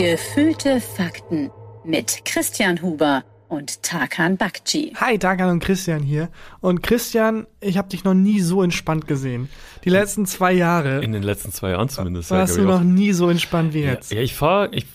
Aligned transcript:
Gefühlte 0.00 0.80
Fakten 0.80 1.50
mit 1.84 2.22
Christian 2.24 2.80
Huber 2.80 3.22
und 3.50 3.82
Tarkan 3.82 4.38
Bakci. 4.38 4.94
Hi, 4.98 5.18
Tarkan 5.18 5.50
und 5.50 5.60
Christian 5.62 6.02
hier. 6.02 6.30
Und 6.62 6.82
Christian, 6.82 7.46
ich 7.60 7.76
habe 7.76 7.90
dich 7.90 8.02
noch 8.02 8.14
nie 8.14 8.40
so 8.40 8.62
entspannt 8.62 9.06
gesehen. 9.06 9.50
Die 9.84 9.90
letzten 9.90 10.24
zwei 10.24 10.52
Jahre. 10.52 11.04
In 11.04 11.12
den 11.12 11.22
letzten 11.22 11.52
zwei 11.52 11.72
Jahren 11.72 11.90
zumindest. 11.90 12.30
Warst 12.30 12.56
ja, 12.56 12.62
du 12.62 12.68
noch 12.68 12.82
nie 12.82 13.12
so 13.12 13.28
entspannt 13.28 13.74
wie 13.74 13.82
jetzt. 13.82 14.10
Ja, 14.10 14.16
ja 14.16 14.22
ich 14.22 14.34
fahre, 14.34 14.70
ich 14.72 14.86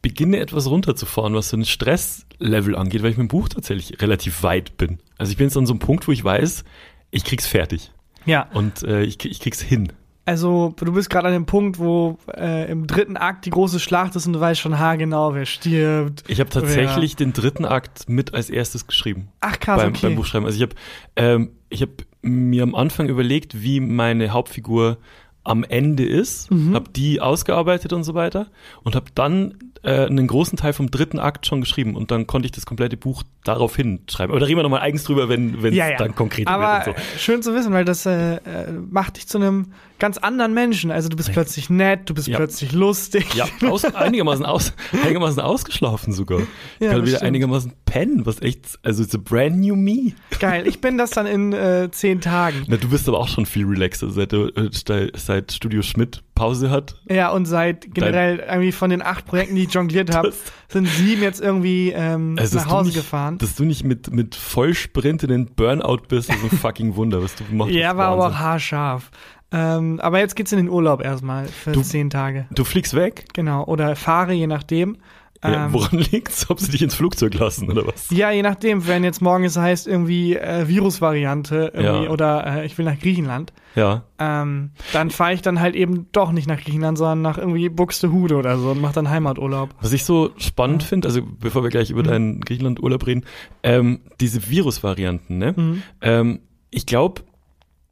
beginne 0.00 0.38
etwas 0.38 0.68
runterzufahren, 0.68 1.34
was 1.34 1.48
so 1.48 1.56
ein 1.56 1.64
Stresslevel 1.64 2.76
angeht, 2.76 3.02
weil 3.02 3.10
ich 3.10 3.16
mit 3.16 3.26
dem 3.26 3.30
Buch 3.30 3.48
tatsächlich 3.48 4.00
relativ 4.00 4.44
weit 4.44 4.76
bin. 4.76 5.00
Also 5.18 5.32
ich 5.32 5.38
bin 5.38 5.48
jetzt 5.48 5.56
an 5.56 5.66
so 5.66 5.72
einem 5.72 5.80
Punkt, 5.80 6.06
wo 6.06 6.12
ich 6.12 6.22
weiß, 6.22 6.62
ich 7.10 7.24
krieg's 7.24 7.48
fertig. 7.48 7.90
Ja. 8.26 8.48
Und 8.54 8.84
äh, 8.84 9.02
ich, 9.02 9.24
ich 9.24 9.40
krieg's 9.40 9.60
hin. 9.60 9.92
Also, 10.24 10.74
du 10.78 10.92
bist 10.92 11.10
gerade 11.10 11.26
an 11.28 11.32
dem 11.32 11.46
Punkt, 11.46 11.80
wo 11.80 12.16
äh, 12.36 12.70
im 12.70 12.86
dritten 12.86 13.16
Akt 13.16 13.44
die 13.44 13.50
große 13.50 13.80
Schlacht 13.80 14.14
ist 14.14 14.26
und 14.26 14.34
du 14.34 14.40
weißt 14.40 14.60
schon 14.60 14.78
haargenau, 14.78 15.34
wer 15.34 15.46
stirbt. 15.46 16.22
Ich 16.28 16.38
habe 16.38 16.48
tatsächlich 16.48 17.18
wer. 17.18 17.26
den 17.26 17.32
dritten 17.32 17.64
Akt 17.64 18.08
mit 18.08 18.32
als 18.32 18.48
erstes 18.48 18.86
geschrieben. 18.86 19.28
Ach 19.40 19.58
krass, 19.58 19.80
beim, 19.80 19.90
okay. 19.90 20.06
beim 20.06 20.14
Buchschreiben. 20.14 20.46
Also 20.46 20.56
ich 20.56 20.62
habe 20.62 20.74
ähm, 21.16 21.50
ich 21.70 21.82
hab 21.82 21.90
mir 22.22 22.62
am 22.62 22.76
Anfang 22.76 23.08
überlegt, 23.08 23.62
wie 23.62 23.80
meine 23.80 24.30
Hauptfigur 24.30 24.98
am 25.44 25.64
Ende 25.64 26.04
ist, 26.04 26.50
mhm. 26.50 26.74
habe 26.74 26.90
die 26.90 27.20
ausgearbeitet 27.20 27.92
und 27.92 28.04
so 28.04 28.14
weiter 28.14 28.46
und 28.84 28.94
habe 28.94 29.06
dann 29.14 29.72
äh, 29.82 30.06
einen 30.06 30.28
großen 30.28 30.56
Teil 30.56 30.72
vom 30.72 30.90
dritten 30.90 31.18
Akt 31.18 31.46
schon 31.46 31.60
geschrieben 31.60 31.96
und 31.96 32.12
dann 32.12 32.28
konnte 32.28 32.46
ich 32.46 32.52
das 32.52 32.64
komplette 32.64 32.96
Buch 32.96 33.24
darauf 33.42 33.74
hinschreiben. 33.74 34.30
Aber 34.30 34.38
da 34.38 34.46
reden 34.46 34.58
wir 34.58 34.62
nochmal 34.62 34.82
eigens 34.82 35.02
drüber, 35.02 35.28
wenn 35.28 35.56
es 35.64 35.74
ja, 35.74 35.90
ja. 35.90 35.96
dann 35.96 36.14
konkret 36.14 36.46
Aber 36.46 36.86
wird 36.86 36.96
und 36.96 37.04
so. 37.04 37.18
Schön 37.18 37.42
zu 37.42 37.54
wissen, 37.54 37.72
weil 37.72 37.84
das 37.84 38.06
äh, 38.06 38.36
äh, 38.36 38.40
macht 38.88 39.16
dich 39.16 39.26
zu 39.26 39.38
einem 39.38 39.72
ganz 40.02 40.18
anderen 40.18 40.52
Menschen. 40.52 40.90
Also 40.90 41.08
du 41.08 41.16
bist 41.16 41.28
ja. 41.28 41.34
plötzlich 41.34 41.70
nett, 41.70 42.10
du 42.10 42.14
bist 42.14 42.26
ja. 42.26 42.36
plötzlich 42.36 42.72
lustig. 42.72 43.34
Ja, 43.34 43.46
aus, 43.70 43.84
einigermaßen, 43.94 44.44
aus, 44.44 44.72
einigermaßen 45.00 45.40
ausgeschlafen 45.40 46.12
sogar. 46.12 46.40
Ich 46.80 46.88
kann 46.88 47.02
wieder 47.02 47.18
stimmt. 47.18 47.22
einigermaßen 47.22 47.72
pennen, 47.84 48.26
was 48.26 48.42
echt, 48.42 48.80
also 48.82 49.04
it's 49.04 49.14
a 49.14 49.18
brand 49.22 49.58
new 49.58 49.76
me. 49.76 50.14
Geil, 50.40 50.66
ich 50.66 50.80
bin 50.80 50.98
das 50.98 51.10
dann 51.10 51.26
in 51.26 51.52
äh, 51.52 51.88
zehn 51.92 52.20
Tagen. 52.20 52.64
Na, 52.66 52.78
du 52.78 52.88
bist 52.88 53.08
aber 53.08 53.20
auch 53.20 53.28
schon 53.28 53.46
viel 53.46 53.64
relaxer, 53.64 54.10
seit, 54.10 54.32
äh, 54.32 55.12
seit 55.14 55.52
Studio 55.52 55.82
Schmidt 55.82 56.24
Pause 56.34 56.70
hat. 56.70 56.96
Ja, 57.08 57.30
und 57.30 57.46
seit 57.46 57.94
generell 57.94 58.38
Dein 58.38 58.48
irgendwie 58.48 58.72
von 58.72 58.90
den 58.90 59.02
acht 59.02 59.26
Projekten, 59.26 59.54
die 59.54 59.62
ich 59.64 59.72
jongliert 59.72 60.12
habe, 60.12 60.32
sind 60.66 60.88
sieben 60.88 61.22
jetzt 61.22 61.40
irgendwie 61.40 61.92
ähm, 61.94 62.34
also, 62.40 62.58
nach 62.58 62.66
Hause 62.66 62.88
nicht, 62.88 62.96
gefahren. 62.96 63.38
Dass 63.38 63.54
du 63.54 63.64
nicht 63.64 63.84
mit, 63.84 64.12
mit 64.12 64.34
Vollsprint 64.34 65.22
in 65.22 65.28
den 65.28 65.46
Burnout 65.46 66.08
bist, 66.08 66.28
ist 66.28 66.42
ein 66.42 66.50
fucking 66.58 66.96
Wunder, 66.96 67.22
was 67.22 67.36
du 67.36 67.44
gemacht 67.44 67.68
hast. 67.68 67.76
Ja, 67.76 67.96
war 67.96 68.08
aber 68.08 68.26
auch 68.26 68.34
haarscharf. 68.34 69.12
Ähm, 69.52 70.00
aber 70.00 70.18
jetzt 70.18 70.34
geht's 70.34 70.52
in 70.52 70.58
den 70.58 70.68
Urlaub 70.68 71.02
erstmal 71.02 71.46
für 71.46 71.72
du, 71.72 71.82
zehn 71.82 72.10
Tage. 72.10 72.46
Du 72.50 72.64
fliegst 72.64 72.94
weg? 72.94 73.26
Genau, 73.34 73.64
oder 73.64 73.96
fahre, 73.96 74.32
je 74.32 74.46
nachdem. 74.46 74.96
Ja, 75.44 75.66
ähm, 75.66 75.72
woran 75.72 75.98
liegt's? 76.12 76.48
Ob 76.50 76.60
sie 76.60 76.70
dich 76.70 76.82
ins 76.82 76.94
Flugzeug 76.94 77.34
lassen 77.34 77.70
oder 77.70 77.86
was? 77.86 78.10
Ja, 78.10 78.30
je 78.30 78.42
nachdem. 78.42 78.86
Wenn 78.86 79.02
jetzt 79.02 79.20
morgen 79.20 79.44
es 79.44 79.56
heißt 79.56 79.88
irgendwie 79.88 80.36
äh, 80.36 80.68
Virusvariante 80.68 81.72
irgendwie, 81.74 82.04
ja. 82.04 82.10
oder 82.10 82.46
äh, 82.46 82.66
ich 82.66 82.78
will 82.78 82.84
nach 82.84 82.98
Griechenland, 82.98 83.52
ja. 83.74 84.04
ähm, 84.18 84.70
dann 84.92 85.10
fahre 85.10 85.34
ich 85.34 85.42
dann 85.42 85.60
halt 85.60 85.74
eben 85.74 86.06
doch 86.12 86.30
nicht 86.30 86.46
nach 86.46 86.60
Griechenland, 86.60 86.96
sondern 86.96 87.22
nach 87.22 87.38
irgendwie 87.38 87.68
Buxtehude 87.68 88.36
oder 88.36 88.56
so 88.58 88.70
und 88.70 88.80
mache 88.80 88.94
dann 88.94 89.10
Heimaturlaub. 89.10 89.70
Was 89.80 89.92
ich 89.92 90.04
so 90.04 90.30
spannend 90.36 90.82
ja. 90.82 90.88
finde, 90.88 91.08
also 91.08 91.22
bevor 91.22 91.62
wir 91.64 91.70
gleich 91.70 91.90
über 91.90 92.02
mhm. 92.02 92.08
deinen 92.08 92.40
Griechenlandurlaub 92.40 93.06
reden, 93.06 93.24
ähm, 93.64 94.00
diese 94.20 94.48
Virusvarianten, 94.48 95.38
ne? 95.38 95.54
Mhm. 95.56 95.82
Ähm, 96.00 96.40
ich 96.70 96.86
glaube, 96.86 97.22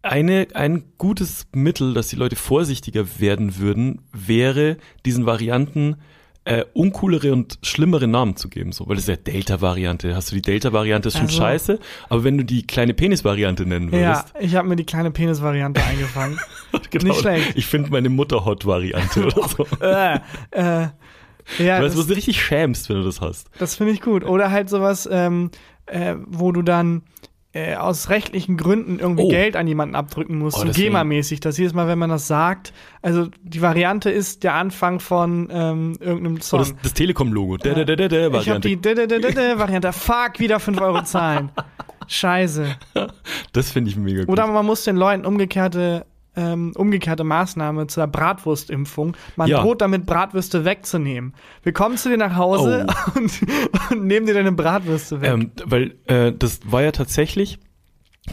eine, 0.02 0.48
ein 0.54 0.84
gutes 0.98 1.46
Mittel, 1.52 1.94
dass 1.94 2.08
die 2.08 2.16
Leute 2.16 2.36
vorsichtiger 2.36 3.04
werden 3.18 3.58
würden, 3.58 4.02
wäre 4.12 4.76
diesen 5.04 5.26
Varianten 5.26 5.96
äh, 6.44 6.64
uncoolere 6.72 7.32
und 7.32 7.58
schlimmere 7.62 8.08
Namen 8.08 8.34
zu 8.36 8.48
geben, 8.48 8.72
so, 8.72 8.88
weil 8.88 8.96
das 8.96 9.04
ist 9.04 9.08
ja 9.08 9.16
Delta-Variante. 9.16 10.16
Hast 10.16 10.30
du 10.30 10.36
die 10.36 10.42
Delta-Variante 10.42 11.08
ist 11.08 11.18
schon 11.18 11.26
also, 11.26 11.36
scheiße, 11.36 11.78
aber 12.08 12.24
wenn 12.24 12.38
du 12.38 12.44
die 12.44 12.66
kleine 12.66 12.94
Penis-Variante 12.94 13.66
nennen 13.66 13.92
würdest. 13.92 14.34
Ja, 14.34 14.40
ich 14.40 14.54
habe 14.54 14.66
mir 14.66 14.76
die 14.76 14.86
kleine 14.86 15.10
Penis-Variante 15.10 15.82
eingefangen. 15.84 16.38
genau. 16.90 17.04
Nicht 17.04 17.20
schlecht. 17.20 17.52
Ich 17.56 17.66
finde 17.66 17.90
meine 17.90 18.08
Mutter-Hot-Variante 18.08 19.26
oder 19.26 19.48
so. 19.48 19.66
äh, 19.80 20.14
äh, 20.50 20.88
ja, 21.58 21.78
du 21.78 21.84
weißt, 21.84 21.98
wo 21.98 22.02
du 22.02 22.14
richtig 22.14 22.40
schämst, 22.42 22.88
wenn 22.88 22.96
du 22.96 23.04
das 23.04 23.20
hast. 23.20 23.50
Das 23.58 23.74
finde 23.74 23.92
ich 23.92 24.00
gut. 24.00 24.24
Oder 24.24 24.50
halt 24.50 24.70
sowas, 24.70 25.08
ähm, 25.10 25.50
äh, 25.86 26.14
wo 26.26 26.52
du 26.52 26.62
dann 26.62 27.02
äh, 27.52 27.74
aus 27.74 28.10
rechtlichen 28.10 28.56
Gründen 28.56 28.98
irgendwie 29.00 29.24
oh. 29.24 29.28
Geld 29.28 29.56
an 29.56 29.66
jemanden 29.66 29.96
abdrücken 29.96 30.38
muss, 30.38 30.54
oh, 30.54 30.66
so 30.66 30.68
GEMA-mäßig, 30.68 31.40
dass 31.40 31.58
jedes 31.58 31.74
Mal, 31.74 31.88
wenn 31.88 31.98
man 31.98 32.10
das 32.10 32.28
sagt, 32.28 32.72
also 33.02 33.28
die 33.42 33.60
Variante 33.60 34.10
ist 34.10 34.44
der 34.44 34.54
Anfang 34.54 35.00
von 35.00 35.48
ähm, 35.50 35.96
irgendeinem 36.00 36.40
Song. 36.40 36.60
Oh, 36.60 36.62
das, 36.62 36.74
das 36.82 36.94
Telekom-Logo. 36.94 37.56
Ja. 37.64 37.72
Ich 38.40 38.48
habe 38.48 38.60
die 38.60 38.78
Variante. 38.78 39.92
Fuck, 39.92 40.38
wieder 40.38 40.60
5 40.60 40.80
Euro 40.80 41.02
zahlen. 41.02 41.50
Scheiße. 42.06 42.76
Das 43.52 43.70
finde 43.70 43.90
ich 43.90 43.96
mega 43.96 44.20
gut. 44.20 44.28
Oder 44.28 44.46
man 44.46 44.66
muss 44.66 44.84
den 44.84 44.96
Leuten 44.96 45.24
umgekehrte 45.24 46.06
ähm, 46.36 46.72
umgekehrte 46.76 47.24
Maßnahme 47.24 47.86
zur 47.86 48.06
Bratwurstimpfung. 48.06 49.16
Man 49.36 49.48
ja. 49.48 49.62
droht 49.62 49.80
damit, 49.80 50.06
Bratwürste 50.06 50.64
wegzunehmen. 50.64 51.34
Wir 51.62 51.72
kommen 51.72 51.96
zu 51.96 52.08
dir 52.08 52.16
nach 52.16 52.36
Hause 52.36 52.86
oh. 52.88 53.10
und, 53.18 53.40
und, 53.90 54.06
nehmen 54.06 54.26
dir 54.26 54.34
deine 54.34 54.52
Bratwürste 54.52 55.20
weg. 55.20 55.30
Ähm, 55.30 55.50
weil 55.64 55.94
äh, 56.06 56.32
das 56.32 56.60
war 56.64 56.82
ja 56.82 56.92
tatsächlich 56.92 57.58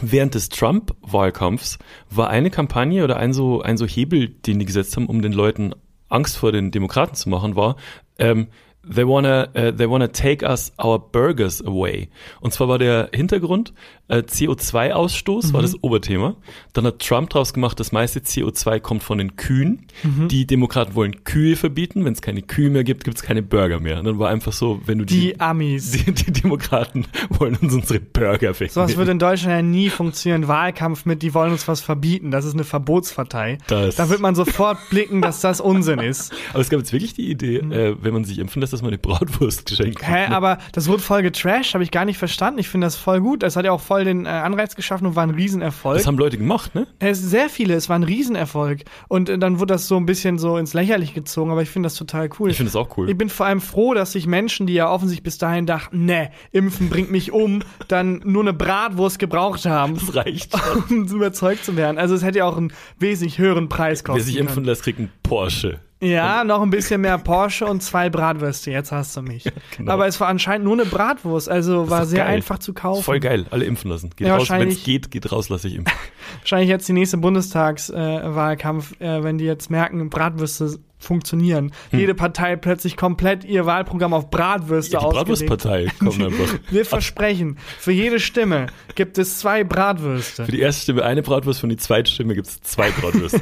während 0.00 0.34
des 0.34 0.48
Trump-Wahlkampfs 0.50 1.78
war 2.10 2.30
eine 2.30 2.50
Kampagne 2.50 3.04
oder 3.04 3.16
ein 3.16 3.32
so, 3.32 3.62
ein 3.62 3.76
so 3.76 3.86
Hebel, 3.86 4.28
den 4.28 4.58
die 4.58 4.66
gesetzt 4.66 4.96
haben, 4.96 5.06
um 5.06 5.22
den 5.22 5.32
Leuten 5.32 5.74
Angst 6.08 6.36
vor 6.36 6.52
den 6.52 6.70
Demokraten 6.70 7.14
zu 7.14 7.28
machen, 7.28 7.56
war, 7.56 7.76
ähm, 8.18 8.48
they 8.92 9.06
wanna, 9.06 9.48
uh, 9.56 9.72
they 9.72 9.88
wanna 9.88 10.08
take 10.08 10.44
us 10.44 10.72
our 10.82 10.98
burgers 10.98 11.64
away. 11.64 12.08
Und 12.40 12.52
zwar 12.52 12.68
war 12.68 12.78
der 12.78 13.10
Hintergrund, 13.12 13.72
äh, 14.08 14.18
CO2-Ausstoß 14.18 15.48
mhm. 15.48 15.52
war 15.52 15.62
das 15.62 15.82
Oberthema. 15.82 16.36
Dann 16.72 16.86
hat 16.86 17.00
Trump 17.00 17.30
daraus 17.30 17.52
gemacht, 17.52 17.78
das 17.78 17.92
meiste 17.92 18.20
CO2 18.20 18.80
kommt 18.80 19.02
von 19.02 19.18
den 19.18 19.36
Kühen. 19.36 19.86
Mhm. 20.02 20.28
Die 20.28 20.46
Demokraten 20.46 20.94
wollen 20.94 21.24
Kühe 21.24 21.56
verbieten. 21.56 22.04
Wenn 22.04 22.14
es 22.14 22.22
keine 22.22 22.42
Kühe 22.42 22.70
mehr 22.70 22.84
gibt, 22.84 23.04
gibt 23.04 23.18
es 23.18 23.22
keine 23.22 23.42
Burger 23.42 23.80
mehr. 23.80 23.98
Und 23.98 24.06
dann 24.06 24.18
war 24.18 24.30
einfach 24.30 24.52
so, 24.52 24.80
wenn 24.86 24.98
du 24.98 25.04
die, 25.04 25.20
die 25.20 25.40
Amis, 25.40 25.90
die, 26.06 26.12
die, 26.12 26.32
Demokraten 26.32 27.06
wollen 27.30 27.56
uns 27.56 27.74
unsere 27.74 28.00
Burger 28.00 28.54
wegnehmen. 28.54 28.72
Sowas 28.72 28.96
würde 28.96 29.10
in 29.10 29.18
Deutschland 29.18 29.54
ja 29.54 29.62
nie 29.62 29.90
funktionieren. 29.90 30.48
Wahlkampf 30.48 31.04
mit, 31.04 31.22
die 31.22 31.34
wollen 31.34 31.52
uns 31.52 31.68
was 31.68 31.80
verbieten. 31.80 32.30
Das 32.30 32.44
ist 32.44 32.54
eine 32.54 32.64
Verbotspartei. 32.64 33.58
Das. 33.66 33.96
Da 33.96 34.08
wird 34.08 34.20
man 34.20 34.34
sofort 34.34 34.78
blicken, 34.88 35.20
dass 35.20 35.40
das 35.40 35.60
Unsinn 35.60 35.98
ist. 35.98 36.32
Aber 36.50 36.60
es 36.60 36.70
gab 36.70 36.78
jetzt 36.78 36.92
wirklich 36.92 37.12
die 37.12 37.30
Idee, 37.30 37.60
mhm. 37.62 37.72
äh, 37.72 38.02
wenn 38.02 38.14
man 38.14 38.24
sich 38.24 38.38
impfen 38.38 38.60
lässt, 38.60 38.72
dass 38.78 38.82
man 38.82 38.90
eine 38.90 38.98
Bratwurst 38.98 39.66
geschenkt 39.66 39.98
kriegt. 39.98 40.08
Hä, 40.08 40.28
ne? 40.28 40.36
aber 40.36 40.58
das 40.72 40.88
wurde 40.88 41.02
voll 41.02 41.22
getrashed, 41.22 41.74
habe 41.74 41.82
ich 41.82 41.90
gar 41.90 42.04
nicht 42.04 42.18
verstanden. 42.18 42.60
Ich 42.60 42.68
finde 42.68 42.86
das 42.86 42.96
voll 42.96 43.20
gut. 43.20 43.42
Das 43.42 43.56
hat 43.56 43.64
ja 43.64 43.72
auch 43.72 43.80
voll 43.80 44.04
den 44.04 44.24
äh, 44.24 44.28
Anreiz 44.28 44.76
geschaffen 44.76 45.06
und 45.06 45.16
war 45.16 45.24
ein 45.24 45.30
Riesenerfolg. 45.30 45.98
Das 45.98 46.06
haben 46.06 46.16
Leute 46.16 46.38
gemacht, 46.38 46.74
ne? 46.74 46.86
Es 47.00 47.20
sehr 47.20 47.48
viele, 47.48 47.74
es 47.74 47.88
war 47.88 47.96
ein 47.96 48.04
Riesenerfolg. 48.04 48.84
Und 49.08 49.28
äh, 49.28 49.38
dann 49.38 49.58
wurde 49.58 49.74
das 49.74 49.88
so 49.88 49.96
ein 49.96 50.06
bisschen 50.06 50.38
so 50.38 50.56
ins 50.58 50.74
Lächerliche 50.74 51.14
gezogen, 51.14 51.50
aber 51.50 51.62
ich 51.62 51.70
finde 51.70 51.86
das 51.86 51.94
total 51.94 52.30
cool. 52.38 52.50
Ich 52.50 52.56
finde 52.56 52.70
das 52.70 52.76
auch 52.76 52.96
cool. 52.96 53.10
Ich 53.10 53.18
bin 53.18 53.28
vor 53.28 53.46
allem 53.46 53.60
froh, 53.60 53.94
dass 53.94 54.12
sich 54.12 54.26
Menschen, 54.26 54.66
die 54.66 54.74
ja 54.74 54.88
offensichtlich 54.88 55.24
bis 55.24 55.38
dahin 55.38 55.66
dachten, 55.66 56.04
ne, 56.04 56.30
impfen 56.52 56.88
bringt 56.88 57.10
mich 57.10 57.32
um, 57.32 57.62
dann 57.88 58.20
nur 58.24 58.42
eine 58.42 58.52
Bratwurst 58.52 59.18
gebraucht 59.18 59.66
haben. 59.66 59.94
Das 59.94 60.14
reicht. 60.14 60.54
Um 60.90 61.06
überzeugt 61.08 61.64
zu 61.64 61.76
werden. 61.76 61.98
Also 61.98 62.14
es 62.14 62.22
hätte 62.22 62.38
ja 62.38 62.44
auch 62.44 62.56
einen 62.56 62.72
wesentlich 62.98 63.38
höheren 63.38 63.68
Preis 63.68 64.04
kosten 64.04 64.18
Wer 64.18 64.24
sich 64.24 64.36
impfen 64.36 64.64
lässt, 64.64 64.82
kriegt 64.84 64.98
einen 64.98 65.10
Porsche. 65.22 65.80
Ja, 66.00 66.44
noch 66.44 66.62
ein 66.62 66.70
bisschen 66.70 67.00
mehr 67.00 67.18
Porsche 67.18 67.66
und 67.66 67.82
zwei 67.82 68.08
Bratwürste. 68.08 68.70
Jetzt 68.70 68.92
hast 68.92 69.16
du 69.16 69.22
mich. 69.22 69.44
genau. 69.76 69.92
Aber 69.92 70.06
es 70.06 70.20
war 70.20 70.28
anscheinend 70.28 70.64
nur 70.64 70.74
eine 70.74 70.84
Bratwurst, 70.84 71.48
also 71.48 71.90
war 71.90 72.06
sehr 72.06 72.24
geil. 72.24 72.36
einfach 72.36 72.58
zu 72.60 72.72
kaufen. 72.72 73.02
Voll 73.02 73.20
geil, 73.20 73.46
alle 73.50 73.64
impfen 73.64 73.90
lassen. 73.90 74.10
Geht 74.14 74.28
ja, 74.28 74.36
raus, 74.36 74.48
wenn 74.50 74.68
es 74.68 74.84
geht, 74.84 75.10
geht 75.10 75.32
raus, 75.32 75.48
lasse 75.48 75.66
ich 75.66 75.74
impfen. 75.74 75.96
wahrscheinlich 76.40 76.68
jetzt 76.68 76.88
die 76.88 76.92
nächste 76.92 77.16
Bundestagswahlkampf, 77.16 78.94
äh, 79.00 79.18
äh, 79.18 79.24
wenn 79.24 79.38
die 79.38 79.44
jetzt 79.44 79.70
merken, 79.70 80.08
Bratwürste 80.08 80.78
funktionieren. 80.98 81.72
Hm. 81.90 81.98
Jede 82.00 82.14
Partei 82.14 82.56
plötzlich 82.56 82.96
komplett 82.96 83.44
ihr 83.44 83.66
Wahlprogramm 83.66 84.12
auf 84.12 84.30
Bratwürste 84.30 84.94
ja, 84.94 85.00
die 85.00 85.06
Bratwurstpartei 85.06 85.88
kommt 85.98 86.22
einfach. 86.22 86.58
Wir 86.70 86.84
versprechen, 86.84 87.56
für 87.78 87.92
jede 87.92 88.20
Stimme 88.20 88.66
gibt 88.94 89.18
es 89.18 89.38
zwei 89.38 89.64
Bratwürste. 89.64 90.44
Für 90.44 90.52
die 90.52 90.60
erste 90.60 90.82
Stimme 90.82 91.04
eine 91.04 91.22
Bratwurst, 91.22 91.60
für 91.60 91.68
die 91.68 91.76
zweite 91.76 92.10
Stimme 92.10 92.34
gibt 92.34 92.48
es 92.48 92.60
zwei 92.62 92.90
Bratwürste. 92.90 93.40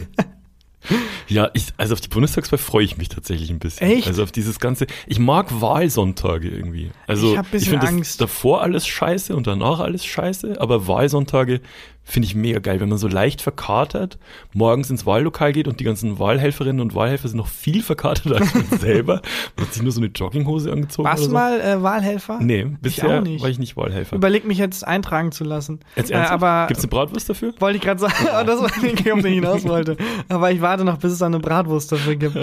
Ja, 1.29 1.51
ich, 1.55 1.67
also 1.77 1.95
auf 1.95 2.01
die 2.01 2.09
Bundestagswahl 2.09 2.59
freue 2.59 2.85
ich 2.85 2.97
mich 2.97 3.09
tatsächlich 3.09 3.51
ein 3.51 3.59
bisschen. 3.59 3.91
Echt? 3.91 4.07
Also 4.07 4.23
auf 4.23 4.33
dieses 4.33 4.61
ganze, 4.61 4.87
ich 5.07 5.19
mag 5.19 5.61
Wahlsonntage 5.61 6.49
irgendwie. 6.49 6.91
Also 7.07 7.35
ich, 7.35 7.63
ich 7.63 7.69
finde 7.69 8.03
davor 8.19 8.63
alles 8.63 8.87
scheiße 8.87 9.35
und 9.35 9.47
danach 9.47 9.81
alles 9.81 10.05
scheiße, 10.05 10.61
aber 10.61 10.87
Wahlsonntage 10.87 11.61
Finde 12.09 12.29
ich 12.29 12.37
mega 12.37 12.61
geil, 12.61 12.79
wenn 12.79 12.89
man 12.89 12.99
so 12.99 13.09
leicht 13.09 13.43
verkatert 13.43 14.17
morgens 14.53 14.91
ins 14.91 15.07
Wahllokal 15.07 15.53
geht 15.53 15.67
und 15.67 15.81
die 15.81 15.85
ganzen 15.85 16.21
Wahlhelferinnen 16.21 16.81
und 16.81 16.95
Wahlhelfer 16.95 17.27
sind 17.27 17.37
noch 17.37 17.49
viel 17.49 17.83
verkatert 17.83 18.33
als 18.33 18.55
man 18.55 18.65
selber. 18.79 19.23
Man 19.57 19.67
hat 19.67 19.75
sich 19.75 19.83
nur 19.83 19.91
so 19.91 20.01
eine 20.01 20.11
Jogginghose 20.11 20.71
angezogen. 20.71 21.09
Warst 21.09 21.25
du 21.25 21.29
so. 21.29 21.33
mal 21.33 21.61
äh, 21.61 21.83
Wahlhelfer? 21.83 22.39
Nee, 22.41 22.65
bisher 22.81 23.25
ich 23.27 23.43
war 23.43 23.51
ich 23.51 23.59
nicht 23.59 23.77
Wahlhelfer. 23.77 24.15
Überleg 24.15 24.47
mich 24.47 24.57
jetzt 24.59 24.87
eintragen 24.87 25.33
zu 25.33 25.43
lassen. 25.43 25.81
Jetzt 25.97 26.13
äh, 26.13 26.15
aber 26.15 26.67
Gibt's 26.69 26.85
eine 26.85 26.91
Bratwurst 26.91 27.29
dafür? 27.29 27.55
Wollte 27.59 27.79
ich 27.79 27.83
gerade 27.83 27.99
sagen, 27.99 28.15
oh. 28.21 28.45
das 28.47 28.61
war 28.61 28.83
nicht, 28.83 29.13
ob 29.13 29.19
ich 29.19 29.35
hinaus 29.35 29.65
wollte. 29.69 29.97
Aber 30.29 30.53
ich 30.53 30.61
warte 30.61 30.85
noch, 30.85 30.99
bis 30.99 31.11
es 31.11 31.23
eine 31.23 31.41
Bratwurst 31.41 31.91
dafür 31.91 32.15
gibt. 32.15 32.37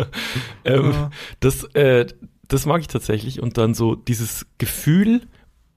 ähm, 0.65 0.92
ja. 0.92 1.10
Das, 1.39 1.63
äh, 1.74 2.06
das 2.50 2.65
mag 2.65 2.81
ich 2.81 2.88
tatsächlich. 2.88 3.42
Und 3.42 3.57
dann 3.57 3.74
so 3.75 3.95
dieses 3.95 4.45
Gefühl, 4.57 5.21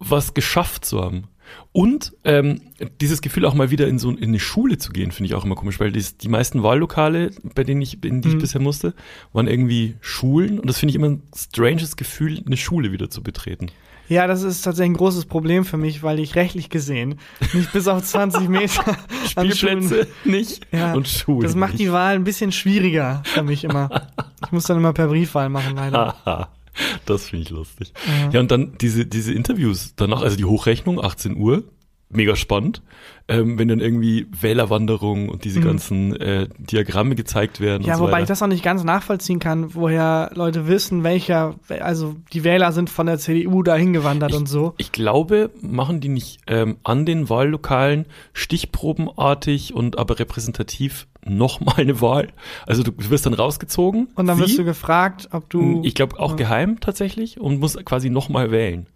was 0.01 0.35
geschafft 0.35 0.85
zu 0.85 1.01
haben. 1.01 1.29
Und 1.73 2.15
ähm, 2.25 2.61
dieses 3.01 3.21
Gefühl 3.21 3.45
auch 3.45 3.55
mal 3.55 3.71
wieder 3.71 3.87
in 3.87 3.99
so 3.99 4.11
in 4.11 4.23
eine 4.23 4.41
Schule 4.41 4.79
zu 4.79 4.93
gehen, 4.93 5.11
finde 5.11 5.27
ich 5.29 5.35
auch 5.35 5.45
immer 5.45 5.55
komisch, 5.55 5.81
weil 5.81 5.93
dies, 5.93 6.17
die 6.17 6.29
meisten 6.29 6.63
Wahllokale, 6.63 7.31
bei 7.55 7.65
denen 7.65 7.83
ich, 7.83 8.03
in 8.05 8.23
die 8.23 8.29
ich 8.29 8.35
mhm. 8.35 8.41
bisher 8.41 8.61
musste, 8.61 8.95
waren 9.33 9.47
irgendwie 9.47 9.97
Schulen 10.01 10.59
und 10.59 10.69
das 10.69 10.79
finde 10.79 10.91
ich 10.91 10.97
immer 10.97 11.09
ein 11.09 11.23
stranges 11.35 11.97
Gefühl, 11.97 12.43
eine 12.45 12.57
Schule 12.57 12.93
wieder 12.93 13.11
zu 13.11 13.23
betreten. 13.23 13.71
Ja, 14.09 14.27
das 14.27 14.43
ist 14.43 14.63
tatsächlich 14.63 14.93
ein 14.93 14.99
großes 14.99 15.27
Problem 15.27 15.65
für 15.65 15.77
mich, 15.77 16.03
weil 16.03 16.21
ich 16.21 16.37
rechtlich 16.37 16.71
gesehen 16.71 17.19
nicht 17.53 17.73
bis 17.73 17.89
auf 17.89 18.03
20 18.03 18.49
Meter 18.49 18.97
Spielplätze 19.29 20.07
nicht 20.25 20.67
ja, 20.73 20.95
und 20.95 21.09
Schulen. 21.09 21.43
Das 21.43 21.57
macht 21.57 21.79
die 21.79 21.91
Wahl 21.91 22.15
ein 22.15 22.25
bisschen 22.25 22.53
schwieriger 22.53 23.23
für 23.25 23.43
mich 23.43 23.65
immer. 23.65 24.09
Ich 24.45 24.53
muss 24.53 24.65
dann 24.65 24.77
immer 24.77 24.93
per 24.93 25.09
Briefwahl 25.09 25.49
machen, 25.49 25.75
leider. 25.75 26.49
das 27.07 27.29
finde 27.29 27.45
ich 27.45 27.51
lustig. 27.51 27.93
Ja. 28.07 28.31
ja, 28.31 28.41
und 28.41 28.51
dann 28.51 28.77
diese, 28.81 29.07
diese 29.07 29.33
Interviews 29.33 29.95
danach, 29.97 30.23
also 30.23 30.37
die 30.37 30.45
Hochrechnung, 30.45 31.03
18 31.03 31.37
Uhr, 31.37 31.65
mega 32.09 32.37
spannend 32.37 32.83
ähm, 33.29 33.59
wenn 33.59 33.69
dann 33.69 33.81
irgendwie 33.81 34.27
Wählerwanderung 34.31 35.29
und 35.29 35.45
diese 35.45 35.61
mhm. 35.61 35.65
ganzen 35.65 36.17
äh, 36.17 36.49
Diagramme 36.59 37.15
gezeigt 37.17 37.61
werden. 37.61 37.83
Ja, 37.85 37.97
so 37.97 38.03
wobei 38.03 38.13
weiter. 38.13 38.23
ich 38.23 38.29
das 38.29 38.43
auch 38.43 38.47
nicht 38.47 38.63
ganz 38.63 38.85
nachvollziehen 38.85 39.41
kann, 39.41 39.75
woher 39.75 40.31
Leute 40.35 40.69
wissen, 40.69 41.03
welcher, 41.03 41.57
also 41.81 42.17
die 42.33 42.45
Wähler 42.45 42.73
sind 42.73 42.89
von 42.89 43.07
der 43.07 43.19
CDU 43.19 43.63
dahin 43.63 43.93
gewandert 43.93 44.31
ich, 44.31 44.37
und 44.37 44.49
so. 44.49 44.75
Ich 44.79 44.93
glaube, 44.93 45.51
machen 45.61 46.01
die 46.01 46.09
nicht 46.09 46.39
ähm, 46.47 46.77
an 46.85 47.05
den 47.05 47.29
Wahllokalen 47.29 48.07
stichprobenartig 48.33 49.75
und 49.75 49.99
aber 49.99 50.19
repräsentativ 50.19 51.09
nochmal 51.29 51.77
eine 51.79 52.01
Wahl. 52.01 52.29
Also 52.67 52.83
du 52.83 52.93
wirst 53.11 53.27
dann 53.27 53.35
rausgezogen. 53.35 54.09
Und 54.15 54.27
dann 54.27 54.39
wirst 54.39 54.59
du 54.59 54.65
gefragt, 54.65 55.29
ob 55.33 55.49
du. 55.51 55.83
Ich 55.85 55.95
glaube 55.95 56.19
auch 56.19 56.31
ja. 56.31 56.37
geheim 56.37 56.81
tatsächlich 56.81 57.41
und 57.41 57.61
musst 57.61 57.85
quasi 57.85 58.11
nochmal 58.11 58.51
wählen. 58.51 58.87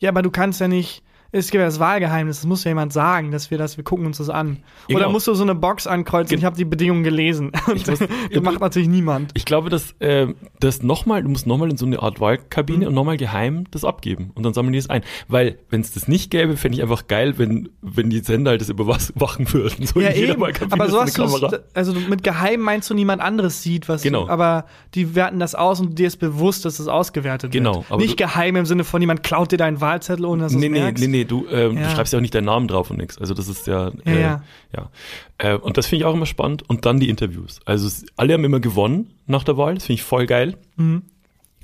Ja, 0.00 0.10
aber 0.10 0.22
du 0.22 0.30
kannst 0.30 0.60
ja 0.60 0.68
nicht 0.68 1.02
es 1.34 1.50
gibt 1.50 1.60
ja 1.60 1.66
das 1.66 1.80
Wahlgeheimnis, 1.80 2.38
das 2.38 2.46
muss 2.46 2.62
ja 2.62 2.70
jemand 2.70 2.92
sagen, 2.92 3.32
dass 3.32 3.50
wir 3.50 3.58
das, 3.58 3.76
wir 3.76 3.82
gucken 3.82 4.06
uns 4.06 4.18
das 4.18 4.30
an. 4.30 4.58
Oder 4.88 4.98
genau. 5.00 5.10
musst 5.10 5.26
du 5.26 5.34
so 5.34 5.42
eine 5.42 5.56
Box 5.56 5.88
ankreuzen, 5.88 6.28
Ge 6.28 6.38
ich 6.38 6.44
habe 6.44 6.56
die 6.56 6.64
Bedingungen 6.64 7.02
gelesen. 7.02 7.50
Und 7.66 7.86
muss, 7.88 7.98
das 8.32 8.42
macht 8.42 8.60
natürlich 8.60 8.88
niemand. 8.88 9.32
Ich 9.34 9.44
glaube, 9.44 9.68
dass 9.68 9.96
äh, 9.98 10.28
das 10.60 10.84
nochmal, 10.84 11.24
du 11.24 11.28
musst 11.28 11.46
nochmal 11.48 11.70
in 11.70 11.76
so 11.76 11.86
eine 11.86 12.00
Art 12.00 12.20
Wahlkabine 12.20 12.82
mhm. 12.82 12.86
und 12.86 12.94
nochmal 12.94 13.16
geheim 13.16 13.64
das 13.72 13.84
abgeben. 13.84 14.30
Und 14.34 14.44
dann 14.44 14.54
sammeln 14.54 14.72
die 14.72 14.78
es 14.78 14.88
ein. 14.88 15.02
Weil, 15.26 15.58
wenn 15.70 15.80
es 15.80 15.92
das 15.92 16.06
nicht 16.06 16.30
gäbe, 16.30 16.56
fände 16.56 16.76
ich 16.76 16.82
einfach 16.82 17.08
geil, 17.08 17.36
wenn, 17.36 17.68
wenn 17.82 18.10
die 18.10 18.20
Sender 18.20 18.52
halt 18.52 18.60
das 18.60 18.68
überwachen 18.68 19.52
würden. 19.52 19.86
So 19.86 20.00
ja, 20.00 20.12
eben. 20.12 20.40
aber 20.70 20.88
so 20.88 21.00
hast 21.00 21.18
du 21.18 21.24
also 21.74 21.94
mit 21.94 22.22
geheim 22.22 22.60
meinst 22.60 22.88
du, 22.90 22.94
niemand 22.94 23.20
anderes 23.20 23.60
sieht, 23.62 23.88
was 23.88 24.02
genau. 24.02 24.26
Du, 24.26 24.30
aber 24.30 24.66
die 24.94 25.16
werten 25.16 25.40
das 25.40 25.56
aus 25.56 25.80
und 25.80 25.98
dir 25.98 26.06
ist 26.06 26.18
bewusst, 26.18 26.64
dass 26.64 26.76
das 26.76 26.86
ausgewertet 26.86 27.50
genau, 27.50 27.76
wird. 27.76 27.88
Genau. 27.88 27.98
Nicht 27.98 28.16
geheim 28.16 28.54
im 28.54 28.66
Sinne 28.66 28.84
von 28.84 29.00
jemand 29.00 29.24
klaut 29.24 29.50
dir 29.50 29.56
deinen 29.56 29.80
Wahlzettel 29.80 30.24
ohne 30.24 30.44
dass 30.44 30.52
nee, 30.52 30.68
du 30.68 30.72
nee, 30.72 30.80
merkst. 30.80 31.02
Nee, 31.02 31.10
nee, 31.10 31.23
du, 31.24 31.46
ähm, 31.48 31.76
ja. 31.76 31.84
du 31.84 31.94
schreibst 31.94 32.12
ja 32.12 32.18
auch 32.18 32.22
nicht 32.22 32.34
deinen 32.34 32.44
Namen 32.44 32.68
drauf 32.68 32.90
und 32.90 32.98
nichts. 32.98 33.18
Also 33.18 33.34
das 33.34 33.48
ist 33.48 33.66
ja, 33.66 33.88
äh, 34.04 34.20
ja. 34.20 34.44
ja. 34.74 34.90
Äh, 35.38 35.56
und 35.56 35.76
das 35.76 35.86
finde 35.86 36.02
ich 36.02 36.04
auch 36.06 36.14
immer 36.14 36.26
spannend. 36.26 36.68
Und 36.68 36.86
dann 36.86 37.00
die 37.00 37.08
Interviews. 37.08 37.60
Also 37.64 37.86
es, 37.86 38.06
alle 38.16 38.34
haben 38.34 38.44
immer 38.44 38.60
gewonnen 38.60 39.12
nach 39.26 39.44
der 39.44 39.56
Wahl. 39.56 39.74
Das 39.74 39.86
finde 39.86 40.00
ich 40.00 40.04
voll 40.04 40.26
geil. 40.26 40.56
Mhm. 40.76 41.02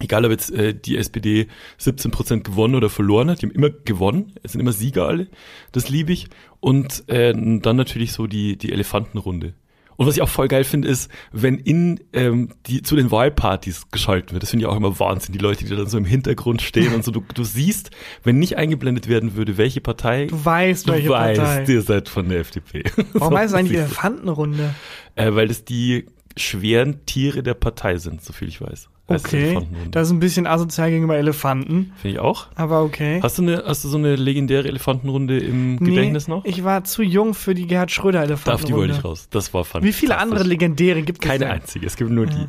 Egal, 0.00 0.24
ob 0.24 0.30
jetzt 0.30 0.50
äh, 0.50 0.74
die 0.74 0.96
SPD 0.96 1.46
17 1.76 2.10
Prozent 2.10 2.44
gewonnen 2.44 2.74
oder 2.74 2.88
verloren 2.88 3.30
hat, 3.30 3.42
die 3.42 3.46
haben 3.46 3.54
immer 3.54 3.70
gewonnen. 3.70 4.32
Es 4.42 4.52
sind 4.52 4.60
immer 4.60 4.72
Sieger 4.72 5.06
alle. 5.06 5.28
Das 5.72 5.90
liebe 5.90 6.12
ich. 6.12 6.28
Und 6.58 7.08
äh, 7.08 7.32
dann 7.34 7.76
natürlich 7.76 8.12
so 8.12 8.26
die, 8.26 8.56
die 8.56 8.72
Elefantenrunde. 8.72 9.54
Und 10.00 10.06
was 10.06 10.16
ich 10.16 10.22
auch 10.22 10.30
voll 10.30 10.48
geil 10.48 10.64
finde, 10.64 10.88
ist, 10.88 11.10
wenn 11.30 11.58
in 11.58 12.00
ähm, 12.14 12.54
die 12.64 12.80
zu 12.80 12.96
den 12.96 13.10
Wahlpartys 13.10 13.90
geschaltet 13.90 14.32
wird. 14.32 14.42
Das 14.42 14.48
finde 14.48 14.64
ich 14.64 14.66
auch 14.66 14.76
immer 14.78 14.98
Wahnsinn, 14.98 15.34
die 15.34 15.38
Leute, 15.38 15.66
die 15.66 15.76
dann 15.76 15.88
so 15.88 15.98
im 15.98 16.06
Hintergrund 16.06 16.62
stehen 16.62 16.94
und 16.94 17.04
so. 17.04 17.10
Du, 17.10 17.22
du 17.34 17.44
siehst, 17.44 17.90
wenn 18.24 18.38
nicht 18.38 18.56
eingeblendet 18.56 19.08
werden 19.08 19.36
würde, 19.36 19.58
welche 19.58 19.82
Partei. 19.82 20.24
Du 20.24 20.42
weißt, 20.42 20.88
du 20.88 20.92
welche 20.94 21.10
weißt, 21.10 21.38
Partei. 21.42 21.70
ihr 21.70 21.82
seid 21.82 22.08
von 22.08 22.30
der 22.30 22.40
FDP. 22.40 22.84
Warum 23.12 23.34
so, 23.34 23.38
heißt 23.38 23.52
es 23.52 23.60
eigentlich 23.60 23.76
Elefantenrunde? 23.76 24.74
Äh, 25.16 25.34
weil 25.34 25.48
das 25.48 25.66
die 25.66 26.06
schweren 26.34 27.04
Tiere 27.04 27.42
der 27.42 27.52
Partei 27.52 27.98
sind, 27.98 28.24
so 28.24 28.32
viel 28.32 28.48
ich 28.48 28.62
weiß. 28.62 28.88
Okay, 29.10 29.58
das 29.90 30.08
ist 30.08 30.12
ein 30.12 30.20
bisschen 30.20 30.46
asozial 30.46 30.90
gegenüber 30.90 31.16
Elefanten. 31.16 31.92
Finde 31.96 32.16
ich 32.16 32.20
auch. 32.20 32.46
Aber 32.54 32.82
okay. 32.82 33.20
Hast 33.22 33.38
du, 33.38 33.42
eine, 33.42 33.64
hast 33.66 33.84
du 33.84 33.88
so 33.88 33.98
eine 33.98 34.14
legendäre 34.14 34.68
Elefantenrunde 34.68 35.38
im 35.38 35.76
nee, 35.76 35.90
Gedächtnis 35.90 36.28
noch? 36.28 36.44
ich 36.44 36.62
war 36.64 36.84
zu 36.84 37.02
jung 37.02 37.34
für 37.34 37.54
die 37.54 37.66
Gerhard 37.66 37.90
Schröder 37.90 38.22
Elefantenrunde. 38.22 38.62
Darf 38.62 38.66
die 38.66 38.74
wollte 38.74 38.94
ich 38.94 39.04
raus. 39.04 39.28
Das 39.30 39.52
war 39.52 39.64
fantastisch. 39.64 39.96
Wie 39.96 39.98
viele 39.98 40.18
andere 40.18 40.44
legendäre 40.44 41.02
gibt 41.02 41.24
es 41.24 41.28
Keine 41.28 41.46
denn? 41.46 41.54
einzige, 41.54 41.86
es 41.86 41.96
gibt 41.96 42.10
nur 42.10 42.26
die. 42.26 42.46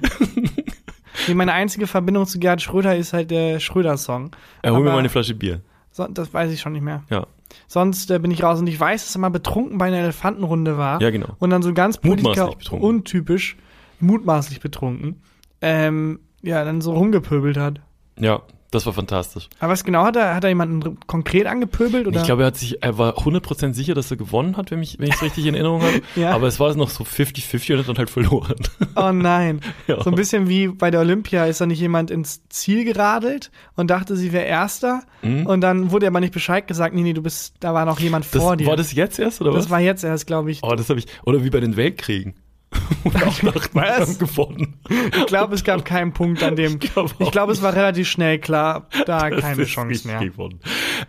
nee, 1.28 1.34
meine 1.34 1.54
einzige 1.54 1.88
Verbindung 1.88 2.26
zu 2.28 2.40
Gerhard 2.40 2.62
Schröder 2.62 2.96
ist 2.96 3.14
halt 3.14 3.32
der 3.32 3.60
Schröder-Song. 3.60 4.36
Äh, 4.62 4.70
hol 4.70 4.80
mir 4.80 4.92
mal 4.92 5.00
eine 5.00 5.10
Flasche 5.10 5.34
Bier. 5.34 5.62
So, 5.92 6.08
das 6.08 6.34
weiß 6.34 6.52
ich 6.52 6.62
schon 6.62 6.74
nicht 6.74 6.84
mehr. 6.84 7.04
Ja. 7.10 7.26
Sonst 7.68 8.12
äh, 8.12 8.20
bin 8.20 8.32
ich 8.32 8.44
raus 8.44 8.60
und 8.60 8.68
ich 8.68 8.80
weiß, 8.80 9.06
dass 9.06 9.16
er 9.16 9.20
mal 9.20 9.30
betrunken 9.30 9.78
bei 9.78 9.88
einer 9.88 9.98
Elefantenrunde 9.98 10.78
war. 10.78 11.02
Ja, 11.02 11.10
genau. 11.10 11.36
Und 11.40 11.50
dann 11.50 11.62
so 11.62 11.74
ganz 11.74 11.98
Politiker 11.98 12.52
untypisch, 12.72 13.58
mutmaßlich 14.00 14.62
betrunken. 14.62 15.22
Ähm, 15.62 16.20
ja, 16.42 16.64
dann 16.64 16.82
so 16.82 16.94
rumgepöbelt 16.94 17.58
hat. 17.58 17.82
Ja, 18.20 18.42
das 18.72 18.86
war 18.86 18.94
fantastisch. 18.94 19.50
Aber 19.60 19.74
was 19.74 19.84
genau 19.84 20.06
hat 20.06 20.16
er? 20.16 20.34
Hat 20.34 20.46
er 20.46 20.50
jemanden 20.50 20.98
konkret 21.06 21.46
angepöbelt? 21.46 22.08
Oder? 22.08 22.22
Ich 22.22 22.26
glaube, 22.26 22.44
er 22.44 22.48
hat 22.48 22.56
sich, 22.56 22.82
er 22.82 22.98
war 22.98 23.18
100% 23.18 23.74
sicher, 23.74 23.94
dass 23.94 24.10
er 24.10 24.16
gewonnen 24.16 24.56
hat, 24.56 24.72
wenn 24.72 24.82
ich 24.82 24.98
wenn 24.98 25.12
es 25.12 25.22
richtig 25.22 25.46
in 25.46 25.56
Erinnerung 25.56 25.82
habe. 25.82 26.02
ja. 26.16 26.32
Aber 26.32 26.48
es 26.48 26.58
war 26.58 26.74
noch 26.76 26.90
so 26.90 27.04
50-50 27.04 27.74
und 27.74 27.80
hat 27.80 27.90
dann 27.90 27.98
halt 27.98 28.10
verloren. 28.10 28.56
Oh 28.96 29.12
nein. 29.12 29.62
Ja. 29.88 30.04
So 30.04 30.10
ein 30.10 30.16
bisschen 30.16 30.50
wie 30.50 30.68
bei 30.68 30.92
der 30.92 31.00
Olympia 31.00 31.46
ist 31.46 31.62
da 31.62 31.66
nicht 31.66 31.80
jemand 31.80 32.12
ins 32.12 32.48
Ziel 32.50 32.84
geradelt 32.84 33.52
und 33.76 33.90
dachte, 33.90 34.16
sie 34.16 34.34
wäre 34.34 34.46
Erster. 34.46 35.04
Mhm. 35.22 35.46
Und 35.46 35.62
dann 35.62 35.92
wurde 35.92 36.08
aber 36.08 36.20
nicht 36.20 36.34
Bescheid 36.34 36.68
gesagt, 36.68 36.94
nee, 36.94 37.02
nee, 37.02 37.14
du 37.14 37.22
bist, 37.22 37.56
da 37.62 37.74
war 37.74 37.86
noch 37.86 38.00
jemand 38.00 38.26
das, 38.26 38.42
vor 38.42 38.58
dir. 38.58 38.68
War 38.68 38.76
das 38.76 38.94
jetzt 38.94 39.18
erst 39.18 39.42
oder 39.42 39.52
das 39.52 39.60
was? 39.60 39.66
Das 39.66 39.72
war 39.72 39.80
jetzt 39.80 40.04
erst, 40.04 40.28
glaube 40.28 40.52
ich. 40.52 40.62
Oh, 40.62 40.76
das 40.76 40.90
habe 40.90 41.00
ich. 41.00 41.08
Oder 41.26 41.44
wie 41.44 41.50
bei 41.50 41.62
den 41.62 41.78
Weltkriegen. 41.78 42.36
auch 43.26 43.42
nach 43.44 43.68
Was? 43.74 44.20
gewonnen. 44.20 44.80
Ich 44.90 45.26
glaube, 45.26 45.56
es 45.56 45.64
gab 45.64 45.84
keinen 45.86 46.14
Punkt 46.14 46.44
an 46.44 46.56
dem. 46.56 46.80
Ich 46.82 46.94
glaube, 46.94 47.14
glaub, 47.32 47.50
es 47.50 47.62
war 47.62 47.76
relativ 47.76 48.08
schnell 48.08 48.40
klar, 48.40 48.88
da 49.06 49.30
das 49.30 49.42
keine 49.42 49.66
Chance 49.66 50.08
mehr. 50.08 50.22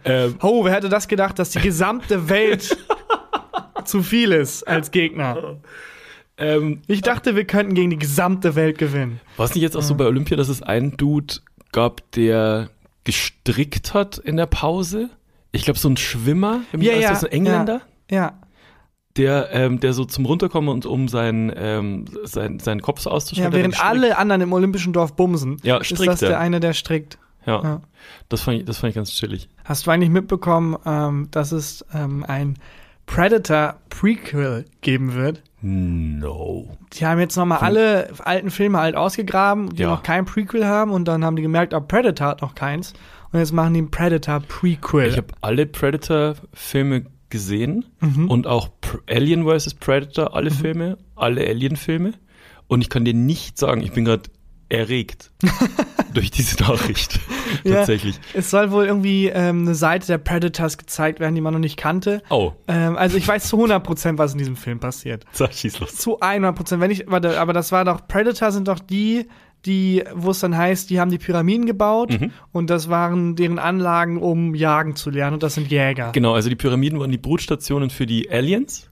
Ähm, 0.04 0.36
oh, 0.42 0.64
wer 0.64 0.72
hätte 0.72 0.88
das 0.88 1.08
gedacht, 1.08 1.38
dass 1.38 1.50
die 1.50 1.60
gesamte 1.60 2.28
Welt 2.28 2.76
zu 3.84 4.02
viel 4.02 4.32
ist 4.32 4.66
als 4.66 4.90
Gegner? 4.90 5.58
Ähm, 6.38 6.82
ich 6.86 7.02
dachte, 7.02 7.36
wir 7.36 7.44
könnten 7.44 7.74
gegen 7.74 7.90
die 7.90 7.98
gesamte 7.98 8.54
Welt 8.54 8.78
gewinnen. 8.78 9.20
War 9.36 9.46
es 9.46 9.54
nicht 9.54 9.62
jetzt 9.62 9.76
auch 9.76 9.82
so 9.82 9.94
bei 9.94 10.06
Olympia, 10.06 10.36
dass 10.36 10.48
es 10.48 10.62
einen 10.62 10.96
Dude 10.96 11.34
gab, 11.72 12.10
der 12.12 12.70
gestrickt 13.04 13.94
hat 13.94 14.18
in 14.18 14.36
der 14.36 14.46
Pause? 14.46 15.10
Ich 15.52 15.64
glaube, 15.64 15.78
so 15.78 15.88
ein 15.88 15.96
Schwimmer, 15.96 16.62
ja, 16.72 16.94
ja, 16.94 17.14
so 17.14 17.26
ein 17.26 17.32
Engländer. 17.32 17.82
Ja. 18.10 18.16
ja 18.16 18.41
der, 19.16 19.50
ähm, 19.52 19.80
der 19.80 19.92
so 19.92 20.04
zum 20.04 20.24
Runterkommen 20.26 20.70
und 20.70 20.86
um 20.86 21.08
seinen, 21.08 21.52
ähm, 21.54 22.04
sein, 22.24 22.58
seinen 22.58 22.80
Kopf 22.80 23.00
so 23.00 23.10
auszuschalten. 23.10 23.52
Ja, 23.52 23.58
während 23.58 23.84
alle 23.84 24.16
anderen 24.16 24.42
im 24.42 24.52
Olympischen 24.52 24.92
Dorf 24.92 25.14
bumsen, 25.14 25.58
ja, 25.62 25.82
strickt 25.84 26.00
ist 26.00 26.08
das 26.08 26.20
der 26.20 26.40
eine, 26.40 26.60
der 26.60 26.72
strickt. 26.72 27.18
Ja, 27.44 27.62
ja, 27.62 27.80
Das, 28.28 28.42
fand 28.42 28.58
ich, 28.58 28.64
das 28.64 28.78
fand 28.78 28.90
ich 28.90 28.94
ganz 28.94 29.12
chillig. 29.12 29.48
Hast 29.64 29.86
du 29.86 29.90
eigentlich 29.90 30.10
mitbekommen, 30.10 30.76
ähm, 30.86 31.28
dass 31.32 31.52
es 31.52 31.84
ähm, 31.92 32.24
ein 32.26 32.56
Predator 33.06 33.76
Prequel 33.90 34.64
geben 34.80 35.14
wird? 35.14 35.42
No. 35.60 36.76
Die 36.92 37.06
haben 37.06 37.20
jetzt 37.20 37.36
nochmal 37.36 37.58
alle 37.58 38.10
alten 38.20 38.50
Filme 38.50 38.78
halt 38.78 38.96
ausgegraben, 38.96 39.74
die 39.74 39.82
ja. 39.82 39.90
noch 39.90 40.02
kein 40.02 40.24
Prequel 40.24 40.66
haben 40.66 40.92
und 40.92 41.06
dann 41.06 41.24
haben 41.24 41.36
die 41.36 41.42
gemerkt, 41.42 41.74
oh, 41.74 41.80
Predator 41.80 42.28
hat 42.28 42.42
noch 42.42 42.54
keins. 42.54 42.94
Und 43.32 43.38
jetzt 43.38 43.52
machen 43.52 43.74
die 43.74 43.82
ein 43.82 43.90
Predator 43.90 44.40
Prequel. 44.40 45.08
Ich 45.08 45.16
habe 45.16 45.28
alle 45.40 45.66
Predator-Filme 45.66 47.06
gesehen 47.32 47.86
mhm. 48.00 48.30
und 48.30 48.46
auch 48.46 48.68
Alien 49.08 49.44
vs. 49.44 49.74
Predator, 49.74 50.36
alle 50.36 50.50
mhm. 50.50 50.54
Filme, 50.54 50.98
alle 51.16 51.40
Alien-Filme. 51.48 52.12
Und 52.68 52.80
ich 52.82 52.88
kann 52.88 53.04
dir 53.04 53.14
nicht 53.14 53.58
sagen, 53.58 53.82
ich 53.82 53.92
bin 53.92 54.04
gerade 54.04 54.30
erregt 54.68 55.32
durch 56.14 56.30
diese 56.30 56.62
Nachricht. 56.62 57.20
Tatsächlich. 57.64 58.16
Ja, 58.16 58.40
es 58.40 58.50
soll 58.50 58.70
wohl 58.70 58.86
irgendwie 58.86 59.28
ähm, 59.28 59.62
eine 59.62 59.74
Seite 59.74 60.06
der 60.06 60.18
Predators 60.18 60.78
gezeigt 60.78 61.20
werden, 61.20 61.34
die 61.34 61.40
man 61.40 61.52
noch 61.52 61.60
nicht 61.60 61.76
kannte. 61.76 62.22
Oh. 62.30 62.52
Ähm, 62.68 62.96
also 62.96 63.16
ich 63.16 63.26
weiß 63.26 63.48
zu 63.48 63.56
100 63.56 63.82
Prozent, 63.82 64.18
was 64.18 64.32
in 64.32 64.38
diesem 64.38 64.56
Film 64.56 64.78
passiert. 64.78 65.24
Sag, 65.32 65.52
schieß 65.52 65.80
los. 65.80 65.96
Zu 65.96 66.20
100 66.20 66.54
Prozent. 66.54 66.80
Wenn 66.80 66.90
ich, 66.90 67.04
warte, 67.06 67.40
aber 67.40 67.52
das 67.52 67.72
war 67.72 67.84
doch, 67.84 68.06
Predator 68.06 68.52
sind 68.52 68.68
doch 68.68 68.78
die, 68.78 69.26
die, 69.66 70.04
wo 70.14 70.30
es 70.30 70.40
dann 70.40 70.56
heißt, 70.56 70.90
die 70.90 71.00
haben 71.00 71.10
die 71.10 71.18
Pyramiden 71.18 71.66
gebaut 71.66 72.20
mhm. 72.20 72.30
und 72.52 72.70
das 72.70 72.88
waren 72.88 73.36
deren 73.36 73.58
Anlagen, 73.58 74.18
um 74.18 74.54
jagen 74.54 74.96
zu 74.96 75.10
lernen 75.10 75.34
und 75.34 75.42
das 75.42 75.54
sind 75.54 75.70
Jäger. 75.70 76.12
Genau, 76.12 76.34
also 76.34 76.48
die 76.48 76.56
Pyramiden 76.56 76.98
waren 76.98 77.10
die 77.10 77.18
Brutstationen 77.18 77.90
für 77.90 78.06
die 78.06 78.30
Aliens 78.30 78.90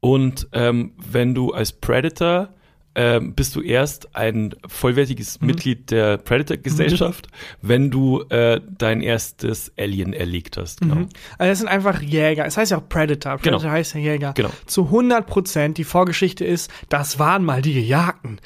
und 0.00 0.48
ähm, 0.52 0.92
wenn 0.96 1.34
du 1.34 1.52
als 1.52 1.72
Predator 1.72 2.50
ähm, 2.96 3.34
bist 3.34 3.56
du 3.56 3.60
erst 3.60 4.14
ein 4.14 4.54
vollwertiges 4.68 5.40
mhm. 5.40 5.48
Mitglied 5.48 5.90
der 5.90 6.16
Predator-Gesellschaft, 6.18 7.26
mhm. 7.26 7.68
wenn 7.68 7.90
du 7.90 8.22
äh, 8.28 8.60
dein 8.78 9.00
erstes 9.00 9.72
Alien 9.76 10.12
erlegt 10.12 10.56
hast. 10.56 10.80
Genau. 10.80 10.94
Mhm. 10.96 11.08
Also 11.38 11.50
das 11.50 11.58
sind 11.58 11.68
einfach 11.68 12.00
Jäger. 12.00 12.46
Es 12.46 12.56
heißt 12.56 12.70
ja 12.70 12.78
auch 12.78 12.88
Predator. 12.88 13.38
Predator 13.38 13.60
genau. 13.60 13.72
heißt 13.72 13.94
ja 13.94 14.00
Jäger. 14.00 14.32
Genau. 14.34 14.50
Zu 14.66 14.84
100 14.84 15.26
Prozent. 15.26 15.78
Die 15.78 15.84
Vorgeschichte 15.84 16.44
ist, 16.44 16.70
das 16.88 17.18
waren 17.18 17.44
mal 17.44 17.62
die 17.62 17.74
Gejagten. 17.74 18.40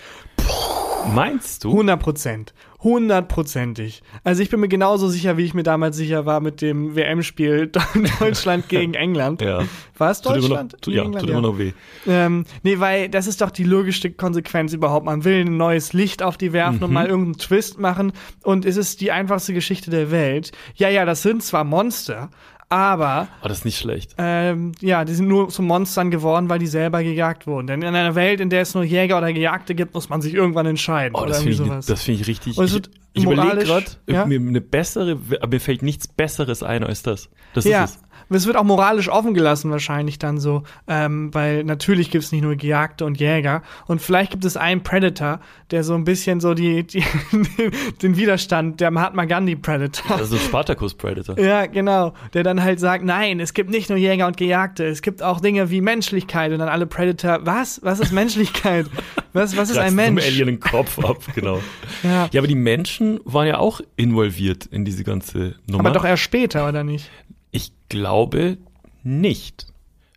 Meinst 1.14 1.64
du? 1.64 1.70
100 1.70 2.00
Prozent. 2.00 2.54
Hundertprozentig. 2.80 4.02
Also 4.22 4.40
ich 4.40 4.50
bin 4.50 4.60
mir 4.60 4.68
genauso 4.68 5.08
sicher, 5.08 5.36
wie 5.36 5.44
ich 5.44 5.52
mir 5.52 5.64
damals 5.64 5.96
sicher 5.96 6.26
war 6.26 6.40
mit 6.40 6.62
dem 6.62 6.94
WM-Spiel 6.94 7.72
Deutschland 8.20 8.68
gegen 8.68 8.94
England. 8.94 9.42
Ja. 9.42 9.64
War 9.96 10.10
es 10.12 10.20
Deutschland? 10.20 10.80
Tut 10.80 10.94
immer 10.94 11.04
noch, 11.04 11.14
ja, 11.14 11.20
tut 11.20 11.30
immer 11.30 11.40
noch 11.40 11.58
weh. 11.58 11.72
Ähm, 12.06 12.44
nee, 12.62 12.78
weil 12.78 13.08
das 13.08 13.26
ist 13.26 13.40
doch 13.40 13.50
die 13.50 13.64
logischste 13.64 14.12
Konsequenz 14.12 14.72
überhaupt. 14.72 15.06
Man 15.06 15.24
will 15.24 15.44
ein 15.44 15.56
neues 15.56 15.92
Licht 15.92 16.22
auf 16.22 16.36
die 16.36 16.52
werfen 16.52 16.78
mhm. 16.78 16.84
und 16.84 16.92
mal 16.92 17.06
irgendeinen 17.06 17.38
Twist 17.38 17.80
machen 17.80 18.12
und 18.44 18.64
es 18.64 18.76
ist 18.76 19.00
die 19.00 19.10
einfachste 19.10 19.54
Geschichte 19.54 19.90
der 19.90 20.12
Welt. 20.12 20.52
Ja, 20.76 20.88
ja, 20.88 21.04
das 21.04 21.22
sind 21.22 21.42
zwar 21.42 21.64
Monster, 21.64 22.30
aber. 22.68 23.28
Oh, 23.42 23.48
das 23.48 23.58
ist 23.58 23.64
nicht 23.64 23.78
schlecht. 23.78 24.14
Ähm, 24.18 24.72
ja, 24.80 25.04
die 25.04 25.14
sind 25.14 25.28
nur 25.28 25.48
zu 25.48 25.62
Monstern 25.62 26.10
geworden, 26.10 26.48
weil 26.48 26.58
die 26.58 26.66
selber 26.66 27.02
gejagt 27.02 27.46
wurden. 27.46 27.66
Denn 27.66 27.82
in 27.82 27.94
einer 27.94 28.14
Welt, 28.14 28.40
in 28.40 28.50
der 28.50 28.62
es 28.62 28.74
nur 28.74 28.84
Jäger 28.84 29.18
oder 29.18 29.32
Gejagte 29.32 29.74
gibt, 29.74 29.94
muss 29.94 30.08
man 30.08 30.20
sich 30.20 30.34
irgendwann 30.34 30.66
entscheiden. 30.66 31.14
Oh, 31.14 31.24
das 31.24 31.42
finde 31.42 31.80
ich, 31.80 31.98
find 31.98 32.20
ich 32.20 32.26
richtig. 32.26 32.58
ich 32.58 32.82
ich 33.14 33.24
überlege 33.24 33.64
gerade, 33.64 33.86
ja? 34.06 34.26
mir 34.26 34.38
eine 34.38 34.60
bessere, 34.60 35.18
mir 35.48 35.60
fällt 35.60 35.82
nichts 35.82 36.06
Besseres 36.08 36.62
ein 36.62 36.84
als 36.84 37.02
das. 37.02 37.30
Das 37.54 37.64
ja. 37.64 37.84
ist 37.84 37.96
es 37.96 38.07
es 38.36 38.46
wird 38.46 38.56
auch 38.56 38.64
moralisch 38.64 39.08
offen 39.08 39.34
gelassen 39.34 39.70
wahrscheinlich 39.70 40.18
dann 40.18 40.38
so, 40.38 40.62
ähm, 40.86 41.32
weil 41.32 41.64
natürlich 41.64 42.10
gibt 42.10 42.24
es 42.24 42.32
nicht 42.32 42.42
nur 42.42 42.56
Gejagte 42.56 43.04
und 43.04 43.18
Jäger 43.18 43.62
und 43.86 44.02
vielleicht 44.02 44.30
gibt 44.30 44.44
es 44.44 44.56
einen 44.56 44.82
Predator, 44.82 45.40
der 45.70 45.84
so 45.84 45.94
ein 45.94 46.04
bisschen 46.04 46.40
so 46.40 46.54
die, 46.54 46.84
die 46.84 47.04
den 48.02 48.16
Widerstand, 48.16 48.80
der 48.80 48.90
Mahatma 48.90 49.24
Gandhi 49.24 49.56
Predator. 49.56 50.16
Also 50.16 50.36
Spartacus 50.36 50.94
Predator. 50.94 51.38
Ja, 51.38 51.66
genau, 51.66 52.12
der 52.34 52.42
dann 52.42 52.62
halt 52.62 52.80
sagt, 52.80 53.04
nein, 53.04 53.40
es 53.40 53.54
gibt 53.54 53.70
nicht 53.70 53.88
nur 53.88 53.98
Jäger 53.98 54.26
und 54.26 54.36
Gejagte, 54.36 54.84
es 54.84 55.02
gibt 55.02 55.22
auch 55.22 55.40
Dinge 55.40 55.70
wie 55.70 55.80
Menschlichkeit 55.80 56.52
und 56.52 56.58
dann 56.58 56.68
alle 56.68 56.86
Predator, 56.86 57.40
was? 57.46 57.80
Was 57.82 58.00
ist 58.00 58.12
Menschlichkeit? 58.12 58.86
Was, 59.32 59.56
was 59.56 59.70
ist 59.70 59.78
ein 59.78 59.94
Mensch? 59.94 60.24
Alien 60.24 60.46
den 60.46 60.60
Kopf 60.60 60.98
ab, 60.98 61.18
genau. 61.34 61.60
ja. 62.02 62.28
ja, 62.32 62.40
aber 62.40 62.48
die 62.48 62.54
Menschen 62.54 63.20
waren 63.24 63.46
ja 63.46 63.58
auch 63.58 63.80
involviert 63.96 64.66
in 64.66 64.84
diese 64.84 65.04
ganze 65.04 65.54
Nummer. 65.66 65.80
Aber 65.80 65.90
doch 65.90 66.04
erst 66.04 66.22
später, 66.22 66.68
oder 66.68 66.82
nicht? 66.82 67.10
Ich 67.50 67.72
glaube 67.88 68.58
nicht. 69.02 69.66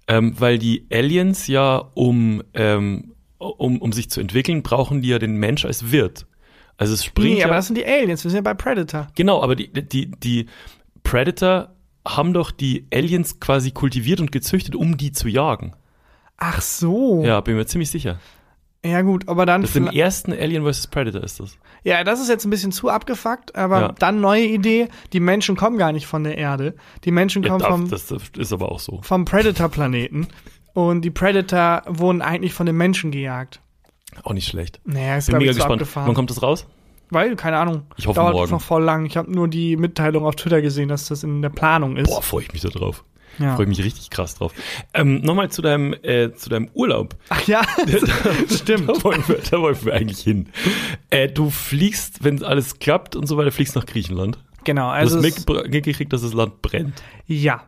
Ähm, 0.07 0.35
weil 0.39 0.57
die 0.57 0.85
Aliens 0.91 1.47
ja, 1.47 1.77
um, 1.93 2.43
ähm, 2.53 3.13
um, 3.37 3.81
um 3.81 3.93
sich 3.93 4.09
zu 4.09 4.19
entwickeln, 4.19 4.63
brauchen 4.63 5.01
die 5.01 5.09
ja 5.09 5.19
den 5.19 5.35
Mensch 5.35 5.65
als 5.65 5.91
Wirt. 5.91 6.25
Also 6.77 6.93
es 6.93 7.05
springt. 7.05 7.35
Nee, 7.35 7.39
ja, 7.39 7.45
aber 7.45 7.55
das 7.55 7.67
sind 7.67 7.77
die 7.77 7.85
Aliens, 7.85 8.23
wir 8.23 8.31
sind 8.31 8.37
ja 8.37 8.41
bei 8.41 8.55
Predator. 8.55 9.07
Genau, 9.15 9.41
aber 9.41 9.55
die, 9.55 9.71
die, 9.71 10.11
die 10.11 10.47
Predator 11.03 11.75
haben 12.07 12.33
doch 12.33 12.51
die 12.51 12.87
Aliens 12.91 13.39
quasi 13.39 13.71
kultiviert 13.71 14.19
und 14.19 14.31
gezüchtet, 14.31 14.75
um 14.75 14.97
die 14.97 15.11
zu 15.11 15.27
jagen. 15.27 15.73
Ach 16.37 16.59
so. 16.59 17.23
Ja, 17.23 17.39
bin 17.41 17.55
mir 17.55 17.67
ziemlich 17.67 17.91
sicher. 17.91 18.19
Ja, 18.83 19.01
gut, 19.03 19.27
aber 19.27 19.45
dann. 19.45 19.61
Das 19.61 19.71
ist 19.71 19.75
im 19.75 19.87
ersten 19.87 20.33
Alien 20.33 20.65
vs. 20.65 20.87
Predator 20.87 21.23
ist 21.23 21.39
das. 21.39 21.57
Ja, 21.83 22.03
das 22.03 22.19
ist 22.19 22.29
jetzt 22.29 22.45
ein 22.45 22.49
bisschen 22.49 22.71
zu 22.71 22.89
abgefuckt, 22.89 23.55
aber 23.55 23.81
ja. 23.81 23.91
dann 23.91 24.21
neue 24.21 24.45
Idee. 24.45 24.87
Die 25.13 25.19
Menschen 25.19 25.55
kommen 25.55 25.77
gar 25.77 25.91
nicht 25.91 26.07
von 26.07 26.23
der 26.23 26.37
Erde. 26.37 26.75
Die 27.03 27.11
Menschen 27.11 27.43
kommen 27.43 27.61
ja, 27.61 27.67
vom. 27.67 27.89
Das 27.89 28.11
ist 28.11 28.53
aber 28.53 28.71
auch 28.71 28.79
so. 28.79 28.99
Vom 29.03 29.25
Predator-Planeten. 29.25 30.27
Und 30.73 31.01
die 31.01 31.11
Predator 31.11 31.83
wurden 31.87 32.21
eigentlich 32.21 32.53
von 32.53 32.65
den 32.65 32.77
Menschen 32.77 33.11
gejagt. 33.11 33.61
Auch 34.23 34.33
nicht 34.33 34.47
schlecht. 34.47 34.79
Naja, 34.83 35.17
ist 35.17 35.27
Bin 35.27 35.37
mega 35.37 35.51
gespannt. 35.51 35.73
Abgefahren. 35.73 36.07
Wann 36.07 36.15
kommt 36.15 36.29
das 36.29 36.41
raus? 36.41 36.65
Weil, 37.09 37.35
keine 37.35 37.57
Ahnung. 37.57 37.83
Ich 37.97 38.07
hoffe 38.07 38.19
Dauert 38.19 38.33
morgen. 38.33 38.51
noch 38.51 38.61
voll 38.61 38.83
lang. 38.83 39.05
Ich 39.05 39.17
habe 39.17 39.29
nur 39.31 39.47
die 39.47 39.75
Mitteilung 39.75 40.25
auf 40.25 40.35
Twitter 40.37 40.61
gesehen, 40.61 40.87
dass 40.87 41.07
das 41.07 41.23
in 41.23 41.41
der 41.41 41.49
Planung 41.49 41.97
ist. 41.97 42.07
Boah, 42.07 42.21
freue 42.21 42.43
ich 42.43 42.53
mich 42.53 42.61
da 42.61 42.69
drauf. 42.69 43.03
Ja. 43.39 43.55
Freue 43.55 43.67
mich 43.67 43.83
richtig 43.83 44.09
krass 44.09 44.35
drauf. 44.35 44.53
Ähm, 44.93 45.21
Nochmal 45.21 45.49
zu 45.49 45.61
deinem, 45.61 45.93
äh, 46.03 46.33
zu 46.33 46.49
deinem 46.49 46.69
Urlaub. 46.73 47.15
Ach 47.29 47.41
ja, 47.47 47.61
stimmt. 48.49 48.89
Da 48.89 49.03
wollen, 49.03 49.23
wir, 49.27 49.39
da 49.49 49.61
wollen 49.61 49.77
wir 49.83 49.93
eigentlich 49.93 50.19
hin. 50.19 50.47
Äh, 51.09 51.27
du 51.27 51.49
fliegst, 51.49 52.23
wenn 52.23 52.43
alles 52.43 52.79
klappt 52.79 53.15
und 53.15 53.27
so 53.27 53.37
weiter, 53.37 53.51
fliegst 53.51 53.75
nach 53.75 53.85
Griechenland. 53.85 54.37
Genau. 54.63 54.89
Also 54.89 55.19
du 55.19 55.27
hast 55.27 55.47
mitgekriegt, 55.47 56.13
dass 56.13 56.21
das 56.21 56.33
Land 56.33 56.61
brennt. 56.61 57.01
Ja. 57.25 57.63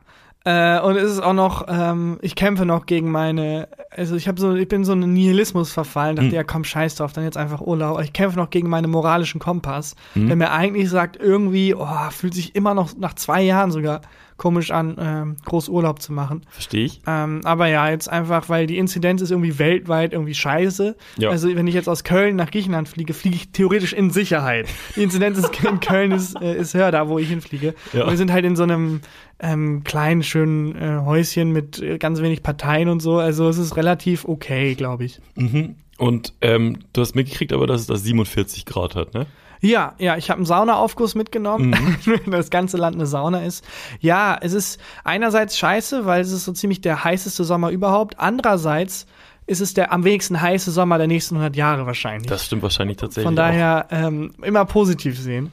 Äh, 0.46 0.82
und 0.82 0.98
es 0.98 1.10
ist 1.10 1.24
auch 1.24 1.34
noch, 1.34 1.65
ähm, 1.70 2.20
ich 2.22 2.36
kämpfe 2.36 2.65
noch 2.65 2.86
gegen 2.86 3.10
meine, 3.10 3.70
also 3.89 4.17
ich 4.17 4.27
habe 4.27 4.41
so, 4.41 4.53
ich 4.53 4.67
bin 4.67 4.84
so 4.84 4.91
einen 4.91 5.13
Nihilismus 5.13 5.72
verfallen, 5.72 6.17
dachte, 6.17 6.29
hm. 6.29 6.36
ja 6.36 6.43
komm, 6.43 6.65
scheiß 6.65 6.96
drauf, 6.96 7.13
dann 7.13 7.24
jetzt 7.24 7.38
einfach 7.38 7.62
Urlaub. 7.62 8.01
Ich 8.01 8.12
kämpfe 8.12 8.38
noch 8.38 8.50
gegen 8.50 8.67
meinen 8.67 8.91
moralischen 8.91 9.39
Kompass, 9.39 9.96
hm. 10.13 10.27
der 10.27 10.36
mir 10.36 10.51
eigentlich 10.51 10.89
sagt, 10.89 11.15
irgendwie, 11.15 11.74
oh, 11.74 11.88
fühlt 12.12 12.34
sich 12.34 12.55
immer 12.55 12.74
noch 12.74 12.98
nach 12.98 13.13
zwei 13.13 13.41
Jahren 13.41 13.72
sogar 13.72 14.01
komisch 14.37 14.71
an, 14.71 14.95
ähm, 14.99 15.35
groß 15.45 15.69
Urlaub 15.69 16.01
zu 16.01 16.13
machen. 16.13 16.41
Verstehe 16.49 16.85
ich. 16.85 17.01
Ähm, 17.07 17.41
aber 17.43 17.67
ja, 17.67 17.89
jetzt 17.89 18.09
einfach, 18.09 18.49
weil 18.49 18.67
die 18.67 18.77
Inzidenz 18.77 19.21
ist 19.21 19.31
irgendwie 19.31 19.59
weltweit 19.59 20.13
irgendwie 20.13 20.33
scheiße. 20.33 20.95
Ja. 21.17 21.29
Also 21.29 21.53
wenn 21.55 21.67
ich 21.67 21.75
jetzt 21.75 21.89
aus 21.89 22.03
Köln 22.03 22.35
nach 22.35 22.51
Griechenland 22.51 22.89
fliege, 22.89 23.13
fliege 23.13 23.35
ich 23.35 23.51
theoretisch 23.51 23.93
in 23.93 24.09
Sicherheit. 24.09 24.67
Die 24.95 25.03
Inzidenz 25.03 25.37
in 25.37 25.79
Köln 25.79 26.11
ist, 26.11 26.39
äh, 26.41 26.57
ist 26.57 26.73
höher 26.73 26.91
da, 26.91 27.07
wo 27.07 27.19
ich 27.19 27.29
hinfliege. 27.29 27.75
Ja. 27.93 28.03
Und 28.03 28.11
wir 28.11 28.17
sind 28.17 28.31
halt 28.31 28.45
in 28.45 28.55
so 28.55 28.63
einem 28.63 29.01
ähm, 29.39 29.83
kleinen, 29.83 30.23
schönen 30.23 30.75
äh, 30.75 31.01
Häuschen 31.03 31.51
mit 31.51 31.81
äh, 31.81 31.97
ganz 31.97 32.21
wenig 32.21 32.43
Parteien 32.43 32.89
und 32.89 33.01
so. 33.01 33.17
Also 33.17 33.47
es 33.49 33.57
ist 33.57 33.75
relativ 33.75 34.25
okay, 34.25 34.75
glaube 34.75 35.05
ich. 35.05 35.19
Mhm. 35.35 35.75
Und 35.97 36.33
ähm, 36.41 36.79
du 36.93 37.01
hast 37.01 37.15
mitgekriegt 37.15 37.53
aber, 37.53 37.67
dass 37.67 37.81
es 37.81 37.87
da 37.87 37.95
47 37.95 38.65
Grad 38.65 38.95
hat, 38.95 39.13
ne? 39.13 39.27
Ja, 39.63 39.93
ja, 39.98 40.17
ich 40.17 40.29
habe 40.29 40.39
einen 40.39 40.46
Saunaaufguss 40.46 41.15
mitgenommen, 41.15 41.74
mhm. 42.05 42.20
das 42.32 42.50
ganze 42.50 42.75
Land 42.75 42.98
eine 42.98 43.05
Sauna 43.05 43.46
ist. 43.46 43.65
Ja, 44.01 44.38
es 44.39 44.51
ist 44.51 44.79
einerseits 45.05 45.58
scheiße, 45.58 46.05
weil 46.05 46.22
es 46.22 46.34
ist 46.34 46.43
so 46.43 46.51
ziemlich 46.51 46.82
der 46.82 47.05
heißeste 47.05 47.46
Sommer 47.46 47.70
überhaupt. 47.70 48.20
Andererseits 48.20 49.08
ist 49.48 49.62
es 49.62 49.74
der 49.74 49.93
am 49.93 50.03
wenigsten 50.03 50.41
heiße 50.41 50.70
Sommer 50.70 50.98
der 50.98 51.08
nächsten 51.08 51.36
100 51.36 51.55
Jahre 51.55 51.86
wahrscheinlich. 51.86 52.27
Das 52.27 52.46
stimmt 52.46 52.62
wahrscheinlich 52.62 52.98
tatsächlich. 52.98 53.25
Von 53.25 53.38
daher 53.38 53.88
ähm, 53.89 54.34
immer 54.41 54.65
positiv 54.65 55.17
sehen. 55.17 55.51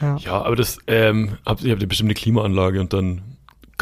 Ja, 0.00 0.16
ja 0.16 0.42
aber 0.42 0.56
das, 0.56 0.78
ähm, 0.86 1.36
habt, 1.44 1.62
ihr 1.62 1.72
habt 1.72 1.82
ja 1.82 1.88
bestimmt 1.88 2.08
eine 2.08 2.14
Klimaanlage 2.14 2.80
und 2.80 2.94
dann 2.94 3.20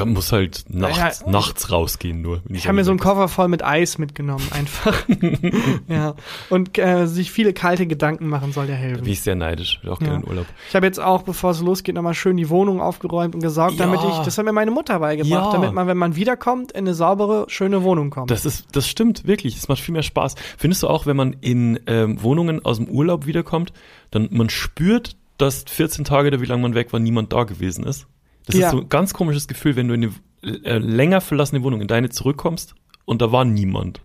muss 0.04 0.32
halt 0.32 0.64
nachts, 0.68 1.22
ja, 1.24 1.30
nachts 1.30 1.70
rausgehen 1.70 2.22
nur. 2.22 2.42
Ich 2.48 2.66
habe 2.66 2.76
mir 2.76 2.84
so 2.84 2.90
einen 2.90 3.00
Koffer 3.00 3.28
voll 3.28 3.48
mit 3.48 3.64
Eis 3.64 3.98
mitgenommen, 3.98 4.46
einfach. 4.52 5.04
ja. 5.88 6.14
Und 6.48 6.78
äh, 6.78 7.06
sich 7.06 7.30
viele 7.30 7.52
kalte 7.52 7.86
Gedanken 7.86 8.28
machen 8.28 8.52
soll 8.52 8.66
der 8.66 8.76
helfen. 8.76 9.04
Bin 9.04 9.12
ich 9.12 9.22
sehr 9.22 9.34
neidisch, 9.34 9.80
will 9.82 9.90
auch 9.90 10.00
ja. 10.00 10.08
gerne 10.08 10.22
in 10.22 10.28
Urlaub. 10.28 10.46
Ich 10.68 10.74
habe 10.74 10.86
jetzt 10.86 11.00
auch, 11.00 11.22
bevor 11.22 11.50
es 11.50 11.60
losgeht, 11.60 11.94
nochmal 11.94 12.14
schön 12.14 12.36
die 12.36 12.48
Wohnung 12.48 12.80
aufgeräumt 12.80 13.34
und 13.34 13.42
gesaugt, 13.42 13.74
ja. 13.74 13.86
damit 13.86 14.00
ich, 14.02 14.18
das 14.24 14.38
hat 14.38 14.44
mir 14.44 14.52
meine 14.52 14.70
Mutter 14.70 14.98
beigebracht, 14.98 15.54
damit 15.54 15.72
man, 15.72 15.86
wenn 15.86 15.98
man 15.98 16.16
wiederkommt, 16.16 16.72
in 16.72 16.78
eine 16.78 16.94
saubere, 16.94 17.46
schöne 17.48 17.82
Wohnung 17.82 18.10
kommt. 18.10 18.30
Das 18.30 18.44
ist, 18.44 18.66
das 18.72 18.88
stimmt, 18.88 19.26
wirklich. 19.26 19.56
Es 19.56 19.68
macht 19.68 19.80
viel 19.80 19.92
mehr 19.92 20.02
Spaß. 20.02 20.34
Findest 20.58 20.82
du 20.82 20.88
auch, 20.88 21.06
wenn 21.06 21.16
man 21.16 21.34
in 21.40 21.80
ähm, 21.86 22.22
Wohnungen 22.22 22.64
aus 22.64 22.78
dem 22.78 22.88
Urlaub 22.88 23.26
wiederkommt, 23.26 23.72
dann 24.10 24.28
man 24.30 24.50
spürt, 24.50 25.16
dass 25.38 25.64
14 25.68 26.04
Tage 26.04 26.28
oder 26.28 26.40
wie 26.40 26.46
lange 26.46 26.62
man 26.62 26.74
weg 26.74 26.92
war, 26.92 27.00
niemand 27.00 27.32
da 27.32 27.44
gewesen 27.44 27.84
ist? 27.84 28.06
Das 28.46 28.56
ja. 28.56 28.66
ist 28.66 28.72
so 28.72 28.80
ein 28.80 28.88
ganz 28.88 29.14
komisches 29.14 29.48
Gefühl, 29.48 29.76
wenn 29.76 29.88
du 29.88 29.94
in 29.94 30.04
eine 30.42 30.64
äh, 30.64 30.78
länger 30.78 31.20
verlassene 31.20 31.62
Wohnung, 31.62 31.80
in 31.80 31.88
deine 31.88 32.08
zurückkommst 32.08 32.74
und 33.04 33.22
da 33.22 33.32
war 33.32 33.44
niemand. 33.44 34.00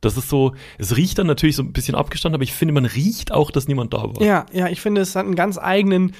Das 0.00 0.16
ist 0.16 0.28
so, 0.28 0.52
es 0.78 0.96
riecht 0.96 1.18
dann 1.18 1.26
natürlich 1.26 1.56
so 1.56 1.62
ein 1.62 1.72
bisschen 1.72 1.94
abgestanden, 1.94 2.36
aber 2.36 2.44
ich 2.44 2.52
finde, 2.52 2.74
man 2.74 2.84
riecht 2.84 3.32
auch, 3.32 3.50
dass 3.50 3.68
niemand 3.68 3.94
da 3.94 4.02
war. 4.02 4.22
Ja, 4.22 4.44
ja, 4.52 4.68
ich 4.68 4.80
finde, 4.80 5.00
es 5.00 5.16
hat 5.16 5.24
einen 5.24 5.34
ganz 5.34 5.58
eigenen, 5.58 6.12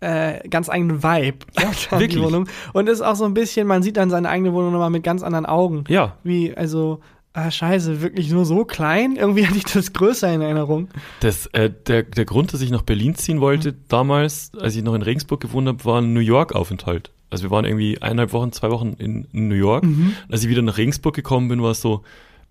äh, 0.00 0.48
ganz 0.48 0.68
eigenen 0.68 1.02
Vibe. 1.02 1.38
Ja, 1.58 1.70
wirklich. 1.90 2.10
Die 2.10 2.22
Wohnung. 2.22 2.48
Und 2.72 2.88
ist 2.88 3.00
auch 3.00 3.16
so 3.16 3.24
ein 3.24 3.34
bisschen, 3.34 3.66
man 3.66 3.82
sieht 3.82 3.96
dann 3.96 4.10
seine 4.10 4.28
eigene 4.28 4.52
Wohnung 4.52 4.72
nochmal 4.72 4.90
mit 4.90 5.02
ganz 5.02 5.24
anderen 5.24 5.46
Augen. 5.46 5.84
Ja. 5.88 6.16
Wie, 6.22 6.56
also, 6.56 7.00
Ah, 7.34 7.50
scheiße, 7.50 8.02
wirklich 8.02 8.30
nur 8.30 8.44
so 8.44 8.64
klein? 8.64 9.16
Irgendwie 9.16 9.46
hatte 9.46 9.56
ich 9.56 9.64
das 9.64 9.92
größer 9.92 10.32
in 10.32 10.42
Erinnerung. 10.42 10.88
Das, 11.20 11.46
äh, 11.46 11.70
der, 11.86 12.02
der 12.02 12.24
Grund, 12.24 12.52
dass 12.52 12.60
ich 12.60 12.70
nach 12.70 12.82
Berlin 12.82 13.14
ziehen 13.14 13.40
wollte, 13.40 13.72
mhm. 13.72 13.76
damals, 13.88 14.52
als 14.58 14.76
ich 14.76 14.82
noch 14.82 14.94
in 14.94 15.02
Regensburg 15.02 15.40
gewohnt 15.40 15.68
habe, 15.68 15.84
war 15.84 16.00
ein 16.00 16.12
New 16.12 16.20
York-Aufenthalt. 16.20 17.10
Also 17.30 17.44
wir 17.44 17.50
waren 17.50 17.64
irgendwie 17.64 18.00
eineinhalb 18.02 18.34
Wochen, 18.34 18.52
zwei 18.52 18.70
Wochen 18.70 18.94
in 18.98 19.26
New 19.32 19.54
York. 19.54 19.84
Mhm. 19.84 20.14
Als 20.30 20.42
ich 20.42 20.50
wieder 20.50 20.60
nach 20.60 20.76
Regensburg 20.76 21.14
gekommen 21.14 21.48
bin, 21.48 21.62
war 21.62 21.70
es 21.70 21.80
so, 21.80 22.02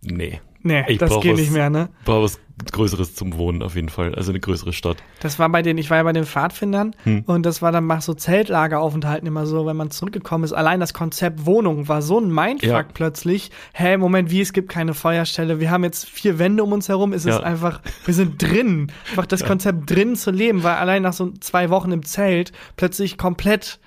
nee, 0.02 0.42
Nee, 0.64 0.84
ich 0.88 1.00
das 1.00 1.20
geht 1.22 1.34
was, 1.34 1.40
nicht 1.40 1.52
mehr, 1.52 1.70
ne? 1.70 1.90
War 2.06 2.22
was 2.22 2.40
Größeres 2.72 3.16
zum 3.16 3.38
Wohnen 3.38 3.62
auf 3.64 3.76
jeden 3.76 3.90
Fall, 3.90 4.16
also 4.16 4.32
eine 4.32 4.40
größere 4.40 4.74
Stadt. 4.74 4.98
Das 5.20 5.40
war 5.40 5.50
bei 5.50 5.62
den, 5.62 5.78
ich 5.78 5.90
war 5.90 5.98
ja 5.98 6.04
bei 6.04 6.14
den 6.14 6.26
Pfadfindern 6.26 6.96
hm. 7.04 7.24
und 7.26 7.46
das 7.46 7.62
war 7.62 7.72
dann 7.72 7.88
nach 7.88 8.02
so 8.02 8.14
Zeltlageraufenthalten 8.14 9.28
immer 9.28 9.46
so, 9.46 9.66
wenn 9.66 9.78
man 9.78 9.92
zurückgekommen 9.92 10.44
ist. 10.44 10.54
Allein 10.54 10.80
das 10.80 10.94
Konzept 10.94 11.46
Wohnung 11.46 11.88
war 11.88 12.02
so 12.02 12.20
ein 12.20 12.34
Mindfuck 12.34 12.70
ja. 12.70 12.84
plötzlich. 12.84 13.52
Hä, 13.74 13.98
Moment, 13.98 14.32
wie, 14.32 14.42
es 14.42 14.54
gibt 14.54 14.70
keine 14.70 14.94
Feuerstelle, 14.94 15.60
wir 15.60 15.72
haben 15.72 15.84
jetzt 15.84 16.10
vier 16.10 16.40
Wände 16.40 16.64
um 16.64 16.72
uns 16.74 16.90
herum, 16.90 17.14
es 17.14 17.26
ja. 17.26 17.38
ist 17.38 17.44
einfach, 17.44 17.82
wir 18.06 18.14
sind 18.14 18.42
drin. 18.42 18.92
Einfach 19.10 19.26
das 19.26 19.42
ja. 19.42 19.48
Konzept 19.48 19.90
drin 19.90 20.16
zu 20.16 20.32
leben, 20.32 20.64
weil 20.64 20.76
allein 20.76 21.04
nach 21.04 21.14
so 21.14 21.32
zwei 21.40 21.70
Wochen 21.70 21.92
im 21.92 22.04
Zelt 22.06 22.52
plötzlich 22.76 23.18
komplett 23.18 23.80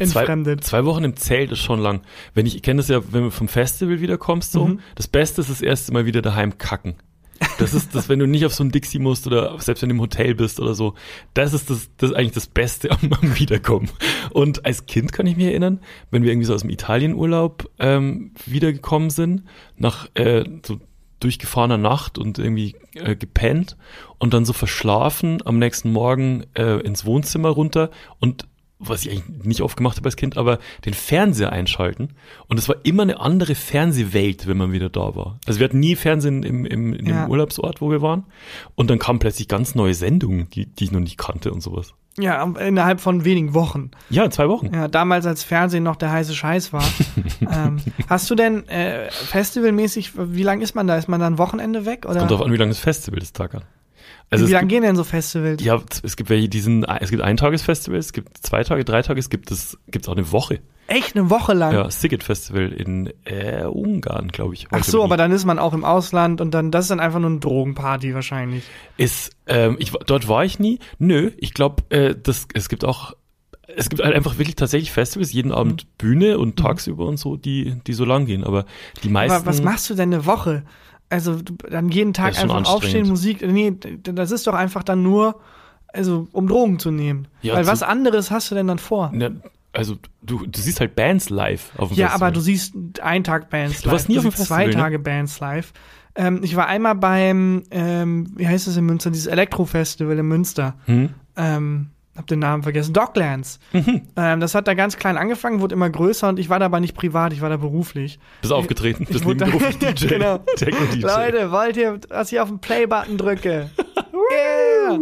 entfremdet. 0.00 0.64
Zwei, 0.64 0.78
zwei, 0.80 0.84
Wochen 0.84 1.04
im 1.04 1.16
Zelt 1.16 1.52
ist 1.52 1.60
schon 1.60 1.80
lang. 1.80 2.02
Wenn 2.34 2.46
ich, 2.46 2.56
ich 2.56 2.62
kenne 2.62 2.78
das 2.78 2.88
ja, 2.88 3.00
wenn 3.12 3.24
du 3.24 3.30
vom 3.30 3.48
Festival 3.48 4.00
wiederkommst, 4.00 4.52
so, 4.52 4.66
mhm. 4.66 4.80
das 4.94 5.08
Beste 5.08 5.40
ist 5.40 5.50
das 5.50 5.62
erste 5.62 5.92
Mal 5.92 6.06
wieder 6.06 6.22
daheim 6.22 6.58
kacken. 6.58 6.96
Das 7.58 7.74
ist 7.74 7.94
das, 7.94 8.08
wenn 8.08 8.18
du 8.18 8.26
nicht 8.26 8.44
auf 8.44 8.54
so 8.54 8.64
ein 8.64 8.70
Dixie 8.70 8.98
musst 8.98 9.26
oder 9.26 9.58
selbst 9.60 9.82
wenn 9.82 9.88
du 9.88 9.94
im 9.94 10.00
Hotel 10.00 10.34
bist 10.34 10.60
oder 10.60 10.74
so. 10.74 10.94
Das 11.34 11.52
ist 11.54 11.70
das, 11.70 11.90
das 11.96 12.10
ist 12.10 12.16
eigentlich 12.16 12.32
das 12.32 12.46
Beste 12.46 12.90
am, 12.90 13.12
am 13.12 13.38
Wiederkommen. 13.38 13.88
Und 14.30 14.64
als 14.64 14.86
Kind 14.86 15.12
kann 15.12 15.26
ich 15.26 15.36
mich 15.36 15.46
erinnern, 15.46 15.80
wenn 16.10 16.22
wir 16.22 16.30
irgendwie 16.30 16.46
so 16.46 16.54
aus 16.54 16.62
dem 16.62 16.70
Italienurlaub 16.70 17.70
ähm, 17.78 18.32
wiedergekommen 18.44 19.10
sind, 19.10 19.44
nach 19.76 20.08
äh, 20.14 20.44
so 20.64 20.80
durchgefahrener 21.20 21.78
Nacht 21.78 22.18
und 22.18 22.38
irgendwie 22.38 22.76
äh, 22.94 23.16
gepennt 23.16 23.76
und 24.18 24.34
dann 24.34 24.44
so 24.44 24.52
verschlafen 24.52 25.38
am 25.44 25.58
nächsten 25.58 25.92
Morgen 25.92 26.44
äh, 26.54 26.80
ins 26.80 27.06
Wohnzimmer 27.06 27.48
runter 27.48 27.90
und 28.20 28.46
was 28.78 29.04
ich 29.04 29.12
eigentlich 29.12 29.44
nicht 29.44 29.60
oft 29.62 29.76
gemacht 29.76 29.96
habe 29.96 30.06
als 30.06 30.16
Kind, 30.16 30.36
aber 30.36 30.58
den 30.84 30.94
Fernseher 30.94 31.52
einschalten. 31.52 32.10
Und 32.48 32.58
es 32.58 32.68
war 32.68 32.76
immer 32.82 33.02
eine 33.02 33.20
andere 33.20 33.54
Fernsehwelt, 33.54 34.46
wenn 34.46 34.56
man 34.56 34.72
wieder 34.72 34.90
da 34.90 35.14
war. 35.16 35.38
Also 35.46 35.60
wir 35.60 35.64
hatten 35.64 35.80
nie 35.80 35.96
Fernsehen 35.96 36.42
im, 36.42 36.66
im, 36.66 36.92
in 36.92 37.06
ja. 37.06 37.24
dem 37.24 37.30
Urlaubsort, 37.30 37.80
wo 37.80 37.90
wir 37.90 38.02
waren. 38.02 38.24
Und 38.74 38.90
dann 38.90 38.98
kamen 38.98 39.18
plötzlich 39.18 39.48
ganz 39.48 39.74
neue 39.74 39.94
Sendungen, 39.94 40.50
die, 40.50 40.66
die 40.66 40.84
ich 40.84 40.92
noch 40.92 41.00
nicht 41.00 41.16
kannte 41.16 41.52
und 41.52 41.62
sowas. 41.62 41.94
Ja, 42.18 42.42
innerhalb 42.42 43.00
von 43.00 43.24
wenigen 43.24 43.52
Wochen. 43.52 43.90
Ja, 44.08 44.30
zwei 44.30 44.48
Wochen. 44.48 44.72
Ja, 44.72 44.88
damals 44.88 45.26
als 45.26 45.42
Fernsehen 45.42 45.82
noch 45.82 45.96
der 45.96 46.10
heiße 46.10 46.34
Scheiß 46.34 46.72
war. 46.72 46.84
ähm, 47.40 47.78
hast 48.08 48.30
du 48.30 48.34
denn 48.34 48.66
äh, 48.68 49.10
festivalmäßig, 49.10 50.12
wie 50.16 50.42
lang 50.42 50.62
ist 50.62 50.74
man 50.74 50.86
da? 50.86 50.96
Ist 50.96 51.08
man 51.08 51.20
dann 51.20 51.36
Wochenende 51.36 51.84
weg? 51.84 52.06
Oder? 52.06 52.20
Kommt 52.20 52.30
drauf 52.30 52.42
an, 52.42 52.52
wie 52.52 52.56
lange 52.56 52.70
das 52.70 52.78
Festival 52.78 53.20
ist, 53.20 53.36
Tag 53.36 53.54
an. 53.54 53.64
Also 54.30 54.48
wie 54.48 54.52
lange 54.52 54.66
gehen 54.66 54.82
denn 54.82 54.96
so 54.96 55.04
Festivals? 55.04 55.62
Ja, 55.62 55.80
es 56.02 56.16
gibt 56.16 56.30
welche, 56.30 56.48
die 56.48 56.60
sind, 56.60 56.84
es 56.84 57.10
gibt 57.10 57.22
Eintagesfestivals, 57.22 58.06
es 58.06 58.12
gibt 58.12 58.38
zwei 58.38 58.64
Tage, 58.64 58.84
drei 58.84 59.02
Tage, 59.02 59.20
es 59.20 59.30
gibt 59.30 59.50
es, 59.50 59.78
gibt 59.88 60.08
auch 60.08 60.14
eine 60.14 60.32
Woche. 60.32 60.60
Echt 60.88 61.16
eine 61.16 61.30
Woche 61.30 61.52
lang? 61.52 61.74
Ja, 61.74 61.90
Siget 61.90 62.22
Festival 62.22 62.72
in 62.72 63.12
äh, 63.24 63.64
Ungarn, 63.64 64.28
glaube 64.28 64.54
ich. 64.54 64.68
Ach 64.70 64.84
so, 64.84 65.02
aber 65.02 65.16
dann 65.16 65.32
ist 65.32 65.44
man 65.44 65.58
auch 65.58 65.74
im 65.74 65.84
Ausland 65.84 66.40
und 66.40 66.52
dann, 66.52 66.70
das 66.70 66.84
ist 66.84 66.90
dann 66.90 67.00
einfach 67.00 67.18
nur 67.18 67.30
eine 67.30 67.40
Drogenparty 67.40 68.14
wahrscheinlich. 68.14 68.64
Ist, 68.96 69.36
ähm, 69.46 69.76
ich, 69.78 69.90
dort 69.90 70.28
war 70.28 70.44
ich 70.44 70.58
nie. 70.58 70.78
Nö, 70.98 71.32
ich 71.38 71.54
glaube, 71.54 71.82
äh, 71.90 72.14
das, 72.20 72.46
es 72.54 72.68
gibt 72.68 72.84
auch 72.84 73.14
es 73.76 73.90
gibt 73.90 74.02
halt 74.02 74.14
einfach 74.14 74.38
wirklich 74.38 74.56
tatsächlich 74.56 74.92
Festivals, 74.92 75.32
jeden 75.32 75.52
Abend 75.52 75.84
mhm. 75.84 75.88
Bühne 75.98 76.38
und 76.38 76.58
mhm. 76.58 76.62
tagsüber 76.62 77.06
und 77.06 77.18
so, 77.18 77.36
die, 77.36 77.76
die 77.86 77.92
so 77.92 78.04
lang 78.04 78.26
gehen. 78.26 78.44
Aber 78.44 78.64
die 79.02 79.08
meisten. 79.08 79.36
Aber 79.36 79.46
was 79.46 79.62
machst 79.62 79.90
du 79.90 79.94
denn 79.94 80.14
eine 80.14 80.24
Woche? 80.24 80.64
Also 81.08 81.36
dann 81.70 81.88
jeden 81.90 82.12
Tag 82.12 82.38
einfach 82.40 82.66
aufstehen, 82.66 83.08
Musik, 83.08 83.42
nee, 83.42 83.72
das 84.02 84.30
ist 84.30 84.46
doch 84.46 84.54
einfach 84.54 84.82
dann 84.82 85.02
nur, 85.02 85.40
also 85.92 86.28
um 86.32 86.48
Drogen 86.48 86.78
zu 86.78 86.90
nehmen. 86.90 87.28
Ja, 87.42 87.54
Weil 87.54 87.66
was 87.66 87.82
anderes 87.82 88.30
hast 88.30 88.50
du 88.50 88.54
denn 88.54 88.66
dann 88.66 88.78
vor? 88.78 89.12
Ja, 89.14 89.30
also 89.72 89.96
du, 90.22 90.46
du 90.46 90.60
siehst 90.60 90.80
halt 90.80 90.96
Bands 90.96 91.28
live 91.30 91.70
auf 91.76 91.90
dem 91.90 91.98
Ja, 91.98 92.08
Festival. 92.08 92.28
aber 92.28 92.34
du 92.34 92.40
siehst 92.40 92.74
einen 93.00 93.24
Tag 93.24 93.50
Bands 93.50 93.76
live. 93.76 93.82
Du 93.84 93.90
warst 93.90 94.08
nie 94.08 94.14
du 94.14 94.20
auf 94.20 94.24
dem 94.24 94.32
Festival, 94.32 94.64
zwei 94.64 94.66
ne? 94.66 94.72
Tage 94.72 94.98
Bands 94.98 95.38
live. 95.40 95.72
Ähm, 96.14 96.40
ich 96.42 96.56
war 96.56 96.66
einmal 96.66 96.94
beim, 96.94 97.64
ähm, 97.70 98.32
wie 98.36 98.48
heißt 98.48 98.66
es 98.66 98.76
in 98.76 98.86
Münster, 98.86 99.10
dieses 99.10 99.26
Elektro-Festival 99.26 100.18
in 100.18 100.26
Münster. 100.26 100.74
Hm? 100.86 101.10
Ähm, 101.36 101.90
hab 102.16 102.26
den 102.26 102.38
Namen 102.38 102.62
vergessen, 102.62 102.92
Docklands. 102.92 103.58
Mhm. 103.72 104.02
Ähm, 104.16 104.40
das 104.40 104.54
hat 104.54 104.66
da 104.68 104.74
ganz 104.74 104.96
klein 104.96 105.16
angefangen, 105.16 105.60
wurde 105.60 105.74
immer 105.74 105.90
größer 105.90 106.28
und 106.28 106.38
ich 106.38 106.48
war 106.48 106.58
da 106.58 106.66
aber 106.66 106.80
nicht 106.80 106.94
privat, 106.94 107.32
ich 107.32 107.40
war 107.40 107.48
da 107.50 107.56
beruflich. 107.56 108.18
Bist 108.40 108.52
aufgetreten, 108.52 109.06
bist 109.08 109.24
nebenberuflich 109.24 109.78
DJ. 109.94 110.06
genau. 110.06 110.38
DJ. 110.58 111.00
Leute, 111.00 111.50
wollt 111.50 111.76
ihr, 111.76 111.98
dass 111.98 112.32
ich 112.32 112.40
auf 112.40 112.48
den 112.48 112.58
Play-Button 112.58 113.18
drücke? 113.18 113.70
yeah! 114.36 114.98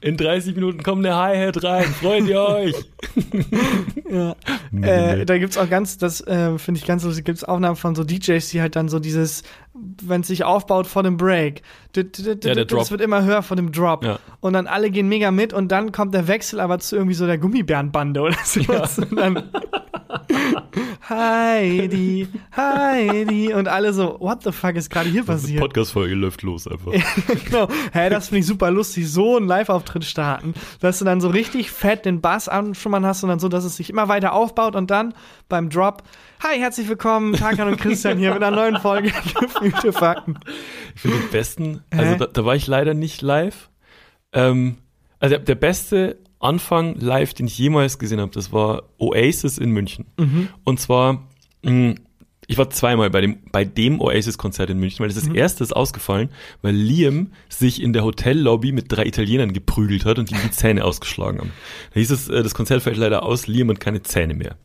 In 0.00 0.16
30 0.16 0.54
Minuten 0.54 0.82
kommt 0.82 1.04
eine 1.04 1.16
Hi-Hat 1.16 1.62
rein, 1.62 1.84
freut 1.84 2.26
ihr 2.26 2.40
euch? 2.40 2.74
ja. 4.10 4.36
äh, 4.82 5.24
da 5.24 5.38
gibt's 5.38 5.56
auch 5.56 5.68
ganz, 5.68 5.98
das 5.98 6.20
äh, 6.26 6.58
finde 6.58 6.80
ich 6.80 6.86
ganz 6.86 7.04
lustig, 7.04 7.24
gibt's 7.24 7.44
Aufnahmen 7.44 7.76
von 7.76 7.94
so 7.94 8.04
DJs, 8.04 8.48
die 8.50 8.60
halt 8.60 8.76
dann 8.76 8.88
so 8.88 8.98
dieses, 8.98 9.42
wenn 9.74 10.20
es 10.20 10.26
sich 10.26 10.44
aufbaut 10.44 10.86
vor 10.86 11.02
dem 11.02 11.16
Break, 11.16 11.62
ja, 11.94 12.02
der 12.02 12.64
Drop. 12.66 12.80
das 12.80 12.90
wird 12.90 13.00
immer 13.00 13.24
höher 13.24 13.42
vor 13.42 13.56
dem 13.56 13.72
Drop. 13.72 14.04
Ja. 14.04 14.18
Und 14.40 14.52
dann 14.52 14.66
alle 14.66 14.90
gehen 14.90 15.08
mega 15.08 15.30
mit 15.30 15.52
und 15.52 15.72
dann 15.72 15.92
kommt 15.92 16.14
der 16.14 16.28
Wechsel 16.28 16.60
aber 16.60 16.78
zu 16.78 16.96
irgendwie 16.96 17.14
so 17.14 17.26
der 17.26 17.38
Gummibärenbande 17.38 18.20
oder 18.20 18.36
so. 18.44 18.60
Ja. 18.60 18.88
Und 18.98 19.18
dann 19.18 19.42
Heidi, 21.08 22.28
Heidi 22.56 23.54
und 23.54 23.68
alle 23.68 23.92
so, 23.92 24.16
what 24.20 24.42
the 24.42 24.52
fuck 24.52 24.74
ist 24.74 24.90
gerade 24.90 25.08
hier 25.08 25.24
passiert? 25.24 25.60
Podcast-Folge 25.60 26.14
läuft 26.14 26.42
los 26.42 26.66
einfach. 26.66 26.92
genau. 27.44 27.68
Hä, 27.92 28.10
das 28.10 28.28
finde 28.28 28.40
ich 28.40 28.46
super 28.46 28.70
lustig, 28.70 29.10
so 29.10 29.36
einen 29.36 29.46
Live-Auftritt 29.46 30.04
starten, 30.04 30.54
dass 30.80 30.98
du 30.98 31.04
dann 31.04 31.20
so 31.20 31.28
richtig 31.28 31.70
fett 31.70 32.04
den 32.04 32.20
Bass 32.20 32.48
anschummern 32.48 33.06
hast 33.06 33.22
und 33.22 33.28
dann 33.28 33.38
so, 33.38 33.48
dass 33.48 33.64
es 33.64 33.76
sich 33.76 33.90
immer 33.90 34.08
weiter 34.08 34.32
aufbaut 34.32 34.74
und 34.74 34.90
dann 34.90 35.14
beim 35.48 35.70
Drop 35.70 36.02
Hi, 36.42 36.58
herzlich 36.58 36.86
willkommen, 36.86 37.32
Tarkan 37.32 37.68
und 37.68 37.80
Christian 37.80 38.18
hier 38.18 38.34
mit 38.34 38.42
einer 38.42 38.54
neuen 38.54 38.76
Folge 38.76 39.10
Gefühlte 39.40 39.92
Fakten. 39.92 40.38
Ich 40.94 41.00
finde 41.00 41.18
den 41.18 41.30
besten, 41.30 41.84
also 41.90 42.14
da, 42.16 42.26
da, 42.26 42.44
war 42.44 42.54
ich 42.54 42.66
leider 42.66 42.92
nicht 42.92 43.22
live. 43.22 43.70
Ähm, 44.34 44.76
also 45.18 45.36
der, 45.36 45.44
der, 45.44 45.54
beste 45.54 46.18
Anfang 46.38 46.94
live, 46.98 47.34
den 47.34 47.46
ich 47.46 47.58
jemals 47.58 47.98
gesehen 47.98 48.20
habe, 48.20 48.32
das 48.32 48.52
war 48.52 48.84
Oasis 48.98 49.58
in 49.58 49.70
München. 49.70 50.06
Mhm. 50.18 50.48
Und 50.64 50.80
zwar, 50.80 51.28
mh, 51.62 51.72
mm, 51.72 51.94
ich 52.48 52.58
war 52.58 52.70
zweimal 52.70 53.10
bei 53.10 53.20
dem, 53.20 53.38
bei 53.50 53.64
dem 53.64 54.00
Oasis-Konzert 54.00 54.70
in 54.70 54.78
München, 54.78 55.00
weil 55.00 55.08
das, 55.08 55.16
das 55.16 55.28
mhm. 55.28 55.34
erste 55.34 55.64
ist 55.64 55.74
ausgefallen, 55.74 56.30
weil 56.62 56.74
Liam 56.74 57.32
sich 57.48 57.82
in 57.82 57.92
der 57.92 58.04
Hotellobby 58.04 58.70
mit 58.70 58.84
drei 58.88 59.04
Italienern 59.04 59.52
geprügelt 59.52 60.04
hat 60.04 60.18
und 60.18 60.30
ihm 60.30 60.38
die 60.44 60.50
Zähne 60.52 60.84
ausgeschlagen 60.84 61.40
haben. 61.40 61.52
Da 61.92 62.00
hieß 62.00 62.10
es, 62.10 62.28
äh, 62.28 62.42
das 62.42 62.54
Konzert 62.54 62.82
fällt 62.82 62.98
leider 62.98 63.24
aus, 63.24 63.48
Liam 63.48 63.70
hat 63.70 63.80
keine 63.80 64.02
Zähne 64.02 64.34
mehr. 64.34 64.56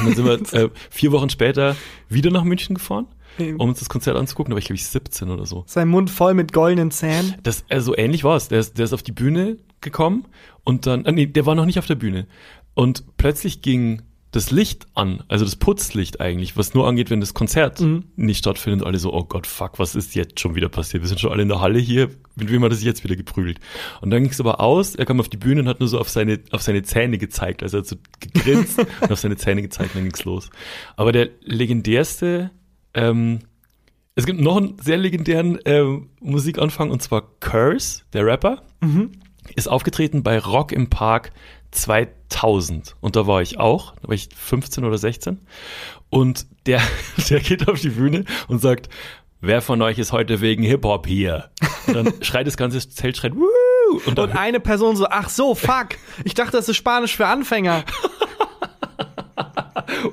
Und 0.00 0.06
dann 0.06 0.14
sind 0.14 0.52
wir 0.52 0.52
äh, 0.60 0.70
vier 0.90 1.12
Wochen 1.12 1.30
später 1.30 1.76
wieder 2.08 2.30
nach 2.30 2.42
München 2.42 2.74
gefahren 2.74 3.06
um 3.38 3.68
uns 3.68 3.78
das 3.78 3.88
Konzert 3.88 4.16
anzugucken, 4.16 4.50
da 4.50 4.54
war 4.54 4.58
ich 4.58 4.66
glaube 4.66 4.76
ich 4.76 4.86
17 4.86 5.30
oder 5.30 5.46
so. 5.46 5.64
Sein 5.66 5.88
Mund 5.88 6.10
voll 6.10 6.34
mit 6.34 6.52
goldenen 6.52 6.90
Zähnen. 6.90 7.36
Das, 7.42 7.64
also 7.68 7.96
ähnlich 7.96 8.24
war 8.24 8.36
es. 8.36 8.48
Der 8.48 8.60
ist, 8.60 8.78
der 8.78 8.84
ist 8.84 8.92
auf 8.92 9.02
die 9.02 9.12
Bühne 9.12 9.58
gekommen 9.80 10.26
und 10.64 10.86
dann, 10.86 11.04
äh, 11.04 11.12
nee, 11.12 11.26
der 11.26 11.46
war 11.46 11.54
noch 11.54 11.66
nicht 11.66 11.78
auf 11.78 11.86
der 11.86 11.94
Bühne. 11.94 12.26
Und 12.74 13.16
plötzlich 13.16 13.62
ging 13.62 14.02
das 14.32 14.50
Licht 14.50 14.86
an, 14.94 15.22
also 15.28 15.44
das 15.46 15.56
Putzlicht 15.56 16.20
eigentlich, 16.20 16.58
was 16.58 16.74
nur 16.74 16.86
angeht, 16.86 17.08
wenn 17.08 17.20
das 17.20 17.32
Konzert 17.32 17.80
mhm. 17.80 18.04
nicht 18.16 18.38
stattfindet. 18.38 18.82
Und 18.82 18.86
alle 18.86 18.98
so, 18.98 19.14
oh 19.14 19.24
Gott, 19.24 19.46
fuck, 19.46 19.78
was 19.78 19.94
ist 19.94 20.14
jetzt 20.14 20.40
schon 20.40 20.54
wieder 20.54 20.68
passiert? 20.68 21.02
Wir 21.02 21.08
sind 21.08 21.20
schon 21.20 21.32
alle 21.32 21.42
in 21.42 21.48
der 21.48 21.60
Halle 21.60 21.78
hier, 21.78 22.10
mit 22.34 22.50
wem 22.50 22.62
hat 22.62 22.70
das 22.70 22.82
jetzt 22.82 23.02
wieder 23.02 23.16
geprügelt? 23.16 23.60
Und 24.02 24.10
dann 24.10 24.22
ging 24.22 24.30
es 24.30 24.40
aber 24.40 24.60
aus, 24.60 24.94
er 24.94 25.06
kam 25.06 25.20
auf 25.20 25.30
die 25.30 25.38
Bühne 25.38 25.62
und 25.62 25.68
hat 25.68 25.80
nur 25.80 25.88
so 25.88 25.98
auf 25.98 26.10
seine, 26.10 26.40
auf 26.50 26.60
seine 26.60 26.82
Zähne 26.82 27.16
gezeigt, 27.16 27.62
also 27.62 27.78
er 27.78 27.80
hat 27.80 27.86
so 27.86 27.96
gegrinst 28.20 28.78
und 29.00 29.10
auf 29.10 29.18
seine 29.18 29.36
Zähne 29.36 29.62
gezeigt 29.62 29.94
und 29.94 30.00
dann 30.00 30.04
ging's 30.04 30.24
los. 30.24 30.50
Aber 30.96 31.12
der 31.12 31.30
legendärste, 31.40 32.50
ähm, 32.96 33.40
es 34.16 34.26
gibt 34.26 34.40
noch 34.40 34.56
einen 34.56 34.76
sehr 34.80 34.96
legendären 34.96 35.64
äh, 35.66 35.84
Musikanfang 36.20 36.90
und 36.90 37.02
zwar 37.02 37.22
Curse, 37.40 38.02
der 38.14 38.24
Rapper, 38.24 38.62
mhm. 38.80 39.12
ist 39.54 39.68
aufgetreten 39.68 40.22
bei 40.22 40.38
Rock 40.38 40.72
im 40.72 40.88
Park 40.88 41.32
2000 41.72 42.96
und 43.00 43.14
da 43.14 43.26
war 43.26 43.42
ich 43.42 43.60
auch, 43.60 43.94
da 44.00 44.08
war 44.08 44.14
ich 44.14 44.30
15 44.34 44.84
oder 44.84 44.96
16 44.96 45.38
und 46.08 46.46
der, 46.64 46.80
der 47.28 47.40
geht 47.40 47.68
auf 47.68 47.80
die 47.80 47.90
Bühne 47.90 48.24
und 48.48 48.60
sagt, 48.60 48.88
wer 49.42 49.60
von 49.60 49.82
euch 49.82 49.98
ist 49.98 50.12
heute 50.12 50.40
wegen 50.40 50.62
Hip-Hop 50.62 51.06
hier? 51.06 51.50
Und 51.86 51.94
dann 51.94 52.14
schreit 52.22 52.46
das 52.46 52.56
ganze 52.56 52.88
Zelt, 52.88 53.18
schreit, 53.18 53.36
Woo! 53.36 54.00
Und, 54.06 54.18
und 54.18 54.30
eine 54.30 54.60
Person 54.60 54.96
so, 54.96 55.06
ach 55.08 55.28
so, 55.28 55.54
fuck, 55.54 55.88
ich 56.24 56.32
dachte, 56.32 56.52
das 56.52 56.68
ist 56.68 56.76
Spanisch 56.76 57.16
für 57.16 57.26
Anfänger. 57.26 57.84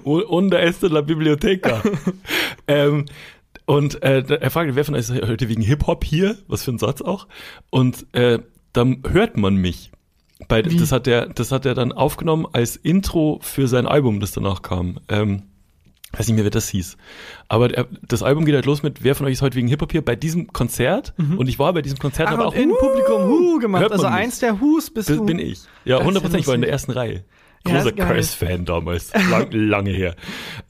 und 0.03 0.51
da 0.51 0.59
ist 0.59 0.81
la 0.81 1.01
Bibliotheca. 1.01 1.81
Ähm, 2.67 3.06
und 3.65 4.04
äh, 4.04 4.23
er 4.28 4.52
fragt, 4.52 4.76
wer 4.76 4.86
von 4.86 4.95
euch 4.95 5.10
ist 5.10 5.12
heute 5.12 5.47
wegen 5.47 5.62
Hip-Hop 5.62 6.04
hier? 6.04 6.38
Was 6.47 6.63
für 6.63 6.71
ein 6.71 6.80
Satz 6.80 7.02
auch. 7.02 7.28
Und 7.69 8.06
äh, 8.13 8.39
dann 8.73 9.04
hört 9.10 9.38
man 9.38 9.56
mich. 9.56 9.91
Bei, 10.49 10.62
das 10.62 10.91
hat 10.91 11.08
er, 11.08 11.28
das 11.28 11.52
hat 11.52 11.65
er 11.65 11.73
dann 11.73 11.93
aufgenommen 11.93 12.45
als 12.52 12.76
Intro 12.76 13.39
für 13.41 13.67
sein 13.67 13.86
Album, 13.86 14.19
das 14.19 14.34
danach 14.34 14.62
kam. 14.62 14.99
Ähm, 15.08 15.43
weiß 16.12 16.28
nicht 16.28 16.36
mehr, 16.36 16.43
wer 16.43 16.52
das 16.52 16.67
hieß. 16.69 16.97
Aber 17.47 17.69
der, 17.69 17.88
das 18.02 18.23
Album 18.23 18.43
geht 18.43 18.56
halt 18.56 18.65
los 18.65 18.84
mit, 18.84 19.04
wer 19.04 19.15
von 19.15 19.26
euch 19.26 19.34
ist 19.34 19.41
heute 19.41 19.56
wegen 19.56 19.69
Hip-Hop 19.69 19.91
hier 19.91 20.04
bei 20.04 20.17
diesem 20.17 20.52
Konzert? 20.52 21.13
Mhm. 21.17 21.38
Und 21.38 21.47
ich 21.47 21.60
war 21.60 21.71
bei 21.71 21.82
diesem 21.82 21.99
Konzert, 21.99 22.28
Ach, 22.28 22.34
aber 22.34 22.47
auch 22.47 22.56
in 22.56 22.69
Publikum 22.78 23.23
Hu 23.23 23.60
gemacht. 23.60 23.91
Also 23.91 24.08
eins 24.08 24.39
der 24.39 24.60
Hus 24.60 24.89
bist 24.89 25.10
du. 25.10 25.26
Bin 25.26 25.39
ich. 25.39 25.62
Ja, 25.86 25.99
100 25.99 26.34
ich 26.36 26.47
war 26.47 26.56
in 26.56 26.62
der 26.62 26.69
ersten 26.69 26.91
Reihe. 26.91 27.23
Großer 27.65 27.95
ja, 27.95 28.06
Curse-Fan 28.06 28.65
damals. 28.65 29.12
Lang, 29.30 29.47
lange 29.52 29.91
her. 29.91 30.15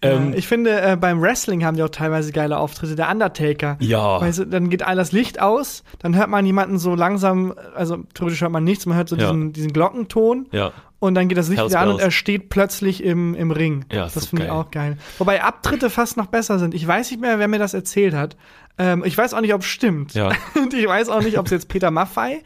Ähm, 0.02 0.32
ja, 0.32 0.38
ich 0.38 0.48
finde, 0.48 0.80
äh, 0.80 0.96
beim 0.96 1.22
Wrestling 1.22 1.66
haben 1.66 1.76
die 1.76 1.84
auch 1.84 1.90
teilweise 1.90 2.32
geile 2.32 2.58
Auftritte. 2.58 2.96
Der 2.96 3.10
Undertaker. 3.10 3.78
Ja. 3.80 4.22
Weißt 4.22 4.40
du, 4.40 4.46
dann 4.46 4.70
geht 4.70 4.84
all 4.84 4.96
das 4.96 5.12
Licht 5.12 5.42
aus, 5.42 5.84
dann 6.00 6.16
hört 6.16 6.30
man 6.30 6.46
jemanden 6.46 6.78
so 6.78 6.94
langsam, 6.94 7.56
also 7.76 7.98
theoretisch 8.14 8.42
hört 8.42 8.52
man 8.52 8.64
nichts, 8.64 8.86
man 8.86 8.98
hört 8.98 9.10
so 9.10 9.16
ja. 9.16 9.24
diesen, 9.26 9.54
diesen 9.54 9.74
Glockenton. 9.74 10.48
Ja. 10.52 10.72
Und 11.00 11.16
dann 11.16 11.28
geht 11.28 11.38
das 11.38 11.50
Licht 11.50 11.60
Hells 11.60 11.72
wieder 11.72 11.82
an 11.82 11.90
und 11.90 12.00
er 12.00 12.12
steht 12.12 12.48
plötzlich 12.48 13.04
im, 13.04 13.36
im 13.36 13.52
Ring. 13.52 13.84
Ja, 13.92 14.08
das 14.08 14.28
finde 14.28 14.46
ich 14.46 14.52
auch 14.52 14.72
geil. 14.72 14.98
Wobei 15.18 15.44
Abtritte 15.44 15.90
fast 15.90 16.16
noch 16.16 16.28
besser 16.28 16.60
sind. 16.60 16.74
Ich 16.74 16.88
weiß 16.88 17.12
nicht 17.12 17.20
mehr, 17.20 17.40
wer 17.40 17.50
mir 17.50 17.60
das 17.60 17.74
erzählt 17.74 18.14
hat. 18.14 18.38
Ähm, 18.78 19.04
ich 19.06 19.18
weiß 19.18 19.34
auch 19.34 19.42
nicht, 19.42 19.54
ob 19.54 19.62
es 19.62 19.68
stimmt. 19.68 20.14
Ja. 20.14 20.32
und 20.56 20.74
ich 20.76 20.88
weiß 20.88 21.10
auch 21.10 21.22
nicht, 21.22 21.38
ob 21.38 21.48
es 21.48 21.52
jetzt 21.52 21.68
Peter 21.68 21.92
Maffei 21.92 22.44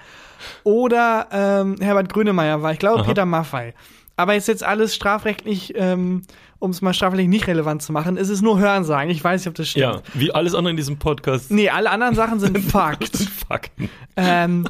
oder 0.64 1.28
ähm, 1.32 1.76
Herbert 1.80 2.12
Grönemeyer 2.12 2.64
war. 2.64 2.72
Ich 2.72 2.80
glaube, 2.80 3.02
Aha. 3.02 3.08
Peter 3.08 3.26
Maffei. 3.26 3.76
Aber 4.18 4.36
ist 4.36 4.48
jetzt 4.48 4.64
alles 4.64 4.96
strafrechtlich, 4.96 5.74
ähm, 5.76 6.24
um 6.60 6.72
es 6.72 6.82
mal 6.82 6.94
strafrechtlich 6.94 7.30
nicht 7.30 7.48
relevant 7.48 7.84
zu 7.84 7.92
machen, 7.94 8.18
ist 8.18 8.30
es 8.30 8.42
nur 8.42 8.60
Hörensagen. 8.60 9.12
Ich 9.12 9.24
weiß 9.24 9.42
nicht, 9.42 9.48
ob 9.48 9.54
das 9.56 9.70
stimmt. 9.70 9.84
Ja, 9.84 10.02
wie 10.16 10.34
alles 10.34 10.56
andere 10.56 10.72
in 10.72 10.78
diesem 10.78 10.98
Podcast. 10.98 11.52
Nee, 11.52 11.70
alle 11.70 11.92
anderen 11.92 12.16
Sachen 12.16 12.40
sind 12.40 12.58
Fakt. 12.72 13.16
Fakten. 13.16 13.90
Ähm, 14.16 14.68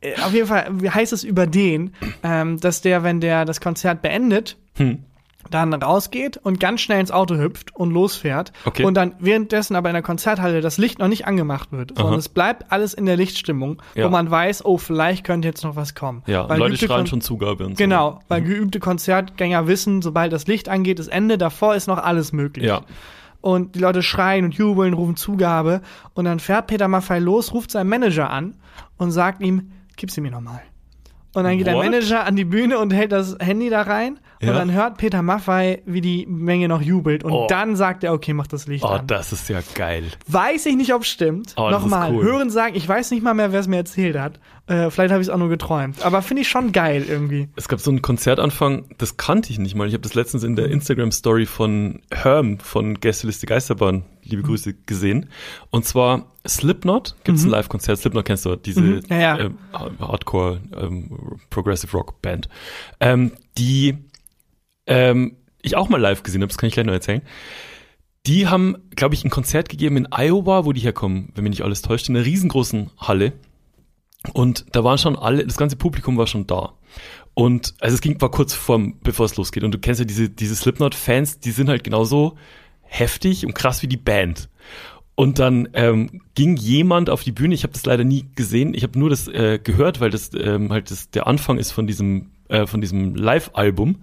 äh, 0.00 0.20
auf 0.20 0.34
jeden 0.34 0.48
Fall 0.48 0.68
wie 0.72 0.90
heißt 0.90 1.12
es 1.12 1.22
über 1.22 1.46
den, 1.46 1.94
ähm, 2.24 2.58
dass 2.58 2.82
der, 2.82 3.04
wenn 3.04 3.20
der 3.20 3.44
das 3.44 3.60
Konzert 3.60 4.02
beendet, 4.02 4.56
hm. 4.76 5.04
Dann 5.52 5.72
rausgeht 5.72 6.36
und 6.38 6.58
ganz 6.58 6.80
schnell 6.80 6.98
ins 7.00 7.10
Auto 7.12 7.36
hüpft 7.36 7.76
und 7.76 7.92
losfährt 7.92 8.52
Okay. 8.64 8.84
und 8.84 8.94
dann 8.94 9.14
währenddessen 9.20 9.76
aber 9.76 9.88
in 9.90 9.94
der 9.94 10.02
Konzerthalle 10.02 10.60
das 10.60 10.78
Licht 10.78 10.98
noch 10.98 11.08
nicht 11.08 11.26
angemacht 11.26 11.70
wird, 11.70 11.90
sondern 11.96 12.14
Aha. 12.14 12.18
es 12.18 12.28
bleibt 12.28 12.72
alles 12.72 12.94
in 12.94 13.06
der 13.06 13.16
Lichtstimmung, 13.16 13.80
Ja. 13.94 14.06
wo 14.06 14.08
man 14.10 14.30
weiß, 14.30 14.64
oh, 14.64 14.78
vielleicht 14.78 15.24
könnte 15.24 15.46
jetzt 15.46 15.62
noch 15.62 15.76
was 15.76 15.94
kommen. 15.94 16.22
Ja, 16.26 16.48
Weil 16.48 16.58
Leute 16.58 16.76
schreien 16.76 16.88
Kon- 17.00 17.06
schon 17.06 17.20
Zugabe 17.20 17.66
und 17.66 17.76
Genau, 17.78 18.12
so. 18.12 18.18
weil 18.28 18.42
geübte 18.42 18.80
Konzertgänger 18.80 19.66
wissen, 19.68 20.02
sobald 20.02 20.32
das 20.32 20.46
Licht 20.46 20.68
angeht, 20.68 20.98
ist 20.98 21.08
Ende, 21.08 21.38
davor 21.38 21.74
ist 21.74 21.86
noch 21.86 21.98
alles 21.98 22.32
möglich. 22.32 22.66
Ja. 22.66 22.80
Und 23.40 23.74
die 23.74 23.80
Leute 23.80 24.02
schreien 24.02 24.44
und 24.44 24.54
jubeln, 24.54 24.92
rufen 24.94 25.16
Zugabe. 25.16 25.80
Und 26.14 26.26
dann 26.26 26.38
fährt 26.38 26.68
Peter 26.68 26.86
Maffay 26.86 27.18
los, 27.18 27.52
ruft 27.52 27.72
seinen 27.72 27.88
Manager 27.88 28.30
an 28.30 28.54
und 28.98 29.10
sagt 29.10 29.42
ihm, 29.42 29.72
gib 29.96 30.10
sie 30.12 30.20
mir 30.20 30.30
nochmal. 30.30 30.62
Und 31.34 31.44
dann 31.44 31.56
geht 31.58 31.66
der 31.66 31.74
What? 31.76 31.86
Manager 31.86 32.24
an 32.24 32.36
die 32.36 32.44
Bühne 32.44 32.78
und 32.78 32.92
hält 32.92 33.10
das 33.10 33.36
Handy 33.40 33.68
da 33.70 33.82
rein. 33.82 34.18
Ja. 34.42 34.50
Und 34.50 34.56
dann 34.56 34.72
hört 34.72 34.98
Peter 34.98 35.22
Maffay, 35.22 35.82
wie 35.86 36.00
die 36.00 36.26
Menge 36.26 36.66
noch 36.68 36.82
jubelt. 36.82 37.22
Und 37.22 37.32
Oh. 37.32 37.46
dann 37.48 37.76
sagt 37.76 38.02
er, 38.02 38.12
okay, 38.12 38.32
mach 38.34 38.48
das 38.48 38.66
Licht 38.66 38.84
Oh, 38.84 38.88
an. 38.88 39.06
das 39.06 39.32
ist 39.32 39.48
ja 39.48 39.60
geil. 39.74 40.04
Weiß 40.26 40.66
ich 40.66 40.74
nicht, 40.76 40.92
ob 40.92 41.04
stimmt. 41.04 41.54
Oh, 41.56 41.70
Nochmal, 41.70 42.12
cool. 42.12 42.24
hören 42.24 42.50
sagen, 42.50 42.74
ich 42.74 42.88
weiß 42.88 43.12
nicht 43.12 43.22
mal 43.22 43.34
mehr, 43.34 43.52
wer 43.52 43.60
es 43.60 43.68
mir 43.68 43.76
erzählt 43.76 44.18
hat. 44.18 44.40
Äh, 44.66 44.90
vielleicht 44.90 45.12
habe 45.12 45.20
ich 45.22 45.28
es 45.28 45.32
auch 45.34 45.38
nur 45.38 45.48
geträumt. 45.48 46.04
Aber 46.04 46.22
finde 46.22 46.42
ich 46.42 46.48
schon 46.48 46.72
geil 46.72 47.04
irgendwie. 47.08 47.48
Es 47.56 47.68
gab 47.68 47.80
so 47.80 47.90
einen 47.90 48.02
Konzertanfang, 48.02 48.84
das 48.98 49.16
kannte 49.16 49.50
ich 49.50 49.58
nicht 49.58 49.74
mal. 49.74 49.86
Ich 49.86 49.94
habe 49.94 50.02
das 50.02 50.14
letztens 50.14 50.42
in 50.44 50.56
der 50.56 50.66
Instagram-Story 50.70 51.46
von 51.46 52.00
Herm 52.12 52.58
von 52.58 52.98
Gästeliste 53.00 53.46
Geisterbahn, 53.46 54.04
liebe 54.22 54.42
Grüße, 54.42 54.74
gesehen. 54.86 55.28
Und 55.70 55.84
zwar 55.84 56.26
Slipknot, 56.46 57.16
gibt 57.24 57.38
es 57.38 57.44
ein 57.44 57.50
Live-Konzert, 57.50 57.98
Slipknot 57.98 58.24
kennst 58.24 58.44
du, 58.44 58.56
diese 58.56 58.80
Mhm. 58.80 59.00
Ja, 59.08 59.16
ja. 59.18 59.38
ähm, 59.38 59.56
Hardcore 60.00 60.60
ähm, 60.76 61.10
Progressive 61.50 61.92
Rock 61.96 62.20
Band, 62.22 62.48
ähm, 63.00 63.32
die 63.58 63.98
ähm, 64.92 65.36
ich 65.62 65.76
auch 65.76 65.88
mal 65.88 66.00
live 66.00 66.22
gesehen 66.22 66.42
habe, 66.42 66.48
das 66.48 66.58
kann 66.58 66.68
ich 66.68 66.74
gleich 66.74 66.86
noch 66.86 66.92
erzählen. 66.92 67.22
Die 68.26 68.46
haben, 68.46 68.76
glaube 68.94 69.14
ich, 69.14 69.24
ein 69.24 69.30
Konzert 69.30 69.68
gegeben 69.68 69.96
in 69.96 70.08
Iowa, 70.12 70.64
wo 70.64 70.72
die 70.72 70.80
herkommen, 70.80 71.30
wenn 71.34 71.44
mich 71.44 71.52
nicht 71.52 71.62
alles 71.62 71.82
täuscht, 71.82 72.08
in 72.08 72.16
einer 72.16 72.24
riesengroßen 72.24 72.90
Halle. 72.98 73.32
Und 74.32 74.66
da 74.72 74.84
waren 74.84 74.98
schon 74.98 75.16
alle, 75.16 75.44
das 75.44 75.56
ganze 75.56 75.76
Publikum 75.76 76.16
war 76.16 76.28
schon 76.28 76.46
da. 76.46 76.74
Und 77.34 77.74
also 77.80 77.94
es 77.94 78.00
ging 78.00 78.20
war 78.20 78.30
kurz 78.30 78.54
vorm, 78.54 78.98
bevor 79.02 79.26
es 79.26 79.36
losgeht. 79.36 79.64
Und 79.64 79.72
du 79.72 79.78
kennst 79.78 79.98
ja 79.98 80.04
diese, 80.04 80.28
diese 80.28 80.54
Slipknot-Fans, 80.54 81.40
die 81.40 81.50
sind 81.50 81.68
halt 81.68 81.82
genauso 81.82 82.36
heftig 82.82 83.46
und 83.46 83.54
krass 83.54 83.82
wie 83.82 83.88
die 83.88 83.96
Band. 83.96 84.48
Und 85.14 85.38
dann 85.38 85.68
ähm, 85.74 86.22
ging 86.34 86.56
jemand 86.56 87.10
auf 87.10 87.22
die 87.22 87.32
Bühne, 87.32 87.54
ich 87.54 87.64
habe 87.64 87.72
das 87.72 87.84
leider 87.84 88.04
nie 88.04 88.26
gesehen, 88.34 88.74
ich 88.74 88.82
habe 88.82 88.98
nur 88.98 89.10
das 89.10 89.28
äh, 89.28 89.58
gehört, 89.62 90.00
weil 90.00 90.10
das 90.10 90.30
ähm, 90.34 90.72
halt 90.72 90.90
das, 90.90 91.10
der 91.10 91.26
Anfang 91.26 91.58
ist 91.58 91.70
von 91.70 91.86
diesem 91.86 92.31
äh, 92.52 92.66
von 92.66 92.80
diesem 92.80 93.14
Live-Album, 93.14 93.96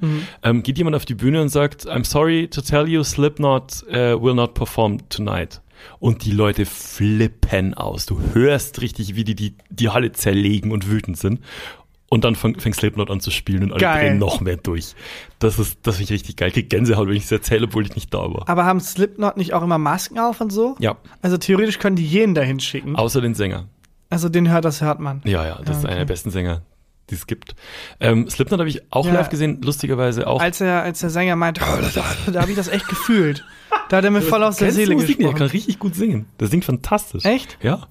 ähm, 0.43 0.63
geht 0.63 0.77
jemand 0.77 0.95
auf 0.95 1.05
die 1.05 1.15
Bühne 1.15 1.41
und 1.41 1.49
sagt, 1.49 1.87
I'm 1.87 2.03
sorry 2.05 2.47
to 2.49 2.61
tell 2.61 2.87
you, 2.87 3.03
Slipknot 3.03 3.83
uh, 3.89 4.21
will 4.21 4.33
not 4.33 4.53
perform 4.55 4.97
tonight. 5.09 5.61
Und 5.99 6.25
die 6.25 6.31
Leute 6.31 6.65
flippen 6.65 7.73
aus. 7.73 8.05
Du 8.05 8.19
hörst 8.33 8.81
richtig, 8.81 9.15
wie 9.15 9.23
die 9.23 9.35
die, 9.35 9.55
die 9.69 9.89
Halle 9.89 10.11
zerlegen 10.11 10.71
und 10.71 10.89
wütend 10.89 11.17
sind. 11.17 11.39
Und 12.11 12.23
dann 12.25 12.35
fängt 12.35 12.59
Slipknot 12.75 13.11
an 13.11 13.19
zu 13.19 13.29
spielen 13.29 13.63
und 13.65 13.71
alle 13.73 13.81
Geil. 13.81 14.09
drehen 14.09 14.17
noch 14.17 14.41
mehr 14.41 14.57
durch. 14.57 14.95
Das 15.37 15.59
ist, 15.59 15.77
das 15.83 15.97
finde 15.97 16.05
ich 16.05 16.19
richtig 16.19 16.37
geil. 16.37 16.47
Ich 16.47 16.55
krieg 16.55 16.69
Gänsehaut, 16.69 17.07
wenn 17.07 17.15
ich 17.15 17.23
es 17.25 17.31
erzähle, 17.31 17.67
obwohl 17.67 17.85
ich 17.85 17.93
nicht 17.95 18.11
da 18.13 18.19
war. 18.33 18.49
Aber 18.49 18.65
haben 18.65 18.79
Slipknot 18.79 19.37
nicht 19.37 19.53
auch 19.53 19.61
immer 19.61 19.77
Masken 19.77 20.17
auf 20.17 20.41
und 20.41 20.51
so? 20.51 20.75
Ja, 20.79 20.97
Also 21.21 21.37
theoretisch 21.37 21.77
können 21.77 21.95
die 21.95 22.05
jeden 22.05 22.33
dahin 22.33 22.59
schicken. 22.59 22.95
außer 22.95 23.21
den 23.21 23.35
Sänger. 23.35 23.67
Also 24.09 24.27
den 24.27 24.49
hört, 24.49 24.65
das 24.65 24.81
hört 24.81 24.99
man. 24.99 25.21
Ja, 25.23 25.45
ja, 25.45 25.59
das 25.63 25.77
Ah, 25.77 25.79
ist 25.79 25.85
einer 25.85 25.93
der 25.95 26.03
okay. 26.03 26.05
besten 26.13 26.31
Sänger, 26.31 26.63
die 27.09 27.15
es 27.15 27.27
gibt. 27.27 27.55
Ähm, 27.99 28.29
Slipknot 28.29 28.59
habe 28.59 28.69
ich 28.69 28.81
auch 28.91 29.05
Ja. 29.05 29.13
live 29.13 29.29
gesehen, 29.29 29.61
lustigerweise 29.61 30.27
auch. 30.27 30.41
Als 30.41 30.61
er, 30.61 30.83
als 30.83 30.99
der 30.99 31.09
Sänger 31.09 31.35
meinte, 31.35 31.61
da 32.31 32.41
habe 32.41 32.51
ich 32.51 32.57
das 32.57 32.67
echt 32.67 32.87
gefühlt. 32.87 33.43
Da 33.89 33.97
hat 33.97 34.03
er 34.05 34.11
mir 34.11 34.21
voll 34.21 34.43
aus 34.43 34.57
der 34.57 34.71
Seele 34.71 34.93
Musik 34.93 35.09
nicht? 35.09 35.19
Er 35.19 35.23
gesprochen. 35.31 35.37
kann 35.39 35.47
richtig 35.47 35.79
gut 35.79 35.95
singen. 35.95 36.27
Der 36.39 36.47
singt 36.47 36.65
fantastisch. 36.65 37.25
Echt? 37.25 37.57
Ja. 37.61 37.87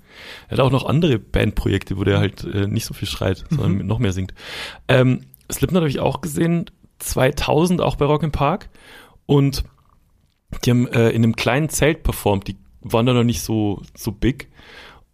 Er 0.49 0.53
hat 0.59 0.61
auch 0.61 0.71
noch 0.71 0.87
andere 0.87 1.19
Bandprojekte, 1.19 1.97
wo 1.97 2.05
der 2.05 2.19
halt 2.19 2.45
äh, 2.45 2.67
nicht 2.67 2.85
so 2.85 2.95
viel 2.95 3.09
schreit, 3.09 3.45
Mhm. 3.51 3.57
sondern 3.57 3.87
noch 3.87 3.99
mehr 3.99 4.13
singt. 4.13 4.33
Ähm, 4.89 5.23
Slipknot 5.51 5.81
habe 5.83 5.91
ich 5.91 5.99
auch 6.01 6.21
gesehen, 6.21 6.71
2000 7.01 7.81
auch 7.81 7.97
bei 7.97 8.05
Rock 8.05 8.23
im 8.23 8.33
Park. 8.33 8.69
Und 9.27 9.65
die 10.65 10.71
haben 10.71 10.87
äh, 10.89 11.11
in 11.11 11.23
einem 11.25 11.37
kleinen 11.37 11.69
Zelt 11.69 12.03
performt. 12.03 12.49
Die 12.49 12.57
waren 12.81 13.07
da 13.07 13.13
noch 13.13 13.25
nicht 13.25 13.43
so, 13.43 13.83
so 13.97 14.13
big. 14.13 14.49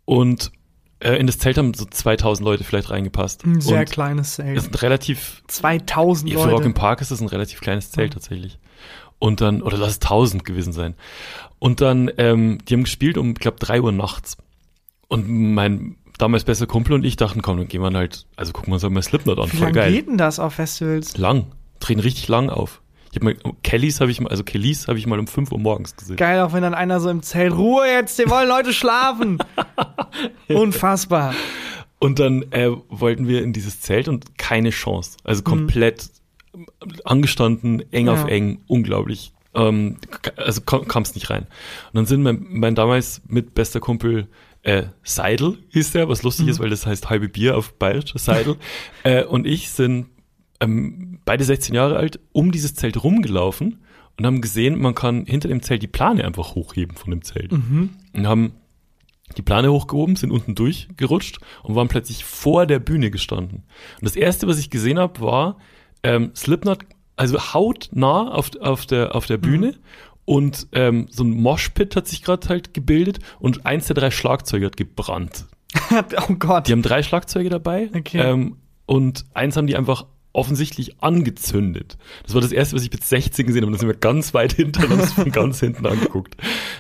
Und 0.05 0.53
in 1.01 1.27
das 1.27 1.39
Zelt 1.39 1.59
haben 1.59 1.75
so 1.75 1.85
2000 1.85 2.45
Leute 2.45 2.65
vielleicht 2.65 2.91
reingepasst. 2.91 3.45
Ein 3.45 3.61
sehr 3.61 3.81
Und 3.81 3.91
kleines 3.91 4.29
es 4.29 4.35
Zelt. 4.37 4.57
ist 4.57 4.69
ein 4.69 4.75
relativ 4.75 5.43
2000 5.49 6.31
ja, 6.33 6.39
für 6.39 6.51
Rock 6.51 6.61
im 6.61 6.67
Leute. 6.69 6.81
Park 6.81 7.01
ist 7.01 7.11
das 7.11 7.21
ein 7.21 7.29
relativ 7.29 7.61
kleines 7.61 7.91
Zelt 7.91 8.13
tatsächlich. 8.15 8.59
Und 9.19 9.41
dann, 9.41 9.63
oder 9.63 9.77
lass 9.77 9.93
es 9.93 10.01
1000 10.01 10.45
gewesen 10.45 10.73
sein. 10.73 10.95
Und 11.59 11.81
dann, 11.81 12.11
ähm, 12.19 12.59
die 12.69 12.75
haben 12.75 12.85
gespielt 12.85 13.17
um, 13.19 13.31
ich 13.31 13.35
glaube, 13.39 13.59
3 13.59 13.81
Uhr 13.81 13.93
nachts. 13.93 14.37
Und 15.09 15.29
mein 15.29 15.97
damals 16.19 16.45
bester 16.45 16.67
Kumpel 16.67 16.93
und 16.95 17.05
ich 17.05 17.17
dachten, 17.17 17.43
komm, 17.43 17.59
dann 17.59 17.69
gehen 17.69 17.83
wir 17.83 17.93
halt, 17.93 18.27
also 18.37 18.53
gucken 18.53 18.71
wir 18.71 18.75
uns 18.75 18.83
halt 18.83 18.93
mal 18.93 19.03
Slipknot 19.03 19.39
an, 19.39 19.47
Wie 19.53 19.57
voll 19.57 19.67
lange 19.67 19.75
geil. 19.75 19.93
geht 19.93 20.07
denn 20.09 20.19
das 20.19 20.39
auf 20.39 20.55
Festivals? 20.55 21.17
Lang, 21.17 21.47
drehen 21.81 22.01
richtig 22.01 22.29
lang 22.29 22.51
auf. 22.51 22.81
Ich 23.15 23.21
habe 23.21 23.27
mal, 23.27 23.55
Kellys 23.63 24.01
habe 24.01 24.11
ich 24.11 24.21
mal, 24.21 24.29
also 24.29 24.43
Kellys 24.43 24.89
habe 24.89 24.99
ich 24.99 25.07
mal 25.07 25.21
um 25.21 25.29
5 25.29 25.53
Uhr 25.53 25.61
morgens 25.61 25.95
gesehen. 25.95 26.17
Geil, 26.17 26.41
auch 26.41 26.53
wenn 26.53 26.63
dann 26.63 26.75
einer 26.75 26.99
so 26.99 27.09
im 27.11 27.23
Zelt, 27.23 27.53
Ruhe 27.55 27.87
jetzt, 27.87 28.19
die 28.19 28.29
wollen 28.29 28.49
Leute 28.49 28.73
schlafen. 28.73 29.39
Unfassbar. 30.49 31.33
Und 32.01 32.19
dann 32.19 32.43
äh, 32.51 32.71
wollten 32.89 33.29
wir 33.29 33.45
in 33.45 33.53
dieses 33.53 33.81
Zelt 33.81 34.09
und 34.09 34.37
keine 34.37 34.71
Chance. 34.71 35.17
Also 35.23 35.45
komplett 35.45 36.11
angestanden, 37.05 37.85
eng 37.93 38.09
auf 38.09 38.23
Ja. 38.23 38.29
eng, 38.31 38.59
unglaublich. 38.67 39.33
Ähm, 39.55 39.99
also 40.37 40.63
kam 40.63 41.05
es 41.05 41.15
nicht 41.15 41.31
rein. 41.31 41.43
Und 41.43 41.95
dann 41.95 42.07
sind 42.07 42.23
mein, 42.23 42.45
mein 42.49 42.75
damals 42.75 43.23
mit 43.29 43.55
bester 43.55 43.79
Kumpel 43.79 44.27
äh, 44.63 44.87
Seidel 45.05 45.59
hieß 45.69 45.93
der, 45.93 46.09
was 46.09 46.25
lustig 46.25 46.49
ist, 46.49 46.59
weil 46.59 46.71
das 46.71 46.85
heißt 46.85 47.11
halbe 47.11 47.29
Bier 47.29 47.57
auf 47.57 47.75
Bayerisch, 47.75 48.13
Seidel. 48.17 48.57
äh, 49.05 49.23
und 49.23 49.47
ich 49.47 49.71
sind 49.71 50.07
ähm, 50.65 51.19
beide 51.25 51.45
16 51.45 51.75
Jahre 51.75 51.97
alt, 51.97 52.21
um 52.33 52.53
dieses 52.53 52.75
Zelt 52.75 53.03
rumgelaufen 53.03 53.79
und 54.17 54.27
haben 54.27 54.41
gesehen, 54.41 54.81
man 54.81 54.95
kann 54.95 55.27
hinter 55.27 55.49
dem 55.49 55.63
Zelt 55.63 55.83
die 55.83 55.89
Plane 55.89 56.25
einfach 56.25 56.55
hochheben 56.55 56.97
von 56.97 57.11
dem 57.11 57.23
Zelt. 57.23 57.53
Und 58.13 58.27
haben 58.27 58.53
die 59.37 59.43
Plane 59.43 59.73
hochgehoben, 59.73 60.17
sind 60.17 60.31
unten 60.31 60.55
durchgerutscht 60.55 61.39
und 61.63 61.75
waren 61.75 61.89
plötzlich 61.89 62.25
vor 62.25 62.67
der 62.67 62.79
Bühne 62.79 63.11
gestanden. 63.11 63.65
Und 64.01 64.05
das 64.05 64.17
erste, 64.17 64.47
was 64.47 64.59
ich 64.59 64.71
gesehen 64.71 64.99
habe, 64.99 65.21
war 65.21 65.57
ähm, 66.03 66.31
Slipknot, 66.37 66.81
also 67.17 67.39
hautnah 67.55 68.29
auf, 68.33 68.51
auf, 68.61 68.87
der, 68.87 69.15
auf 69.15 69.27
der 69.27 69.39
Bühne 69.39 69.75
und 70.25 70.69
ähm, 70.73 71.07
so 71.11 71.25
ein 71.25 71.31
Moshpit 71.31 71.97
hat 71.97 72.07
sich 72.09 72.23
gerade 72.23 72.49
halt 72.49 72.75
gebildet 72.75 73.19
und 73.39 73.67
eins 73.67 73.87
der 73.87 73.95
drei 73.95 74.11
Schlagzeuge 74.11 74.67
hat 74.67 74.77
gebrannt. 74.77 75.47
oh 76.29 76.35
Gott. 76.39 76.69
Die 76.69 76.73
haben 76.73 76.83
drei 76.83 77.03
Schlagzeuge 77.03 77.51
dabei 77.51 77.91
Okay. 77.95 78.19
ähm, 78.19 78.57
und 78.87 79.25
eins 79.35 79.57
haben 79.57 79.67
die 79.67 79.77
einfach 79.77 80.07
offensichtlich 80.35 81.01
angezündet. 81.03 81.97
Das 82.25 82.35
war 82.35 82.43
das 82.43 82.53
erste, 82.53 82.77
was 82.77 82.83
ich 82.83 82.93
mit 82.93 83.03
16 83.03 83.47
gesehen 83.47 83.63
habe. 83.63 83.69
Und 83.69 83.73
dann 83.73 83.81
sind 83.81 83.89
wir 83.89 83.97
ganz 83.97 84.35
weit 84.35 84.59
haben 84.59 85.01
es 85.01 85.13
von 85.13 85.31
ganz 85.33 85.61
hinten 85.61 85.87
angeguckt. 85.87 86.37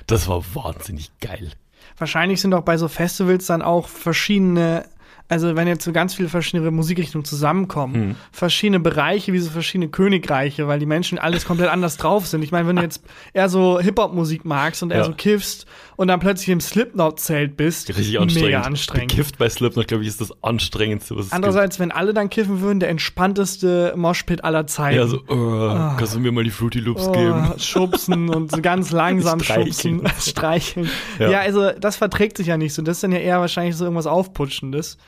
Das 0.06 0.28
war 0.28 0.42
wahnsinnig 0.54 1.10
geil. 1.20 1.50
Wahrscheinlich 1.96 2.40
sind 2.40 2.52
auch 2.52 2.62
bei 2.62 2.76
so 2.76 2.88
Festivals 2.88 3.46
dann 3.46 3.62
auch 3.62 3.86
verschiedene, 3.88 4.84
also 5.28 5.54
wenn 5.54 5.68
jetzt 5.68 5.84
so 5.84 5.92
ganz 5.92 6.14
viele 6.14 6.28
verschiedene 6.28 6.68
Musikrichtungen 6.72 7.24
zusammenkommen, 7.24 7.94
Hm. 7.94 8.16
verschiedene 8.32 8.80
Bereiche 8.80 9.32
wie 9.32 9.38
so 9.38 9.50
verschiedene 9.50 9.88
Königreiche, 9.88 10.66
weil 10.66 10.80
die 10.80 10.86
Menschen 10.86 11.18
alles 11.18 11.44
komplett 11.44 11.68
anders 11.70 11.96
drauf 11.96 12.26
sind. 12.26 12.42
Ich 12.42 12.50
meine, 12.50 12.66
wenn 12.66 12.76
du 12.76 12.82
jetzt 12.82 13.02
eher 13.32 13.48
so 13.48 13.78
Hip-Hop-Musik 13.80 14.44
magst 14.44 14.82
und 14.82 14.90
eher 14.90 14.98
Ja. 14.98 15.04
so 15.04 15.12
kiffst 15.12 15.66
und 15.96 16.08
dann 16.08 16.20
plötzlich 16.20 16.48
im 16.48 16.60
Slipknot-Zelt 16.60 17.56
bist, 17.56 17.88
Richtig 17.90 18.18
anstrengend. 18.20 18.46
mega 18.48 18.60
anstrengend. 18.62 19.10
Gekifft 19.10 19.38
bei 19.38 19.48
Slipknot, 19.48 19.88
glaube 19.88 20.02
ich, 20.02 20.08
ist 20.08 20.20
das 20.20 20.32
anstrengendste, 20.42 21.16
was 21.16 21.26
es 21.26 21.32
Andererseits, 21.32 21.78
wenn 21.78 21.90
alle 21.92 22.14
dann 22.14 22.30
kiffen 22.30 22.60
würden, 22.60 22.80
der 22.80 22.88
entspannteste 22.90 23.92
Moshpit 23.96 24.44
aller 24.44 24.60
gibt. 24.60 24.70
Zeiten. 24.70 24.96
Ja, 24.96 25.06
so, 25.06 25.16
äh, 25.18 25.96
kannst 25.98 26.14
du 26.14 26.20
mir 26.20 26.32
mal 26.32 26.44
die 26.44 26.50
Fruity 26.50 26.80
Loops 26.80 27.06
Oh, 27.08 27.12
geben? 27.12 27.52
schubsen 27.58 28.28
und 28.28 28.50
so 28.50 28.60
ganz 28.60 28.90
langsam 28.92 29.40
Streicheln. 29.40 30.00
schubsen, 30.00 30.12
streicheln. 30.20 30.90
Ja. 31.18 31.30
Ja. 31.30 31.40
also 31.40 31.70
das 31.72 31.96
verträgt 31.96 32.36
sich 32.36 32.46
ja 32.48 32.56
nicht 32.56 32.74
so. 32.74 32.82
Das 32.82 32.96
ist 32.96 33.02
dann 33.04 33.12
ja 33.12 33.18
eher 33.18 33.40
wahrscheinlich 33.40 33.76
so 33.76 33.84
irgendwas 33.84 34.06
Aufputschendes. 34.06 34.98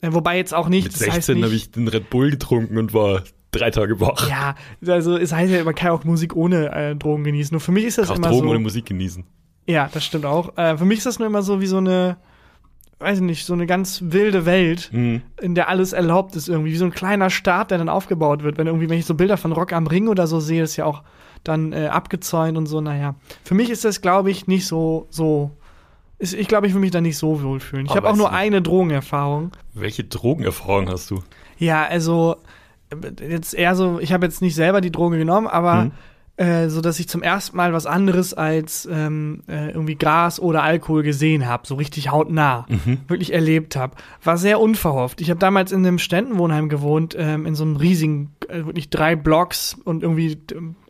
Äh, 0.00 0.12
Wobei 0.12 0.36
jetzt 0.36 0.54
auch 0.54 0.68
nicht, 0.68 0.84
Mit 0.84 0.94
das 0.94 1.00
heißt 1.02 1.14
16 1.26 1.34
nicht, 1.36 1.44
habe 1.44 1.54
ich 1.54 1.70
den 1.70 1.88
Red 1.88 2.10
Bull 2.10 2.30
getrunken 2.30 2.78
und 2.78 2.92
war 2.94 3.22
drei 3.50 3.70
Tage 3.70 4.00
wach. 4.00 4.28
Ja, 4.28 4.54
also 4.86 5.16
es 5.16 5.32
heißt 5.32 5.50
ja, 5.52 5.64
man 5.64 5.74
kann 5.74 5.90
auch 5.90 6.04
Musik 6.04 6.36
ohne 6.36 6.70
äh, 6.72 6.94
Drogen 6.96 7.24
genießen. 7.24 7.54
Nur 7.54 7.60
für 7.60 7.72
mich 7.72 7.84
ist 7.84 7.96
das 7.98 8.08
Krass 8.08 8.18
immer 8.18 8.28
Drogen 8.28 8.44
so. 8.44 8.50
ohne 8.50 8.58
Musik 8.58 8.86
genießen. 8.86 9.24
Ja, 9.66 9.88
das 9.92 10.04
stimmt 10.04 10.24
auch. 10.26 10.56
Äh, 10.56 10.76
für 10.76 10.84
mich 10.84 10.98
ist 10.98 11.06
das 11.06 11.18
nur 11.18 11.26
immer 11.26 11.42
so 11.42 11.60
wie 11.60 11.66
so 11.66 11.78
eine, 11.78 12.16
weiß 13.00 13.18
ich 13.18 13.24
nicht, 13.24 13.44
so 13.46 13.52
eine 13.52 13.66
ganz 13.66 14.00
wilde 14.06 14.46
Welt, 14.46 14.90
Mhm. 14.92 15.22
in 15.40 15.54
der 15.54 15.68
alles 15.68 15.92
erlaubt 15.92 16.36
ist 16.36 16.48
irgendwie. 16.48 16.72
Wie 16.72 16.76
so 16.76 16.84
ein 16.84 16.92
kleiner 16.92 17.30
Staat, 17.30 17.70
der 17.70 17.78
dann 17.78 17.88
aufgebaut 17.88 18.42
wird. 18.42 18.58
Wenn 18.58 18.66
irgendwie, 18.68 18.88
wenn 18.88 18.98
ich 18.98 19.06
so 19.06 19.14
Bilder 19.14 19.36
von 19.36 19.52
Rock 19.52 19.72
am 19.72 19.86
Ring 19.86 20.08
oder 20.08 20.26
so 20.26 20.40
sehe, 20.40 20.62
ist 20.62 20.76
ja 20.76 20.84
auch 20.84 21.02
dann 21.44 21.72
äh, 21.72 21.86
abgezäunt 21.88 22.56
und 22.56 22.66
so, 22.66 22.80
naja. 22.80 23.14
Für 23.44 23.54
mich 23.54 23.70
ist 23.70 23.84
das, 23.84 24.00
glaube 24.00 24.30
ich, 24.30 24.46
nicht 24.46 24.66
so, 24.66 25.06
so. 25.10 25.50
Ist, 26.18 26.32
ich 26.32 26.48
glaube, 26.48 26.66
ich 26.66 26.72
will 26.72 26.80
mich 26.80 26.92
da 26.92 27.00
nicht 27.02 27.18
so 27.18 27.42
wohlfühlen. 27.42 27.84
Ich 27.86 27.90
Aber 27.92 28.08
habe 28.08 28.10
auch 28.10 28.16
nur 28.16 28.28
du- 28.30 28.34
eine 28.34 28.62
Drogenerfahrung. 28.62 29.52
Welche 29.74 30.04
Drogenerfahrung 30.04 30.88
hast 30.88 31.10
du? 31.10 31.22
Ja, 31.58 31.84
also 31.84 32.36
jetzt 33.20 33.52
eher 33.54 33.74
so, 33.76 33.98
ich 34.00 34.12
habe 34.12 34.24
jetzt 34.26 34.40
nicht 34.40 34.54
selber 34.54 34.80
die 34.80 34.90
Droge 34.92 35.18
genommen, 35.18 35.46
aber 35.46 35.84
mhm. 35.84 35.92
Äh, 36.36 36.68
so, 36.68 36.82
dass 36.82 37.00
ich 37.00 37.08
zum 37.08 37.22
ersten 37.22 37.56
Mal 37.56 37.72
was 37.72 37.86
anderes 37.86 38.34
als 38.34 38.86
ähm, 38.90 39.42
äh, 39.48 39.70
irgendwie 39.70 39.94
Gras 39.94 40.38
oder 40.38 40.62
Alkohol 40.62 41.02
gesehen 41.02 41.46
habe, 41.46 41.66
so 41.66 41.76
richtig 41.76 42.10
hautnah, 42.10 42.66
mhm. 42.68 42.98
wirklich 43.08 43.32
erlebt 43.32 43.74
habe, 43.74 43.96
war 44.22 44.36
sehr 44.36 44.60
unverhofft. 44.60 45.22
Ich 45.22 45.30
habe 45.30 45.40
damals 45.40 45.72
in 45.72 45.86
einem 45.86 45.98
Ständenwohnheim 45.98 46.68
gewohnt, 46.68 47.16
ähm, 47.18 47.46
in 47.46 47.54
so 47.54 47.64
einem 47.64 47.76
riesigen, 47.76 48.32
äh, 48.48 48.66
wirklich 48.66 48.90
drei 48.90 49.16
Blocks 49.16 49.78
und 49.84 50.02
irgendwie 50.02 50.38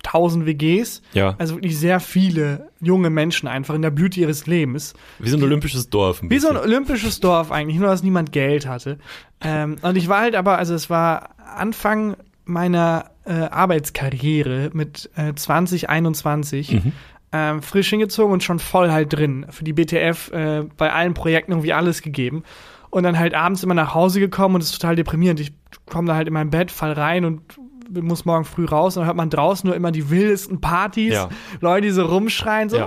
tausend 0.03 0.47
WGs. 0.47 1.03
Ja. 1.13 1.37
Also 1.39 1.55
wirklich 1.55 1.79
sehr 1.79 2.01
viele 2.01 2.71
junge 2.81 3.11
Menschen 3.11 3.49
einfach 3.49 3.75
in 3.75 3.83
der 3.83 3.91
Blüte 3.91 4.19
ihres 4.19 4.47
Lebens. 4.47 4.95
Wie 5.21 5.29
so 5.29 5.37
ein 5.37 5.43
olympisches 5.45 5.91
Dorf. 5.91 6.23
Wie 6.23 6.39
so 6.39 6.49
ein 6.49 6.57
olympisches 6.57 7.21
Dorf 7.21 7.53
eigentlich, 7.53 7.79
nur 7.79 7.89
dass 7.89 8.03
niemand 8.03 8.33
Geld 8.33 8.67
hatte. 8.67 8.99
ähm, 9.41 9.77
und 9.83 9.97
ich 9.97 10.09
war 10.09 10.23
halt 10.23 10.35
aber, 10.35 10.59
also 10.59 10.75
es 10.75 10.91
war 10.91 11.31
Anfang 11.57 12.17
meiner 12.45 13.11
äh, 13.27 13.33
Arbeitskarriere 13.33 14.71
mit 14.73 15.11
äh, 15.17 15.35
2021 15.35 16.73
mhm. 16.73 16.93
ähm, 17.33 17.63
frisch 17.63 17.91
hingezogen 17.91 18.33
und 18.33 18.43
schon 18.43 18.59
voll 18.59 18.91
halt 18.91 19.13
drin. 19.13 19.47
Für 19.51 19.65
die 19.65 19.73
BTF 19.73 20.31
äh, 20.33 20.65
bei 20.77 20.93
allen 20.93 21.15
Projekten 21.15 21.53
irgendwie 21.53 21.73
alles 21.73 22.03
gegeben. 22.03 22.45
Und 22.91 23.03
dann 23.03 23.19
halt 23.19 23.35
abends 23.35 23.63
immer 23.63 23.75
nach 23.75 23.95
Hause 23.95 24.21
gekommen 24.21 24.55
und 24.55 24.63
es 24.63 24.71
ist 24.71 24.81
total 24.81 24.97
deprimierend. 24.97 25.41
Ich 25.41 25.53
komme 25.91 26.09
da 26.09 26.15
halt 26.15 26.29
in 26.29 26.35
mein 26.35 26.51
Bett, 26.51 26.71
fall 26.71 26.93
rein 26.93 27.25
und 27.25 27.43
muss 27.91 28.25
morgen 28.25 28.45
früh 28.45 28.65
raus 28.65 28.97
und 28.97 29.03
dann 29.03 29.07
hört 29.07 29.17
man 29.17 29.31
draußen 29.31 29.67
nur 29.67 29.77
immer 29.77 29.93
die 29.93 30.11
wildesten 30.11 30.61
Partys, 30.61 31.13
ja. 31.13 31.29
Leute, 31.61 31.87
die 31.87 31.93
so 31.93 32.05
rumschreien, 32.05 32.69
so, 32.69 32.79
ja. 32.79 32.87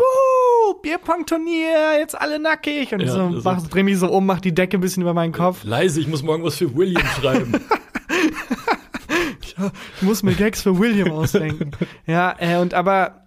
Bierpong-Turnier, 0.82 2.00
jetzt 2.00 2.20
alle 2.20 2.40
nackig. 2.40 2.94
Und 2.94 3.02
ja, 3.02 3.08
so, 3.08 3.42
mach, 3.44 3.62
dreh 3.68 3.84
mich 3.84 3.98
so 3.98 4.10
um, 4.10 4.26
mach 4.26 4.40
die 4.40 4.54
Decke 4.54 4.78
ein 4.78 4.82
bisschen 4.82 5.02
über 5.02 5.14
meinen 5.14 5.34
Kopf. 5.34 5.64
Leise, 5.64 6.00
ich 6.00 6.08
muss 6.08 6.24
morgen 6.24 6.44
was 6.44 6.58
für 6.58 6.76
William 6.76 7.06
schreiben. 7.20 7.54
ich 9.98 10.02
muss 10.02 10.24
mir 10.24 10.34
Gags 10.34 10.62
für 10.62 10.78
William 10.78 11.12
ausdenken. 11.12 11.72
ja, 12.06 12.36
äh, 12.40 12.58
und 12.58 12.74
aber 12.74 13.24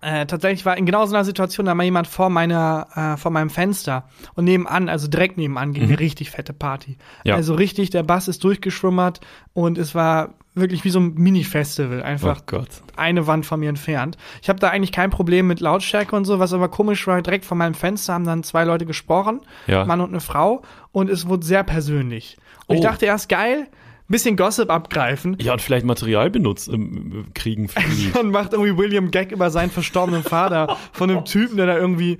äh, 0.00 0.26
tatsächlich 0.26 0.64
war 0.64 0.76
in 0.76 0.86
genau 0.86 1.04
so 1.06 1.14
einer 1.14 1.24
Situation, 1.24 1.66
da 1.66 1.76
war 1.76 1.84
jemand 1.84 2.06
vor 2.06 2.30
meiner, 2.30 2.86
äh, 2.94 3.16
vor 3.16 3.32
meinem 3.32 3.50
Fenster 3.50 4.08
und 4.34 4.44
nebenan, 4.44 4.88
also 4.88 5.08
direkt 5.08 5.36
nebenan, 5.36 5.72
ging 5.72 5.84
mhm. 5.84 5.90
eine 5.90 5.98
richtig 5.98 6.30
fette 6.30 6.52
Party. 6.52 6.96
Ja. 7.24 7.34
Also 7.34 7.54
richtig, 7.54 7.90
der 7.90 8.04
Bass 8.04 8.28
ist 8.28 8.44
durchgeschwummert 8.44 9.20
und 9.54 9.76
es 9.76 9.96
war 9.96 10.34
wirklich 10.54 10.84
wie 10.84 10.90
so 10.90 11.00
ein 11.00 11.14
Mini-Festival, 11.14 12.02
einfach 12.02 12.42
oh 12.52 12.62
eine 12.96 13.26
Wand 13.26 13.44
von 13.44 13.58
mir 13.58 13.68
entfernt. 13.68 14.16
Ich 14.40 14.48
habe 14.48 14.60
da 14.60 14.68
eigentlich 14.68 14.92
kein 14.92 15.10
Problem 15.10 15.48
mit 15.48 15.58
Lautstärke 15.58 16.14
und 16.14 16.24
so, 16.24 16.38
was 16.38 16.52
aber 16.52 16.68
komisch 16.68 17.06
war, 17.08 17.20
direkt 17.20 17.44
vor 17.44 17.56
meinem 17.56 17.74
Fenster 17.74 18.14
haben 18.14 18.24
dann 18.24 18.44
zwei 18.44 18.62
Leute 18.62 18.86
gesprochen, 18.86 19.40
ja. 19.66 19.84
Mann 19.84 20.00
und 20.00 20.10
eine 20.10 20.20
Frau, 20.20 20.62
und 20.92 21.10
es 21.10 21.26
wurde 21.26 21.44
sehr 21.44 21.64
persönlich. 21.64 22.36
Und 22.66 22.76
oh. 22.76 22.78
ich 22.78 22.84
dachte 22.84 23.06
erst, 23.06 23.28
geil, 23.28 23.66
bisschen 24.08 24.36
Gossip 24.36 24.70
abgreifen. 24.70 25.36
Ja, 25.40 25.52
und 25.52 25.62
vielleicht 25.62 25.86
Material 25.86 26.30
benutzt, 26.30 26.68
ähm, 26.68 27.26
kriegen 27.34 27.68
für 27.68 27.80
die. 27.96 28.10
Dann 28.12 28.30
macht 28.30 28.52
irgendwie 28.52 28.76
William 28.76 29.10
Gag 29.10 29.32
über 29.32 29.50
seinen 29.50 29.70
verstorbenen 29.70 30.22
Vater 30.22 30.76
von 30.92 31.10
einem 31.10 31.24
Typen, 31.24 31.56
der 31.56 31.66
da 31.66 31.76
irgendwie 31.76 32.18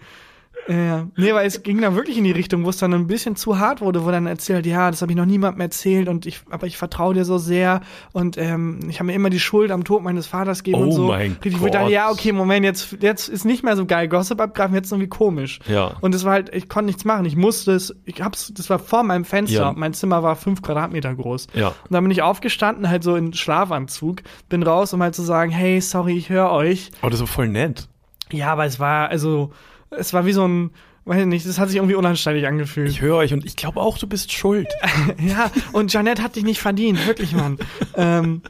ja, 0.68 1.06
nee, 1.16 1.32
weil 1.32 1.46
es 1.46 1.62
ging 1.62 1.80
dann 1.80 1.96
wirklich 1.96 2.18
in 2.18 2.24
die 2.24 2.30
Richtung, 2.30 2.64
wo 2.64 2.68
es 2.68 2.76
dann 2.76 2.92
ein 2.92 3.06
bisschen 3.06 3.36
zu 3.36 3.58
hart 3.58 3.80
wurde, 3.80 4.04
wo 4.04 4.10
dann 4.10 4.26
erzählt, 4.26 4.66
ja, 4.66 4.90
das 4.90 5.00
habe 5.00 5.12
ich 5.12 5.16
noch 5.16 5.24
niemandem 5.24 5.62
erzählt 5.62 6.08
und 6.08 6.26
ich, 6.26 6.40
aber 6.50 6.66
ich 6.66 6.76
vertraue 6.76 7.14
dir 7.14 7.24
so 7.24 7.38
sehr 7.38 7.80
und 8.12 8.36
ähm, 8.36 8.80
ich 8.88 9.00
habe 9.00 9.06
mir 9.06 9.14
immer 9.14 9.30
die 9.30 9.40
Schuld 9.40 9.70
am 9.70 9.84
Tod 9.84 10.02
meines 10.02 10.26
Vaters 10.26 10.62
gegeben 10.62 10.82
oh 10.82 10.86
und 10.86 10.92
so. 10.92 11.06
Mein 11.08 11.38
Richtig, 11.42 11.58
Gott. 11.58 11.72
Dachte, 11.72 11.90
ja, 11.90 12.10
okay, 12.10 12.32
Moment, 12.32 12.66
jetzt, 12.66 12.98
jetzt 13.00 13.28
ist 13.28 13.46
nicht 13.46 13.64
mehr 13.64 13.76
so 13.76 13.86
geil, 13.86 14.08
Gossip 14.08 14.40
abgreifen, 14.40 14.74
jetzt 14.74 14.92
irgendwie 14.92 15.08
komisch. 15.08 15.60
Ja. 15.66 15.92
Und 16.02 16.14
es 16.14 16.24
war 16.24 16.32
halt, 16.32 16.54
ich 16.54 16.68
konnte 16.68 16.86
nichts 16.86 17.06
machen, 17.06 17.24
ich 17.24 17.36
musste 17.36 17.72
es, 17.72 17.96
ich 18.04 18.20
hab's, 18.20 18.52
das 18.54 18.68
war 18.68 18.78
vor 18.78 19.04
meinem 19.04 19.24
Fenster, 19.24 19.60
ja. 19.60 19.72
mein 19.74 19.94
Zimmer 19.94 20.22
war 20.22 20.36
fünf 20.36 20.60
Quadratmeter 20.60 21.14
groß. 21.14 21.46
Ja. 21.54 21.68
Und 21.68 21.76
dann 21.90 22.04
bin 22.04 22.10
ich 22.10 22.20
aufgestanden, 22.20 22.90
halt 22.90 23.02
so 23.02 23.16
in 23.16 23.32
Schlafanzug, 23.32 24.22
bin 24.50 24.62
raus, 24.62 24.92
um 24.92 25.02
halt 25.02 25.14
zu 25.14 25.22
sagen, 25.22 25.50
hey, 25.50 25.80
sorry, 25.80 26.18
ich 26.18 26.28
höre 26.28 26.50
euch. 26.50 26.90
Aber 27.00 27.10
das 27.10 27.20
war 27.20 27.26
voll 27.26 27.48
nett. 27.48 27.88
Ja, 28.30 28.52
aber 28.52 28.66
es 28.66 28.78
war, 28.78 29.08
also, 29.08 29.52
es 29.90 30.12
war 30.12 30.26
wie 30.26 30.32
so 30.32 30.46
ein, 30.46 30.70
weiß 31.04 31.24
nicht, 31.26 31.46
das 31.46 31.58
hat 31.58 31.68
sich 31.68 31.76
irgendwie 31.76 31.94
unanständig 31.94 32.46
angefühlt. 32.46 32.90
Ich 32.90 33.00
höre 33.00 33.16
euch 33.16 33.32
und 33.32 33.44
ich 33.44 33.56
glaube 33.56 33.80
auch, 33.80 33.98
du 33.98 34.06
bist 34.06 34.32
schuld. 34.32 34.68
ja, 35.18 35.50
und 35.72 35.92
Janette 35.92 36.22
hat 36.22 36.36
dich 36.36 36.44
nicht 36.44 36.60
verdient, 36.60 37.06
wirklich, 37.06 37.34
Mann. 37.34 37.58
ähm, 37.96 38.42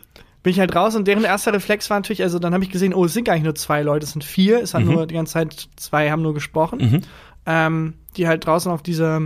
bin 0.43 0.53
ich 0.53 0.61
halt 0.61 0.75
raus 0.75 0.97
und 0.97 1.07
deren 1.07 1.25
erster 1.25 1.53
Reflex 1.53 1.91
war 1.91 1.99
natürlich, 1.99 2.23
also 2.23 2.39
dann 2.39 2.55
habe 2.55 2.65
ich 2.65 2.71
gesehen, 2.71 2.95
oh, 2.95 3.05
es 3.05 3.13
sind 3.13 3.25
gar 3.25 3.35
nicht 3.35 3.45
nur 3.45 3.55
zwei 3.55 3.83
Leute, 3.83 4.05
es 4.05 4.13
sind 4.13 4.25
vier, 4.25 4.61
es 4.63 4.75
hat 4.75 4.85
mhm. 4.85 4.93
nur 4.93 5.07
die 5.07 5.15
ganze 5.15 5.35
Zeit 5.35 5.69
zwei 5.77 6.11
haben 6.11 6.23
nur 6.23 6.35
gesprochen. 6.35 6.79
Mhm. 6.79 7.01
Ähm, 7.47 7.95
die 8.17 8.29
halt 8.29 8.45
draußen 8.45 8.71
auf 8.71 8.83
dieser, 8.83 9.21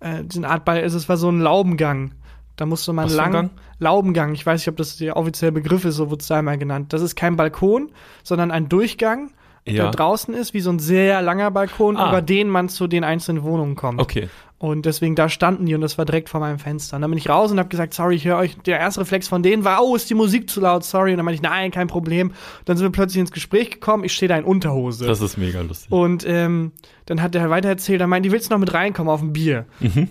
äh, 0.00 0.24
diesen 0.24 0.44
Art 0.44 0.64
Ball, 0.64 0.82
also 0.82 0.96
es 0.96 1.08
war 1.08 1.16
so 1.16 1.30
ein 1.30 1.40
Laubengang. 1.40 2.14
Da 2.56 2.66
musste 2.66 2.92
man 2.92 3.08
lang 3.08 3.32
Gang? 3.32 3.50
Laubengang, 3.78 4.34
ich 4.34 4.44
weiß 4.44 4.60
nicht, 4.60 4.68
ob 4.68 4.76
das 4.76 4.96
der 4.96 5.16
offizielle 5.16 5.52
Begriff 5.52 5.84
ist, 5.84 5.94
so 5.94 6.10
wurde 6.10 6.22
es 6.22 6.26
da 6.26 6.38
einmal 6.38 6.58
genannt. 6.58 6.92
Das 6.92 7.02
ist 7.02 7.14
kein 7.14 7.36
Balkon, 7.36 7.92
sondern 8.24 8.50
ein 8.50 8.68
Durchgang 8.68 9.30
ja. 9.66 9.84
der 9.84 9.90
draußen 9.90 10.34
ist, 10.34 10.54
wie 10.54 10.60
so 10.60 10.70
ein 10.70 10.78
sehr 10.78 11.22
langer 11.22 11.50
Balkon, 11.50 11.96
ah. 11.96 12.08
über 12.08 12.22
den 12.22 12.48
man 12.48 12.68
zu 12.68 12.86
den 12.86 13.04
einzelnen 13.04 13.42
Wohnungen 13.42 13.76
kommt. 13.76 14.00
Okay. 14.00 14.28
Und 14.60 14.86
deswegen, 14.86 15.14
da 15.14 15.28
standen 15.28 15.66
die 15.66 15.74
und 15.76 15.82
das 15.82 15.98
war 15.98 16.04
direkt 16.04 16.28
vor 16.28 16.40
meinem 16.40 16.58
Fenster. 16.58 16.96
Und 16.96 17.02
dann 17.02 17.10
bin 17.12 17.18
ich 17.18 17.28
raus 17.28 17.52
und 17.52 17.60
habe 17.60 17.68
gesagt, 17.68 17.94
sorry, 17.94 18.16
ich 18.16 18.24
höre 18.24 18.38
euch. 18.38 18.56
Der 18.66 18.80
erste 18.80 19.00
Reflex 19.00 19.28
von 19.28 19.44
denen 19.44 19.62
war, 19.62 19.84
oh, 19.84 19.94
ist 19.94 20.10
die 20.10 20.14
Musik 20.14 20.50
zu 20.50 20.60
laut, 20.60 20.84
sorry. 20.84 21.12
Und 21.12 21.18
dann 21.18 21.26
meinte 21.26 21.36
ich, 21.36 21.42
nein, 21.42 21.70
kein 21.70 21.86
Problem. 21.86 22.30
Und 22.30 22.36
dann 22.68 22.76
sind 22.76 22.84
wir 22.84 22.90
plötzlich 22.90 23.20
ins 23.20 23.30
Gespräch 23.30 23.70
gekommen, 23.70 24.02
ich 24.02 24.12
stehe 24.12 24.28
da 24.28 24.36
in 24.36 24.44
Unterhose. 24.44 25.06
Das 25.06 25.20
ist 25.20 25.36
mega 25.36 25.60
lustig. 25.60 25.92
Und 25.92 26.26
ähm, 26.26 26.72
dann 27.06 27.22
hat 27.22 27.36
er 27.36 27.48
weiter 27.50 27.68
erzählt, 27.68 28.00
er 28.00 28.08
meinte, 28.08 28.28
die 28.28 28.32
willst 28.32 28.50
du 28.50 28.54
noch 28.54 28.58
mit 28.58 28.74
reinkommen 28.74 29.12
auf 29.12 29.22
ein 29.22 29.32
Bier? 29.32 29.66
Mhm. 29.78 30.08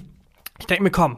Ich 0.59 0.65
denke 0.65 0.81
mir, 0.81 0.91
komm, 0.91 1.17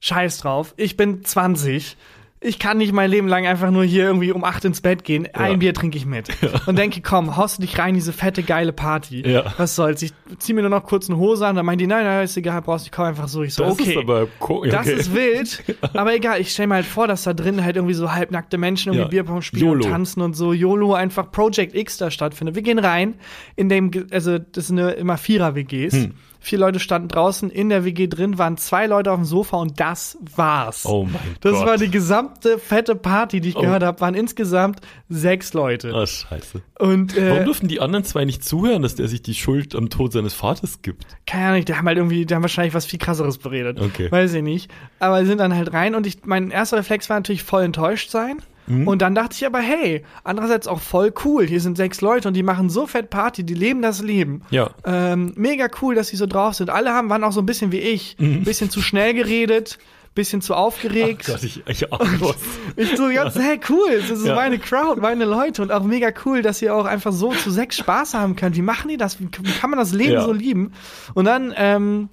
scheiß 0.00 0.38
drauf, 0.38 0.72
ich 0.78 0.96
bin 0.96 1.24
20 1.24 1.98
ich 2.40 2.58
kann 2.58 2.78
nicht 2.78 2.92
mein 2.92 3.10
Leben 3.10 3.28
lang 3.28 3.46
einfach 3.46 3.70
nur 3.70 3.84
hier 3.84 4.04
irgendwie 4.04 4.30
um 4.30 4.44
acht 4.44 4.64
ins 4.64 4.80
Bett 4.80 5.04
gehen. 5.04 5.26
Ein 5.32 5.52
ja. 5.52 5.56
Bier 5.56 5.74
trinke 5.74 5.96
ich 5.96 6.06
mit. 6.06 6.28
Ja. 6.46 6.60
Und 6.66 6.78
denke, 6.78 7.00
komm, 7.00 7.36
haust 7.36 7.58
du 7.58 7.62
dich 7.62 7.78
rein, 7.78 7.94
diese 7.94 8.12
fette, 8.12 8.42
geile 8.42 8.72
Party. 8.72 9.26
Ja. 9.26 9.54
Was 9.56 9.74
soll's? 9.74 10.02
Ich 10.02 10.12
zieh 10.38 10.52
mir 10.52 10.60
nur 10.60 10.70
noch 10.70 10.84
kurz 10.84 11.08
eine 11.08 11.18
Hose 11.18 11.46
an, 11.46 11.56
dann 11.56 11.64
meint 11.64 11.80
die, 11.80 11.86
nein, 11.86 12.04
nein, 12.04 12.24
ist 12.24 12.36
egal, 12.36 12.60
brauchst 12.62 12.84
du, 12.84 12.88
ich 12.88 12.92
komm 12.92 13.06
einfach 13.06 13.26
so. 13.26 13.42
Ich 13.42 13.54
so, 13.54 13.64
das 13.64 13.72
okay. 13.72 13.90
Ist 13.92 13.96
aber 13.96 14.28
okay. 14.38 14.68
Das 14.68 14.86
ist 14.86 15.14
wild, 15.14 15.64
aber 15.94 16.14
egal, 16.14 16.40
ich 16.40 16.52
stell 16.52 16.66
mir 16.66 16.74
halt 16.74 16.86
vor, 16.86 17.08
dass 17.08 17.24
da 17.24 17.32
drin 17.32 17.64
halt 17.64 17.76
irgendwie 17.76 17.94
so 17.94 18.12
halbnackte 18.12 18.58
Menschen 18.58 18.92
irgendwie 18.92 19.10
Bierpong 19.10 19.42
spielen 19.42 19.64
YOLO. 19.64 19.84
und 19.84 19.90
tanzen 19.90 20.20
und 20.20 20.36
so. 20.36 20.52
YOLO 20.52 20.94
einfach 20.94 21.32
Project 21.32 21.74
X 21.74 21.96
da 21.96 22.10
stattfindet. 22.10 22.54
Wir 22.54 22.62
gehen 22.62 22.78
rein, 22.78 23.14
in 23.56 23.68
dem, 23.68 23.90
also 24.12 24.38
das 24.38 24.68
sind 24.68 24.78
immer 24.78 25.16
Vierer-WGs. 25.16 25.94
Hm. 25.94 26.14
Vier 26.40 26.58
Leute 26.58 26.78
standen 26.78 27.08
draußen, 27.08 27.50
in 27.50 27.68
der 27.68 27.84
WG 27.84 28.06
drin 28.06 28.38
waren 28.38 28.56
zwei 28.56 28.86
Leute 28.86 29.10
auf 29.10 29.18
dem 29.18 29.24
Sofa 29.24 29.56
und 29.56 29.80
das 29.80 30.18
war's. 30.34 30.86
Oh 30.86 31.04
mein 31.04 31.14
das 31.40 31.52
Gott. 31.52 31.60
Das 31.62 31.66
war 31.66 31.76
die 31.78 31.90
gesamte 31.90 32.58
fette 32.58 32.94
Party, 32.94 33.40
die 33.40 33.50
ich 33.50 33.56
oh. 33.56 33.62
gehört 33.62 33.82
habe, 33.82 34.00
waren 34.00 34.14
insgesamt 34.14 34.80
sechs 35.08 35.54
Leute. 35.54 35.92
Ah, 35.94 36.06
scheiße. 36.06 36.62
Und, 36.78 37.16
äh, 37.16 37.30
Warum 37.30 37.44
durften 37.44 37.68
die 37.68 37.80
anderen 37.80 38.04
zwei 38.04 38.24
nicht 38.24 38.44
zuhören, 38.44 38.82
dass 38.82 38.94
der 38.94 39.08
sich 39.08 39.22
die 39.22 39.34
Schuld 39.34 39.74
am 39.74 39.90
Tod 39.90 40.12
seines 40.12 40.34
Vaters 40.34 40.82
gibt? 40.82 41.06
Keine 41.26 41.48
Ahnung, 41.48 41.64
die 41.64 41.74
haben 41.74 41.86
halt 41.86 41.98
irgendwie, 41.98 42.26
die 42.26 42.34
haben 42.34 42.42
wahrscheinlich 42.42 42.74
was 42.74 42.86
viel 42.86 42.98
krasseres 42.98 43.38
beredet. 43.38 43.80
Okay. 43.80 44.10
Weiß 44.10 44.34
ich 44.34 44.42
nicht. 44.42 44.70
Aber 44.98 45.20
sie 45.20 45.26
sind 45.26 45.38
dann 45.38 45.54
halt 45.54 45.72
rein 45.72 45.94
und 45.94 46.06
ich, 46.06 46.24
mein 46.24 46.50
erster 46.50 46.76
Reflex 46.76 47.08
war 47.08 47.16
natürlich 47.16 47.42
voll 47.42 47.62
enttäuscht 47.62 48.10
sein. 48.10 48.38
Mhm. 48.66 48.88
Und 48.88 49.02
dann 49.02 49.14
dachte 49.14 49.34
ich 49.34 49.46
aber, 49.46 49.60
hey, 49.60 50.02
andererseits 50.24 50.66
auch 50.66 50.80
voll 50.80 51.12
cool. 51.24 51.46
Hier 51.46 51.60
sind 51.60 51.76
sechs 51.76 52.00
Leute 52.00 52.28
und 52.28 52.34
die 52.34 52.42
machen 52.42 52.70
so 52.70 52.86
fett 52.86 53.10
Party, 53.10 53.44
die 53.44 53.54
leben 53.54 53.82
das 53.82 54.02
Leben. 54.02 54.42
Ja. 54.50 54.70
Ähm, 54.84 55.32
mega 55.36 55.68
cool, 55.80 55.94
dass 55.94 56.08
sie 56.08 56.16
so 56.16 56.26
drauf 56.26 56.54
sind. 56.54 56.70
Alle 56.70 56.92
haben, 56.92 57.08
waren 57.10 57.24
auch 57.24 57.32
so 57.32 57.40
ein 57.40 57.46
bisschen 57.46 57.72
wie 57.72 57.78
ich. 57.78 58.16
Mhm. 58.18 58.42
Bisschen 58.44 58.70
zu 58.70 58.82
schnell 58.82 59.14
geredet, 59.14 59.78
bisschen 60.14 60.40
zu 60.40 60.54
aufgeregt. 60.54 61.26
Ach 61.26 61.34
Gott, 61.34 61.42
ich, 61.44 61.62
ich 61.66 61.92
auch. 61.92 62.00
ich 62.76 62.96
so 62.96 63.08
ganz, 63.08 63.36
hey, 63.36 63.60
cool, 63.68 64.00
das 64.00 64.10
ist 64.18 64.26
ja. 64.26 64.34
meine 64.34 64.58
Crowd, 64.58 65.00
meine 65.00 65.24
Leute 65.24 65.62
und 65.62 65.70
auch 65.70 65.84
mega 65.84 66.10
cool, 66.24 66.42
dass 66.42 66.60
ihr 66.62 66.74
auch 66.74 66.86
einfach 66.86 67.12
so 67.12 67.32
zu 67.32 67.50
sechs 67.50 67.76
Spaß 67.76 68.14
haben 68.14 68.34
könnt. 68.34 68.56
Wie 68.56 68.62
machen 68.62 68.88
die 68.88 68.96
das? 68.96 69.20
Wie, 69.20 69.26
kann 69.26 69.70
man 69.70 69.78
das 69.78 69.92
Leben 69.92 70.14
ja. 70.14 70.24
so 70.24 70.32
lieben? 70.32 70.72
Und 71.14 71.26
dann, 71.26 71.54
ähm, 71.56 72.08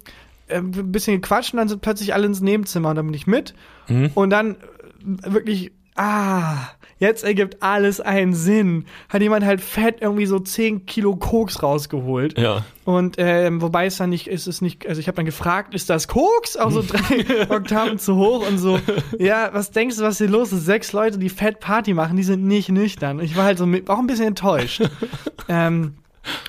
äh, 0.47 0.57
ein 0.57 0.91
bisschen 0.91 1.21
gequatscht 1.21 1.53
und 1.53 1.57
dann 1.57 1.69
sind 1.69 1.81
plötzlich 1.81 2.13
alle 2.13 2.25
ins 2.25 2.41
Nebenzimmer 2.41 2.89
und 2.89 2.95
dann 2.95 3.05
bin 3.05 3.15
ich 3.15 3.27
mit. 3.27 3.53
Mhm. 3.87 4.11
Und 4.13 4.29
dann 4.29 4.55
äh, 4.55 5.33
wirklich 5.33 5.71
ah, 5.95 6.69
jetzt 6.97 7.23
ergibt 7.23 7.61
alles 7.61 7.99
einen 7.99 8.33
Sinn. 8.33 8.85
Hat 9.09 9.21
jemand 9.21 9.45
halt 9.45 9.61
fett 9.61 9.97
irgendwie 10.01 10.25
so 10.25 10.39
10 10.39 10.85
Kilo 10.85 11.15
Koks 11.15 11.61
rausgeholt. 11.61 12.37
Ja. 12.37 12.65
Und 12.85 13.15
ähm, 13.17 13.61
wobei 13.61 13.85
es 13.85 13.97
dann 13.97 14.09
nicht, 14.09 14.27
ist 14.27 14.47
es 14.47 14.61
nicht, 14.61 14.87
also 14.87 14.99
ich 14.99 15.07
habe 15.07 15.15
dann 15.15 15.25
gefragt, 15.25 15.73
ist 15.73 15.89
das 15.89 16.07
Koks? 16.07 16.57
Auch 16.57 16.71
so 16.71 16.81
drei 16.81 17.49
Oktaven 17.49 17.99
zu 17.99 18.15
hoch 18.15 18.47
und 18.47 18.57
so. 18.57 18.79
Ja, 19.19 19.49
was 19.53 19.71
denkst 19.71 19.97
du, 19.97 20.03
was 20.03 20.17
hier 20.17 20.29
los 20.29 20.51
ist? 20.51 20.65
Sechs 20.65 20.93
Leute, 20.93 21.17
die 21.17 21.29
fett 21.29 21.59
Party 21.59 21.93
machen, 21.93 22.17
die 22.17 22.23
sind 22.23 22.45
nicht 22.45 22.69
nüchtern. 22.69 23.19
Ich 23.19 23.35
war 23.35 23.45
halt 23.45 23.57
so 23.57 23.65
mit, 23.65 23.89
auch 23.89 23.99
ein 23.99 24.07
bisschen 24.07 24.27
enttäuscht. 24.27 24.83
ähm, 25.47 25.95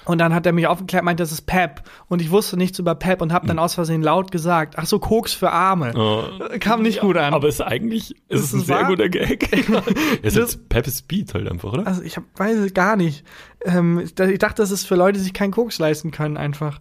und 0.05 0.19
dann 0.19 0.35
hat 0.35 0.47
er 0.47 0.53
mich 0.53 0.67
aufgeklärt, 0.67 1.05
meint, 1.05 1.21
das 1.21 1.33
ist 1.33 1.43
Pep. 1.43 1.83
Und 2.09 2.21
ich 2.21 2.31
wusste 2.31 2.57
nichts 2.57 2.79
über 2.79 2.95
Pep 2.95 3.23
und 3.23 3.33
habe 3.33 3.47
dann 3.47 3.59
aus 3.59 3.75
Versehen 3.75 4.03
laut 4.03 4.31
gesagt, 4.31 4.75
ach 4.77 4.87
so, 4.87 4.99
Koks 4.99 5.33
für 5.33 5.51
Arme. 5.51 5.93
Oh. 5.97 6.59
Kam 6.61 6.83
nicht 6.83 7.01
gut 7.01 7.17
an. 7.17 7.35
Aber 7.35 7.49
es 7.49 7.57
ist 7.57 7.61
eigentlich, 7.61 8.15
es 8.29 8.41
ist, 8.41 8.47
ist 8.47 8.55
ein 8.55 8.61
sehr 8.61 8.77
wahr? 8.83 8.89
guter 8.89 9.09
Gag. 9.09 9.49
es 10.23 10.37
ist 10.37 10.69
Pep 10.69 10.87
ist 10.87 10.99
Speed 10.99 11.35
halt 11.35 11.51
einfach, 11.51 11.73
oder? 11.73 11.87
Also 11.87 12.03
ich 12.03 12.17
hab, 12.17 12.25
weiß 12.37 12.57
es 12.59 12.75
gar 12.75 12.97
nicht. 12.97 13.25
Ähm, 13.65 13.99
ich 13.99 14.15
dachte, 14.15 14.63
das 14.63 14.71
ist 14.71 14.87
für 14.87 14.95
Leute, 14.95 15.19
die 15.19 15.25
sich 15.25 15.35
keinen 15.35 15.53
Koks 15.53 15.79
leisten 15.79 16.11
können 16.11 16.37
einfach. 16.37 16.81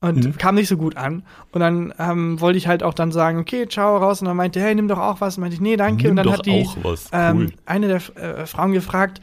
und 0.00 0.24
mhm. 0.24 0.38
kam 0.38 0.54
nicht 0.56 0.68
so 0.68 0.76
gut 0.76 0.96
an. 0.96 1.24
Und 1.52 1.60
dann 1.60 1.94
ähm, 1.98 2.40
wollte 2.40 2.58
ich 2.58 2.66
halt 2.66 2.82
auch 2.82 2.94
dann 2.94 3.12
sagen, 3.12 3.38
okay, 3.38 3.68
ciao, 3.68 3.96
raus. 3.98 4.20
Und 4.20 4.28
dann 4.28 4.36
meinte, 4.36 4.60
hey, 4.60 4.74
nimm 4.74 4.88
doch 4.88 4.98
auch 4.98 5.20
was. 5.20 5.36
Und 5.36 5.42
meinte 5.42 5.54
ich, 5.54 5.60
nee, 5.60 5.76
danke. 5.76 6.04
Nimm 6.04 6.10
und 6.10 6.16
dann 6.16 6.32
hat 6.32 6.46
die 6.46 6.66
ähm, 7.12 7.36
Cool. 7.36 7.52
eine 7.66 7.88
der 7.88 8.16
äh, 8.16 8.46
Frauen 8.46 8.72
gefragt, 8.72 9.20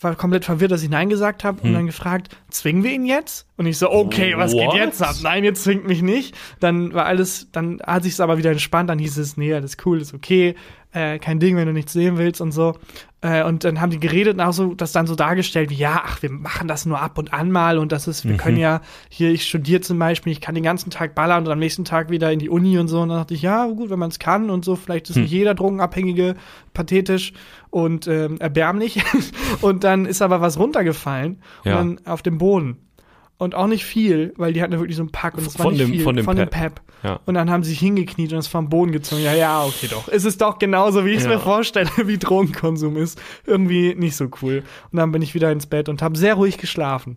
war 0.00 0.14
komplett 0.16 0.44
verwirrt, 0.44 0.70
dass 0.72 0.82
ich 0.82 0.88
Nein 0.88 1.08
gesagt 1.10 1.44
habe 1.44 1.60
und 1.60 1.68
Hm. 1.68 1.74
dann 1.74 1.86
gefragt, 1.86 2.34
zwingen 2.50 2.82
wir 2.84 2.92
ihn 2.92 3.04
jetzt? 3.04 3.46
Und 3.56 3.66
ich 3.66 3.76
so, 3.78 3.90
okay, 3.90 4.34
was 4.36 4.52
What? 4.54 4.72
geht 4.72 4.80
jetzt 4.80 5.02
ab? 5.02 5.14
Nein, 5.22 5.44
jetzt 5.44 5.64
zwingt 5.64 5.86
mich 5.86 6.02
nicht. 6.02 6.34
Dann 6.58 6.94
war 6.94 7.04
alles, 7.06 7.48
dann 7.52 7.80
hat 7.86 8.04
sich 8.04 8.14
es 8.14 8.20
aber 8.20 8.38
wieder 8.38 8.50
entspannt, 8.50 8.88
dann 8.90 8.98
hieß 8.98 9.18
es, 9.18 9.36
nee, 9.36 9.52
alles 9.52 9.76
cool, 9.84 10.00
ist 10.00 10.14
okay, 10.14 10.54
äh, 10.92 11.18
kein 11.18 11.38
Ding, 11.38 11.56
wenn 11.56 11.66
du 11.66 11.72
nichts 11.72 11.92
sehen 11.92 12.16
willst 12.18 12.40
und 12.40 12.52
so. 12.52 12.74
Äh, 13.22 13.44
und 13.44 13.64
dann 13.64 13.80
haben 13.80 13.90
die 13.90 14.00
geredet 14.00 14.34
und 14.34 14.40
auch 14.40 14.52
so, 14.52 14.74
das 14.74 14.92
dann 14.92 15.06
so 15.06 15.14
dargestellt, 15.14 15.68
wie, 15.68 15.74
ja, 15.74 16.02
ach, 16.04 16.22
wir 16.22 16.30
machen 16.30 16.68
das 16.68 16.86
nur 16.86 17.00
ab 17.00 17.18
und 17.18 17.34
an 17.34 17.50
mal 17.50 17.76
und 17.78 17.92
das 17.92 18.08
ist, 18.08 18.26
wir 18.26 18.36
können 18.38 18.56
ja, 18.56 18.80
hier, 19.10 19.30
ich 19.30 19.44
studiere 19.46 19.82
zum 19.82 19.98
Beispiel, 19.98 20.32
ich 20.32 20.40
kann 20.40 20.54
den 20.54 20.64
ganzen 20.64 20.90
Tag 20.90 21.14
ballern 21.14 21.44
und 21.44 21.52
am 21.52 21.58
nächsten 21.58 21.84
Tag 21.84 22.10
wieder 22.10 22.32
in 22.32 22.38
die 22.38 22.48
Uni 22.48 22.78
und 22.78 22.88
so. 22.88 23.00
Und 23.00 23.10
dann 23.10 23.18
dachte 23.18 23.34
ich, 23.34 23.42
ja, 23.42 23.66
gut, 23.66 23.90
wenn 23.90 23.98
man 23.98 24.10
es 24.10 24.18
kann 24.18 24.48
und 24.48 24.64
so, 24.64 24.74
vielleicht 24.74 25.10
ist 25.10 25.16
nicht 25.16 25.30
jeder 25.30 25.54
Drogenabhängige 25.54 26.34
pathetisch 26.72 27.32
und 27.68 28.06
ähm, 28.06 28.38
erbärmlich. 28.40 29.02
und 29.60 29.84
dann 29.84 30.06
ist 30.06 30.22
aber 30.22 30.40
was 30.40 30.58
runtergefallen 30.58 31.42
Ja. 31.64 31.78
und 31.80 31.98
dann 31.98 32.06
auf 32.06 32.22
dem 32.22 32.38
Boden. 32.38 32.78
Und 33.40 33.54
auch 33.54 33.66
nicht 33.66 33.86
viel, 33.86 34.34
weil 34.36 34.52
die 34.52 34.62
hatten 34.62 34.72
wirklich 34.78 34.96
so 34.96 35.02
einen 35.02 35.12
Pack 35.12 35.38
und 35.38 35.46
es 35.46 35.58
war 35.58 35.64
Von 35.64 35.72
nicht 35.72 35.82
dem- 35.82 35.90
viel. 35.92 36.02
von 36.04 36.14
dem 36.14 36.26
Pep. 36.26 36.50
Pep. 36.50 36.80
Ja. 37.02 37.20
Und 37.24 37.34
dann 37.34 37.48
haben 37.50 37.62
sie 37.64 37.70
sich 37.70 37.78
hingekniet 37.80 38.32
und 38.34 38.38
es 38.38 38.46
vom 38.48 38.68
Boden 38.68 38.92
gezogen. 38.92 39.22
Ja, 39.22 39.32
ja, 39.34 39.64
okay 39.64 39.86
doch. 39.90 40.08
Es 40.08 40.26
ist 40.26 40.42
doch 40.42 40.58
genauso, 40.58 41.06
wie 41.06 41.10
ich 41.12 41.18
es 41.18 41.24
Ja. 41.24 41.30
mir 41.30 41.38
vorstelle, 41.40 41.88
wie 42.06 42.18
Drogenkonsum 42.18 42.98
ist. 42.98 43.18
Irgendwie 43.46 43.94
nicht 43.94 44.14
so 44.14 44.28
cool. 44.42 44.62
Und 44.92 44.98
dann 44.98 45.10
bin 45.10 45.22
ich 45.22 45.34
wieder 45.34 45.50
ins 45.50 45.64
Bett 45.66 45.88
und 45.88 46.02
habe 46.02 46.18
sehr 46.18 46.34
ruhig 46.34 46.58
geschlafen. 46.58 47.16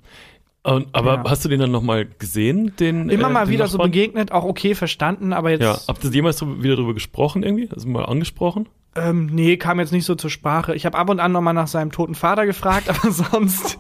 Und, 0.64 0.88
aber 0.94 1.16
Ja. 1.16 1.24
hast 1.30 1.44
du 1.44 1.50
den 1.50 1.60
dann 1.60 1.72
nochmal 1.72 2.06
gesehen? 2.06 2.72
Den, 2.80 3.10
Immer 3.10 3.28
äh, 3.28 3.32
mal 3.32 3.46
den 3.46 3.52
wieder 3.52 3.68
so 3.68 3.74
Nachbarn? 3.78 3.92
begegnet, 3.92 4.32
auch 4.32 4.46
okay 4.46 4.76
verstanden, 4.76 5.34
aber 5.34 5.50
jetzt, 5.50 5.62
Ja, 5.64 5.78
habt 5.90 6.06
ihr 6.06 6.10
jemals 6.12 6.42
wieder 6.42 6.78
drüber 6.78 6.94
gesprochen 6.94 7.44
irgendwie? 7.44 7.70
Also 7.70 7.90
mal 7.90 8.06
angesprochen? 8.06 8.70
ähm, 8.96 9.26
nee, 9.26 9.58
kam 9.58 9.80
jetzt 9.82 9.92
nicht 9.92 10.06
so 10.06 10.16
zur 10.16 10.30
Sprache. 10.30 10.74
Ich 10.76 10.86
habe 10.86 10.98
ab 10.98 11.10
und 11.10 11.20
an 11.20 11.32
noch 11.34 11.42
mal 11.42 11.52
nach 11.52 11.68
seinem 11.68 11.92
toten 11.92 12.16
Vater 12.16 12.46
gefragt, 12.46 12.88
aber 12.90 13.12
sonst, 13.12 13.78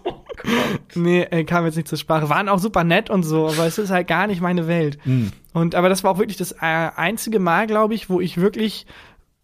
nee, 0.95 1.23
äh, 1.23 1.43
kam 1.43 1.65
jetzt 1.65 1.75
nicht 1.75 1.87
zur 1.87 1.97
Sprache. 1.97 2.29
Waren 2.29 2.49
auch 2.49 2.59
super 2.59 2.83
nett 2.83 3.09
und 3.09 3.23
so, 3.23 3.47
aber 3.47 3.65
es 3.65 3.77
ist 3.77 3.91
halt 3.91 4.07
gar 4.07 4.27
nicht 4.27 4.41
meine 4.41 4.67
Welt. 4.67 4.97
Hm. 5.03 5.31
Und 5.53 5.75
aber 5.75 5.89
das 5.89 6.03
war 6.03 6.11
auch 6.11 6.17
wirklich 6.17 6.37
das 6.37 6.51
äh, 6.53 6.57
einzige 6.61 7.39
Mal, 7.39 7.67
glaube 7.67 7.93
ich, 7.93 8.09
wo 8.09 8.19
ich 8.19 8.37
wirklich 8.37 8.85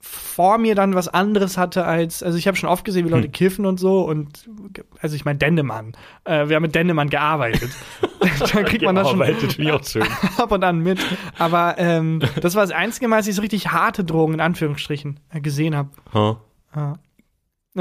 vor 0.02 0.58
mir 0.58 0.76
dann 0.76 0.96
was 0.96 1.10
anderes 1.10 1.58
hatte 1.58 1.84
als, 1.84 2.24
also 2.24 2.38
ich 2.38 2.48
habe 2.48 2.56
schon 2.56 2.70
oft 2.70 2.86
gesehen, 2.86 3.06
wie 3.06 3.10
Leute 3.10 3.26
Hm. 3.26 3.32
kiffen 3.34 3.66
und 3.66 3.80
so 3.80 4.02
und 4.02 4.50
also 5.02 5.16
ich 5.16 5.26
meine 5.26 5.38
Dennemann. 5.38 5.92
Äh, 6.24 6.48
wir 6.48 6.56
haben 6.56 6.64
mit 6.64 6.74
Dennemann 6.74 7.10
gearbeitet. 7.10 7.70
da 8.54 8.64
kriegt 8.64 8.84
man 8.84 8.96
das 8.96 9.10
schon 9.10 9.22
auch 9.22 9.84
schön. 9.84 10.04
ab 10.38 10.52
und 10.52 10.64
an 10.64 10.80
mit. 10.80 11.00
Aber 11.38 11.76
ähm, 11.78 12.22
das 12.42 12.56
war 12.56 12.64
das 12.64 12.72
einzige 12.72 13.10
Mal, 13.10 13.18
dass 13.18 13.28
ich 13.28 13.36
so 13.36 13.42
richtig 13.42 13.72
harte 13.72 14.06
Drogen 14.06 14.36
in 14.36 14.40
Anführungsstrichen 14.40 15.20
äh, 15.34 15.42
gesehen 15.42 15.76
habe. 15.76 15.90
Ha. 16.14 16.98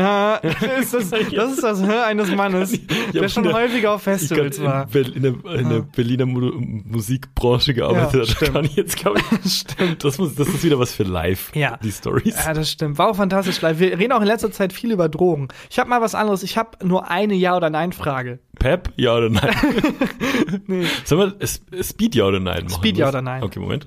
Ah, 0.00 0.36
ist 0.80 0.94
das, 0.94 1.10
das 1.10 1.52
ist 1.52 1.62
das 1.64 1.82
Hör 1.82 2.06
eines 2.06 2.30
Mannes, 2.30 2.78
der 3.12 3.28
schon 3.28 3.52
häufiger 3.52 3.92
auf 3.94 4.02
Festivals 4.02 4.62
war. 4.62 4.86
in, 4.94 5.22
der, 5.22 5.34
in 5.58 5.68
der. 5.68 5.80
Berliner 5.80 6.24
Mu 6.26 6.52
Musikbranche 6.84 7.74
gearbeitet. 7.74 8.28
Ja, 8.28 8.34
stimmt. 8.36 8.52
kann 8.52 8.64
ich 8.64 8.76
jetzt, 8.76 8.96
glaube 8.96 9.20
ich, 9.42 9.52
stimmt. 9.60 10.04
Das, 10.04 10.18
muss, 10.18 10.36
das 10.36 10.46
ist 10.48 10.62
wieder 10.62 10.78
was 10.78 10.92
für 10.92 11.02
live, 11.02 11.50
Ja. 11.54 11.78
die 11.82 11.90
Stories. 11.90 12.36
Ja, 12.44 12.52
das 12.54 12.70
stimmt. 12.70 12.96
War 12.98 13.08
auch 13.08 13.16
fantastisch 13.16 13.60
live. 13.60 13.80
Wir 13.80 13.98
reden 13.98 14.12
auch 14.12 14.20
in 14.20 14.26
letzter 14.28 14.52
Zeit 14.52 14.72
viel 14.72 14.92
über 14.92 15.08
Drogen. 15.08 15.48
Ich 15.68 15.78
habe 15.80 15.90
mal 15.90 16.00
was 16.00 16.14
anderes. 16.14 16.44
Ich 16.44 16.56
habe 16.56 16.84
nur 16.86 17.10
eine 17.10 17.34
Ja- 17.34 17.56
oder 17.56 17.68
Nein-Frage. 17.70 18.38
Pep, 18.60 18.92
ja 18.96 19.16
oder 19.16 19.30
nein? 19.30 19.50
Nee. 20.66 20.86
Sollen 21.04 21.34
wir 21.38 21.82
Speed, 21.82 22.14
ja 22.14 22.24
oder 22.24 22.40
nein 22.40 22.64
machen? 22.64 22.74
Speed, 22.74 22.98
ja 22.98 23.08
oder 23.08 23.22
nein? 23.22 23.42
Okay, 23.42 23.58
Moment. 23.58 23.86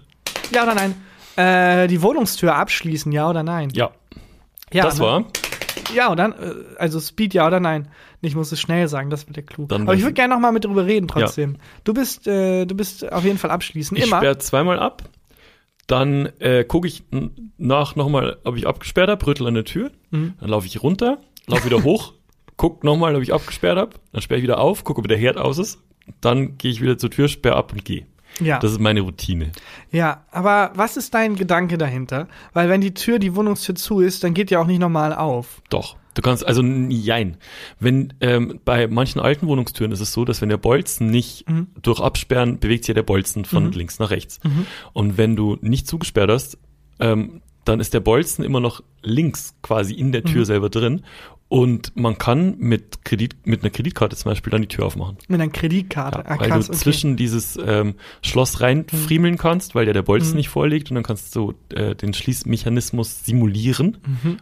Ja 0.53 0.63
oder 0.63 0.75
nein? 0.75 0.95
Äh, 1.35 1.87
die 1.87 2.01
Wohnungstür 2.01 2.55
abschließen, 2.55 3.11
ja 3.11 3.29
oder 3.29 3.43
nein? 3.43 3.69
Ja, 3.73 3.91
ja 4.73 4.83
das 4.83 4.99
ne? 4.99 5.05
war. 5.05 5.25
Ja, 5.95 6.09
und 6.09 6.17
dann, 6.17 6.31
äh, 6.33 6.53
also 6.77 6.99
Speed, 6.99 7.33
ja 7.33 7.45
oder 7.47 7.59
nein? 7.59 7.89
Ich 8.21 8.35
muss 8.35 8.51
es 8.51 8.59
schnell 8.59 8.87
sagen, 8.87 9.09
das 9.09 9.27
wird 9.27 9.35
der 9.37 9.43
Clou. 9.43 9.65
Dann 9.67 9.83
Aber 9.83 9.93
ich 9.93 10.01
würde 10.01 10.09
ich- 10.11 10.15
gerne 10.15 10.33
noch 10.33 10.41
mal 10.41 10.51
mit 10.51 10.63
drüber 10.65 10.85
reden 10.85 11.07
trotzdem. 11.07 11.57
Du 11.83 11.93
bist, 11.93 12.27
äh, 12.27 12.65
du 12.65 12.75
bist 12.75 13.11
auf 13.11 13.23
jeden 13.23 13.37
Fall 13.37 13.51
abschließen. 13.51 13.97
Ich 13.97 14.05
Immer. 14.05 14.17
sperre 14.17 14.37
zweimal 14.37 14.79
ab. 14.79 15.03
Dann 15.87 16.27
äh, 16.39 16.63
gucke 16.63 16.87
ich 16.87 17.03
nach 17.57 17.95
nochmal, 17.95 18.37
ob 18.43 18.55
ich 18.55 18.67
abgesperrt 18.67 19.09
habe, 19.09 19.25
rüttel 19.27 19.47
an 19.47 19.55
der 19.55 19.65
Tür. 19.65 19.91
Mhm. 20.11 20.35
Dann 20.39 20.49
laufe 20.49 20.67
ich 20.67 20.81
runter, 20.81 21.19
laufe 21.47 21.65
wieder 21.65 21.83
hoch, 21.83 22.13
guck 22.55 22.83
nochmal, 22.83 23.15
ob 23.15 23.23
ich 23.23 23.33
abgesperrt 23.33 23.77
habe. 23.77 23.91
Dann 24.13 24.21
sperre 24.21 24.37
ich 24.37 24.43
wieder 24.43 24.59
auf, 24.59 24.83
gucke, 24.83 24.99
ob 24.99 25.07
der 25.07 25.17
Herd 25.17 25.37
aus 25.37 25.57
ist. 25.57 25.79
Dann 26.21 26.57
gehe 26.57 26.71
ich 26.71 26.81
wieder 26.81 26.97
zur 26.97 27.09
Tür, 27.11 27.27
sperre 27.27 27.55
ab 27.55 27.73
und 27.73 27.83
gehe. 27.83 28.05
Ja. 28.41 28.59
Das 28.59 28.71
ist 28.71 28.79
meine 28.79 29.01
Routine. 29.01 29.51
Ja, 29.91 30.25
aber 30.31 30.71
was 30.75 30.97
ist 30.97 31.13
dein 31.13 31.35
Gedanke 31.35 31.77
dahinter? 31.77 32.27
Weil 32.53 32.69
wenn 32.69 32.81
die 32.81 32.93
Tür, 32.93 33.19
die 33.19 33.35
Wohnungstür 33.35 33.75
zu 33.75 33.99
ist, 33.99 34.23
dann 34.23 34.33
geht 34.33 34.49
die 34.49 34.57
auch 34.57 34.65
nicht 34.67 34.79
normal 34.79 35.13
auf. 35.13 35.61
Doch. 35.69 35.95
Du 36.13 36.21
kannst, 36.21 36.45
also 36.45 36.61
jein. 36.61 37.37
Wenn 37.79 38.13
ähm, 38.19 38.59
bei 38.65 38.87
manchen 38.87 39.21
alten 39.21 39.47
Wohnungstüren 39.47 39.93
ist 39.93 40.01
es 40.01 40.11
so, 40.11 40.25
dass 40.25 40.41
wenn 40.41 40.49
der 40.49 40.57
Bolzen 40.57 41.07
nicht 41.09 41.49
Mhm. 41.49 41.67
durch 41.81 42.01
Absperren 42.01 42.59
bewegt 42.59 42.83
sich 42.83 42.89
ja 42.89 42.93
der 42.95 43.03
Bolzen 43.03 43.45
von 43.45 43.71
links 43.71 43.97
nach 43.99 44.09
rechts. 44.09 44.41
Und 44.91 45.17
wenn 45.17 45.37
du 45.37 45.57
nicht 45.61 45.87
zugesperrt 45.87 46.29
hast, 46.29 46.57
ähm, 46.99 47.41
dann 47.63 47.79
ist 47.79 47.93
der 47.93 48.01
Bolzen 48.01 48.43
immer 48.43 48.59
noch 48.59 48.83
links 49.03 49.55
quasi 49.61 49.93
in 49.93 50.11
der 50.11 50.21
Mhm. 50.21 50.25
Tür 50.25 50.45
selber 50.45 50.69
drin. 50.69 51.03
Und 51.51 51.97
man 51.97 52.17
kann 52.17 52.55
mit 52.59 53.03
Kredit, 53.03 53.35
mit 53.45 53.61
einer 53.61 53.71
Kreditkarte 53.71 54.15
zum 54.15 54.31
Beispiel 54.31 54.51
dann 54.51 54.61
die 54.61 54.69
Tür 54.69 54.85
aufmachen. 54.85 55.17
Mit 55.27 55.41
einer 55.41 55.51
Kreditkarte. 55.51 56.25
ah, 56.25 56.39
weil 56.39 56.47
krass, 56.47 56.67
du 56.67 56.71
okay. 56.71 56.81
zwischen 56.81 57.17
dieses 57.17 57.59
ähm, 57.61 57.95
Schloss 58.21 58.61
reinfriemeln 58.61 59.37
kannst, 59.37 59.75
weil 59.75 59.85
ja 59.85 59.91
der 59.91 60.01
Bolzen 60.03 60.31
Mhm. 60.31 60.37
nicht 60.37 60.47
vorliegt 60.47 60.89
und 60.89 60.95
dann 60.95 61.03
kannst 61.03 61.35
du 61.35 61.53
äh, 61.75 61.93
den 61.93 62.13
Schließmechanismus 62.13 63.25
simulieren 63.25 63.97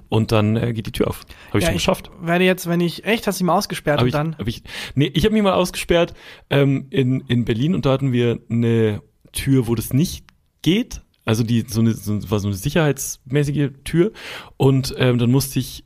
und 0.10 0.32
dann 0.32 0.56
äh, 0.56 0.72
geht 0.72 0.86
die 0.86 0.92
Tür 0.92 1.08
auf. 1.08 1.22
Habe 1.48 1.58
ich 1.58 1.62
Mhm. 1.62 1.62
ja, 1.62 1.66
schon 1.70 1.74
geschafft. 1.74 2.12
Ich 2.22 2.28
werde 2.28 2.46
jetzt, 2.46 2.70
wenn 2.70 2.80
ich, 2.80 3.04
echt, 3.06 3.26
hast 3.26 3.40
du 3.40 3.44
ihn 3.44 3.48
mal 3.48 3.58
ausgesperrt 3.58 3.98
Hab 3.98 4.04
und 4.04 4.10
ich, 4.10 4.14
dann? 4.14 4.38
hab 4.38 4.48
ich, 4.48 4.62
nee, 4.94 5.10
ich 5.12 5.26
habe 5.26 5.34
mich 5.34 5.42
mal 5.42 5.54
ausgesperrt 5.54 6.14
ähm, 6.52 6.86
in, 6.92 7.22
in 7.22 7.44
Berlin 7.44 7.74
und 7.74 7.88
da 7.88 7.92
hatten 7.94 8.12
wir 8.12 8.38
eine 8.52 9.02
Tür, 9.32 9.66
wo 9.66 9.74
das 9.74 9.94
nicht 9.94 10.26
geht. 10.62 11.02
Also 11.26 11.42
die 11.44 11.66
so 11.68 11.82
eine, 11.82 11.94
so, 11.94 12.30
war 12.30 12.40
so 12.40 12.48
eine 12.50 12.56
sicherheitsmäßige 12.56 13.72
Tür. 13.84 14.12
Und 14.58 14.94
ähm, 15.00 15.18
dann 15.18 15.32
musste 15.32 15.58
ich 15.58 15.86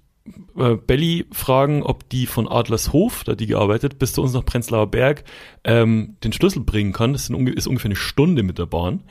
äh, 0.58 0.76
Belly 0.76 1.26
fragen, 1.32 1.84
ob 1.84 2.10
die 2.10 2.26
von 2.26 2.48
Adlershof, 2.48 3.24
da 3.24 3.36
die 3.36 3.48
gearbeitet, 3.48 4.00
bis 4.00 4.13
zu 4.13 4.22
uns 4.22 4.34
nach 4.34 4.46
Prenzlauer 4.46 4.88
Berg 4.88 5.24
ähm, 5.63 6.16
den 6.24 6.34
Schlüssel 6.34 6.62
bringen 6.62 6.94
kann. 6.94 7.13
Das 7.13 7.30
unge 7.30 7.52
ist 7.52 7.68
ungefähr 7.68 7.89
eine 7.89 7.96
Stunde 7.96 8.44
mit 8.44 8.60
der 8.60 8.66
Bahn. 8.66 9.04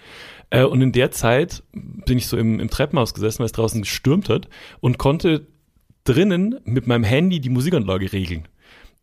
Äh, 0.51 0.65
und 0.65 0.81
in 0.81 0.93
der 0.93 1.11
Zeit 1.11 1.63
bin 1.73 2.19
ich 2.19 2.27
so 2.27 2.37
im, 2.37 2.61
im 2.61 2.71
Treppenhaus 2.71 3.15
gesessen, 3.15 3.41
weil 3.41 3.47
es 3.47 3.53
draußen 3.53 3.83
gestürmt 3.83 4.29
hat 4.29 4.49
und 4.81 4.99
konnte 4.99 5.47
drinnen 6.05 6.61
mit 6.65 6.87
meinem 6.87 7.05
Handy 7.05 7.41
die 7.41 7.49
Musikanlage 7.49 8.13
regeln. 8.13 8.49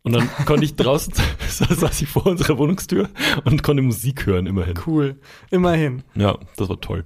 Und 0.02 0.12
dann 0.14 0.30
konnte 0.46 0.64
ich 0.64 0.76
draußen, 0.76 1.12
saß 1.48 2.00
ich 2.00 2.08
vor 2.08 2.24
unserer 2.26 2.56
Wohnungstür 2.56 3.10
und 3.44 3.62
konnte 3.62 3.82
Musik 3.82 4.24
hören, 4.24 4.46
immerhin. 4.46 4.72
Cool. 4.86 5.16
Immerhin. 5.50 6.02
Ja, 6.14 6.38
das 6.56 6.70
war 6.70 6.80
toll. 6.80 7.04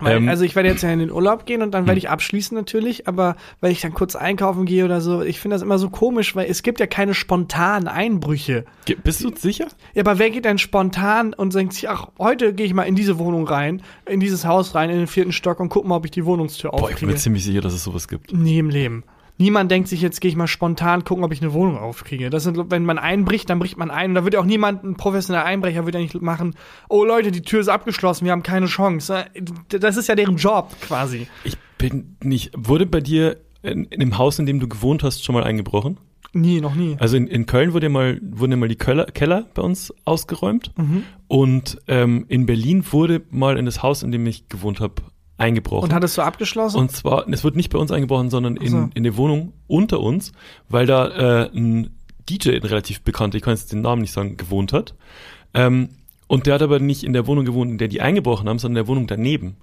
Weil, 0.00 0.16
Ähm, 0.16 0.28
also 0.28 0.42
ich 0.44 0.56
werde 0.56 0.68
jetzt 0.68 0.82
ja 0.82 0.90
in 0.90 0.98
den 0.98 1.12
Urlaub 1.12 1.46
gehen 1.46 1.62
und 1.62 1.70
dann 1.70 1.86
werde 1.86 1.98
ich 1.98 2.10
abschließen 2.10 2.56
natürlich, 2.56 3.06
aber 3.06 3.36
weil 3.60 3.70
ich 3.70 3.82
dann 3.82 3.94
kurz 3.94 4.16
einkaufen 4.16 4.64
gehe 4.66 4.84
oder 4.84 5.00
so, 5.00 5.22
ich 5.22 5.38
finde 5.38 5.54
das 5.54 5.62
immer 5.62 5.78
so 5.78 5.90
komisch, 5.90 6.34
weil 6.34 6.50
es 6.50 6.64
gibt 6.64 6.80
ja 6.80 6.88
keine 6.88 7.14
spontanen 7.14 7.86
Einbrüche. 7.86 8.64
ge- 8.84 8.96
bist 9.00 9.22
du 9.22 9.30
sicher? 9.36 9.68
Ja, 9.94 10.02
aber 10.02 10.18
wer 10.18 10.30
geht 10.30 10.44
denn 10.44 10.58
spontan 10.58 11.34
und 11.34 11.54
denkt 11.54 11.74
sich, 11.74 11.88
ach, 11.88 12.08
heute 12.18 12.52
gehe 12.52 12.66
ich 12.66 12.74
mal 12.74 12.82
in 12.82 12.96
diese 12.96 13.20
Wohnung 13.20 13.46
rein, 13.46 13.80
in 14.06 14.18
dieses 14.18 14.44
Haus 14.44 14.74
rein, 14.74 14.90
in 14.90 14.96
den 14.98 15.06
vierten 15.06 15.30
Stock 15.32 15.60
und 15.60 15.68
guck 15.68 15.86
mal, 15.86 15.94
ob 15.94 16.04
ich 16.04 16.10
die 16.10 16.24
Wohnungstür 16.24 16.70
Boah, 16.72 16.78
ich 16.78 16.80
bin 16.86 16.92
aufkriege? 16.94 17.12
mir 17.12 17.16
ziemlich 17.18 17.44
sicher, 17.44 17.60
dass 17.60 17.74
es 17.74 17.84
sowas 17.84 18.08
gibt. 18.08 18.32
Nie 18.32 18.58
im 18.58 18.70
Leben. 18.70 19.04
Niemand 19.36 19.70
denkt 19.70 19.88
sich, 19.88 20.00
jetzt 20.00 20.20
gehe 20.20 20.28
ich 20.28 20.36
mal 20.36 20.46
spontan 20.46 21.04
gucken, 21.04 21.24
ob 21.24 21.32
ich 21.32 21.42
eine 21.42 21.52
Wohnung 21.52 21.76
aufkriege. 21.76 22.30
Das 22.30 22.44
sind, 22.44 22.70
wenn 22.70 22.84
man 22.84 22.98
einbricht, 22.98 23.50
dann 23.50 23.58
bricht 23.58 23.76
man 23.76 23.90
ein. 23.90 24.10
Und 24.10 24.14
da 24.14 24.24
wird 24.24 24.34
ja 24.34 24.40
auch 24.40 24.44
niemand, 24.44 24.84
ein 24.84 24.96
professioneller 24.96 25.44
Einbrecher, 25.44 25.84
wird 25.84 25.96
ja 25.96 26.00
nicht 26.00 26.20
machen, 26.22 26.54
oh 26.88 27.04
Leute, 27.04 27.32
die 27.32 27.42
Tür 27.42 27.60
ist 27.60 27.68
abgeschlossen, 27.68 28.24
wir 28.24 28.32
haben 28.32 28.44
keine 28.44 28.66
Chance. 28.66 29.24
Das 29.68 29.96
ist 29.96 30.08
ja 30.08 30.14
deren 30.14 30.36
Job 30.36 30.70
quasi. 30.80 31.26
Ich 31.42 31.56
bin 31.78 32.16
nicht. 32.22 32.52
Wurde 32.56 32.86
bei 32.86 33.00
dir 33.00 33.38
in, 33.62 33.84
in 33.86 34.00
dem 34.00 34.18
Haus, 34.18 34.38
in 34.38 34.46
dem 34.46 34.60
du 34.60 34.68
gewohnt 34.68 35.02
hast, 35.02 35.24
schon 35.24 35.34
mal 35.34 35.42
eingebrochen? 35.42 35.98
Nie, 36.32 36.60
noch 36.60 36.74
nie. 36.74 36.96
Also 36.98 37.16
in, 37.16 37.28
in 37.28 37.46
Köln 37.46 37.72
wurde 37.72 37.88
mal, 37.88 38.20
wurden 38.22 38.52
ja 38.52 38.56
mal 38.56 38.68
die 38.68 38.76
Keller, 38.76 39.06
Keller 39.06 39.46
bei 39.54 39.62
uns 39.62 39.94
ausgeräumt. 40.04 40.72
Und 41.28 41.78
ähm, 41.86 42.26
in 42.28 42.46
Berlin 42.46 42.84
wurde 42.90 43.22
mal 43.30 43.56
in 43.56 43.66
das 43.66 43.82
Haus, 43.82 44.02
in 44.02 44.10
dem 44.10 44.26
ich 44.26 44.48
gewohnt 44.48 44.80
habe, 44.80 45.02
eingebrochen. 45.36 45.84
Und 45.84 45.94
hattest 45.94 46.16
du 46.18 46.22
abgeschlossen? 46.22 46.78
Und 46.78 46.92
zwar, 46.92 47.28
es 47.28 47.44
wird 47.44 47.56
nicht 47.56 47.70
bei 47.70 47.78
uns 47.78 47.90
eingebrochen, 47.90 48.30
sondern 48.30 48.56
in, 48.56 48.70
so. 48.70 48.88
in 48.94 49.02
der 49.02 49.16
Wohnung 49.16 49.52
unter 49.66 50.00
uns, 50.00 50.32
weil 50.68 50.86
da 50.86 51.44
äh, 51.44 51.50
ein 51.54 51.90
DJ, 52.28 52.52
ein 52.56 52.62
relativ 52.62 53.02
bekannter, 53.02 53.36
ich 53.36 53.42
kann 53.42 53.54
jetzt 53.54 53.72
den 53.72 53.80
Namen 53.82 54.02
nicht 54.02 54.12
sagen, 54.12 54.36
gewohnt 54.36 54.72
hat. 54.72 54.94
Ähm, 55.52 55.90
und 56.26 56.46
der 56.46 56.54
hat 56.54 56.62
aber 56.62 56.78
nicht 56.78 57.04
in 57.04 57.12
der 57.12 57.26
Wohnung 57.26 57.44
gewohnt, 57.44 57.70
in 57.70 57.78
der 57.78 57.88
die 57.88 58.00
eingebrochen 58.00 58.48
haben, 58.48 58.58
sondern 58.58 58.78
in 58.80 58.84
der 58.86 58.88
Wohnung 58.88 59.06
daneben. 59.06 59.56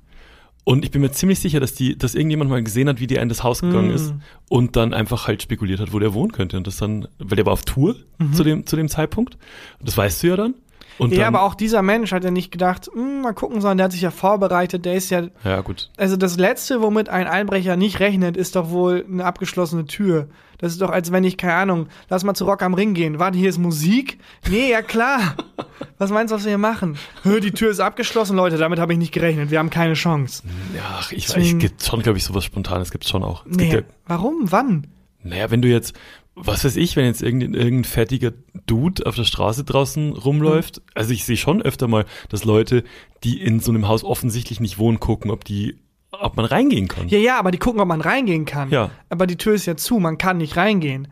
Und 0.63 0.85
ich 0.85 0.91
bin 0.91 1.01
mir 1.01 1.11
ziemlich 1.11 1.39
sicher, 1.39 1.59
dass 1.59 1.73
die, 1.73 1.97
dass 1.97 2.13
irgendjemand 2.13 2.51
mal 2.51 2.61
gesehen 2.61 2.87
hat, 2.87 2.99
wie 2.99 3.07
der 3.07 3.23
in 3.23 3.29
das 3.29 3.43
Haus 3.43 3.61
gegangen 3.61 3.89
Mm. 3.91 3.95
ist 3.95 4.13
und 4.47 4.75
dann 4.75 4.93
einfach 4.93 5.27
halt 5.27 5.41
spekuliert 5.41 5.79
hat, 5.79 5.91
wo 5.91 5.97
der 5.97 6.13
wohnen 6.13 6.31
könnte. 6.33 6.55
Und 6.55 6.67
das 6.67 6.77
dann, 6.77 7.07
weil 7.17 7.35
der 7.35 7.47
war 7.47 7.53
auf 7.53 7.63
Tour 7.63 7.95
Mhm. 8.19 8.33
zu 8.33 8.43
dem, 8.43 8.65
zu 8.67 8.75
dem 8.75 8.87
Zeitpunkt. 8.87 9.39
Und 9.79 9.87
das 9.87 9.97
weißt 9.97 10.21
du 10.21 10.27
ja 10.27 10.35
dann. 10.35 10.53
Und 10.97 11.13
ja, 11.13 11.27
aber 11.27 11.43
auch 11.43 11.55
dieser 11.55 11.81
Mensch 11.81 12.11
hat 12.11 12.23
ja 12.23 12.31
nicht 12.31 12.51
gedacht, 12.51 12.89
hm, 12.93 13.21
mal 13.21 13.33
gucken, 13.33 13.61
sondern 13.61 13.77
der 13.77 13.85
hat 13.85 13.91
sich 13.91 14.01
ja 14.01 14.11
vorbereitet, 14.11 14.85
der 14.85 14.95
ist 14.95 15.09
ja. 15.09 15.23
Ja, 15.43 15.61
gut. 15.61 15.89
Also 15.97 16.17
das 16.17 16.37
Letzte, 16.37 16.81
womit 16.81 17.09
ein 17.09 17.27
Einbrecher 17.27 17.75
nicht 17.75 17.99
rechnet, 17.99 18.37
ist 18.37 18.55
doch 18.55 18.69
wohl 18.69 19.05
eine 19.07 19.25
abgeschlossene 19.25 19.85
Tür. 19.85 20.27
Das 20.61 20.73
ist 20.73 20.81
doch, 20.81 20.91
als 20.91 21.11
wenn 21.11 21.23
ich, 21.23 21.37
keine 21.37 21.55
Ahnung, 21.55 21.87
lass 22.07 22.23
mal 22.23 22.35
zu 22.35 22.45
Rock 22.45 22.61
am 22.61 22.75
Ring 22.75 22.93
gehen. 22.93 23.17
Warte, 23.17 23.37
hier 23.37 23.49
ist 23.49 23.57
Musik? 23.57 24.19
Nee, 24.47 24.69
ja 24.69 24.83
klar. 24.83 25.35
was 25.97 26.11
meinst 26.11 26.31
du, 26.31 26.35
was 26.35 26.43
wir 26.43 26.49
hier 26.49 26.59
machen? 26.59 26.97
Hör, 27.23 27.39
die 27.39 27.51
Tür 27.51 27.71
ist 27.71 27.79
abgeschlossen, 27.79 28.35
Leute, 28.35 28.57
damit 28.57 28.77
habe 28.77 28.93
ich 28.93 28.99
nicht 28.99 29.11
gerechnet. 29.11 29.49
Wir 29.49 29.57
haben 29.57 29.71
keine 29.71 29.95
Chance. 29.95 30.43
Ja, 30.75 30.99
ich 31.09 31.27
weiß, 31.29 31.37
es 31.37 31.57
gibt 31.57 31.83
schon, 31.83 32.03
glaube 32.03 32.19
ich, 32.19 32.23
sowas 32.23 32.45
Spontanes 32.45 32.91
gibt 32.91 33.05
es 33.05 33.09
schon 33.09 33.23
auch. 33.23 33.43
Es 33.47 33.57
nee, 33.57 33.73
ja, 33.73 33.81
warum? 34.05 34.51
Wann? 34.51 34.85
Naja, 35.23 35.49
wenn 35.49 35.63
du 35.63 35.67
jetzt, 35.67 35.93
was 36.35 36.63
weiß 36.63 36.75
ich, 36.77 36.95
wenn 36.95 37.05
jetzt 37.05 37.21
irgendein, 37.21 37.53
irgendein 37.53 37.83
fertiger 37.83 38.31
Dude 38.65 39.05
auf 39.05 39.15
der 39.15 39.25
Straße 39.25 39.63
draußen 39.63 40.13
rumläuft, 40.13 40.77
mhm. 40.77 40.83
also 40.95 41.13
ich 41.13 41.25
sehe 41.25 41.37
schon 41.37 41.61
öfter 41.61 41.87
mal, 41.87 42.05
dass 42.29 42.45
Leute, 42.45 42.83
die 43.23 43.41
in 43.41 43.59
so 43.59 43.71
einem 43.71 43.87
Haus 43.87 44.03
offensichtlich 44.03 44.59
nicht 44.59 44.77
wohnen, 44.77 44.99
gucken, 44.99 45.31
ob 45.31 45.43
die 45.43 45.77
ob 46.11 46.35
man 46.35 46.45
reingehen 46.45 46.89
kann. 46.89 47.07
Ja, 47.07 47.17
ja, 47.17 47.39
aber 47.39 47.51
die 47.51 47.57
gucken, 47.57 47.79
ob 47.79 47.87
man 47.87 48.01
reingehen 48.01 48.45
kann. 48.45 48.69
Ja. 48.69 48.91
Aber 49.09 49.27
die 49.27 49.37
Tür 49.37 49.53
ist 49.53 49.65
ja 49.65 49.77
zu, 49.77 49.97
man 49.97 50.17
kann 50.17 50.37
nicht 50.37 50.57
reingehen. 50.57 51.07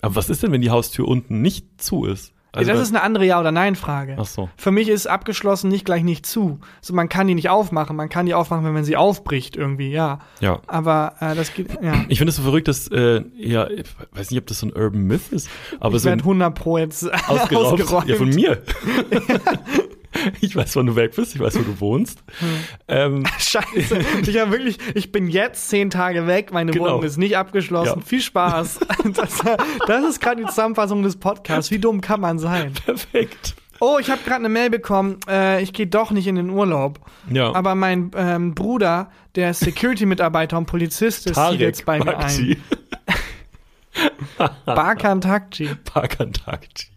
Aber 0.00 0.16
was 0.16 0.28
ist 0.28 0.42
denn, 0.42 0.52
wenn 0.52 0.60
die 0.60 0.70
Haustür 0.70 1.06
unten 1.06 1.40
nicht 1.40 1.80
zu 1.80 2.04
ist? 2.04 2.33
Also 2.56 2.72
das 2.72 2.80
ist 2.80 2.94
eine 2.94 3.02
andere 3.02 3.24
Ja- 3.26 3.40
oder 3.40 3.52
Nein-Frage. 3.52 4.16
Ach 4.18 4.26
so. 4.26 4.48
Für 4.56 4.70
mich 4.70 4.88
ist 4.88 5.06
abgeschlossen 5.06 5.68
nicht 5.68 5.84
gleich 5.84 6.02
nicht 6.04 6.26
zu. 6.26 6.58
Also 6.80 6.94
man 6.94 7.08
kann 7.08 7.26
die 7.26 7.34
nicht 7.34 7.48
aufmachen, 7.48 7.96
man 7.96 8.08
kann 8.08 8.26
die 8.26 8.34
aufmachen, 8.34 8.64
wenn 8.64 8.72
man 8.72 8.84
sie 8.84 8.96
aufbricht 8.96 9.56
irgendwie, 9.56 9.90
ja. 9.90 10.20
Ja. 10.40 10.60
Aber 10.66 11.14
äh, 11.20 11.34
das 11.34 11.54
geht, 11.54 11.68
ja. 11.82 11.94
Ich 12.08 12.18
finde 12.18 12.30
es 12.30 12.36
so 12.36 12.42
verrückt, 12.42 12.68
dass, 12.68 12.88
äh, 12.88 13.22
ja, 13.36 13.68
ich 13.68 13.84
weiß 14.12 14.30
nicht, 14.30 14.40
ob 14.40 14.46
das 14.46 14.60
so 14.60 14.66
ein 14.66 14.72
Urban 14.74 15.02
Myth 15.02 15.32
ist, 15.32 15.48
aber 15.80 15.96
ich 15.96 16.02
so. 16.02 16.08
Ich 16.10 16.14
100 16.14 16.54
pro 16.54 16.78
jetzt 16.78 17.04
ausgeraubt. 17.28 17.80
ausgeräumt. 17.80 18.08
Ja, 18.08 18.16
von 18.16 18.28
mir. 18.30 18.62
Ich 20.40 20.56
weiß, 20.56 20.76
wann 20.76 20.86
du 20.86 20.96
weg 20.96 21.14
bist, 21.16 21.34
ich 21.34 21.40
weiß, 21.40 21.58
wo 21.58 21.62
du 21.62 21.80
wohnst. 21.80 22.22
Hm. 22.38 22.48
Ähm, 22.88 23.24
Scheiße. 23.38 23.98
Ich 24.26 24.38
habe 24.38 24.52
wirklich, 24.52 24.78
ich 24.94 25.12
bin 25.12 25.28
jetzt 25.28 25.68
zehn 25.68 25.90
Tage 25.90 26.26
weg, 26.26 26.52
meine 26.52 26.72
genau. 26.72 26.86
Wohnung 26.86 27.02
ist 27.02 27.16
nicht 27.16 27.36
abgeschlossen. 27.36 28.00
Ja. 28.00 28.04
Viel 28.04 28.20
Spaß. 28.20 28.80
Das, 29.14 29.38
das 29.86 30.04
ist 30.04 30.20
gerade 30.20 30.42
die 30.42 30.48
Zusammenfassung 30.48 31.02
des 31.02 31.16
Podcasts. 31.16 31.70
Wie 31.70 31.78
dumm 31.78 32.00
kann 32.00 32.20
man 32.20 32.38
sein? 32.38 32.72
Perfekt. 32.84 33.54
Oh, 33.80 33.98
ich 34.00 34.10
habe 34.10 34.22
gerade 34.24 34.36
eine 34.36 34.48
Mail 34.48 34.70
bekommen. 34.70 35.18
Äh, 35.28 35.62
ich 35.62 35.72
gehe 35.72 35.86
doch 35.86 36.10
nicht 36.10 36.26
in 36.26 36.36
den 36.36 36.48
Urlaub. 36.48 37.00
Ja. 37.30 37.54
Aber 37.54 37.74
mein 37.74 38.10
ähm, 38.16 38.54
Bruder, 38.54 39.10
der 39.34 39.52
Security-Mitarbeiter 39.52 40.56
und 40.56 40.66
Polizist 40.66 41.26
ist, 41.26 41.34
Tarek 41.34 41.52
zieht 41.52 41.60
jetzt 41.60 41.84
bei 41.84 41.98
mir 41.98 42.18
ein. 42.18 42.56
Barkan 44.64 45.20
Takji. 45.20 45.70
Barkan 45.92 46.32
Takji. 46.32 46.93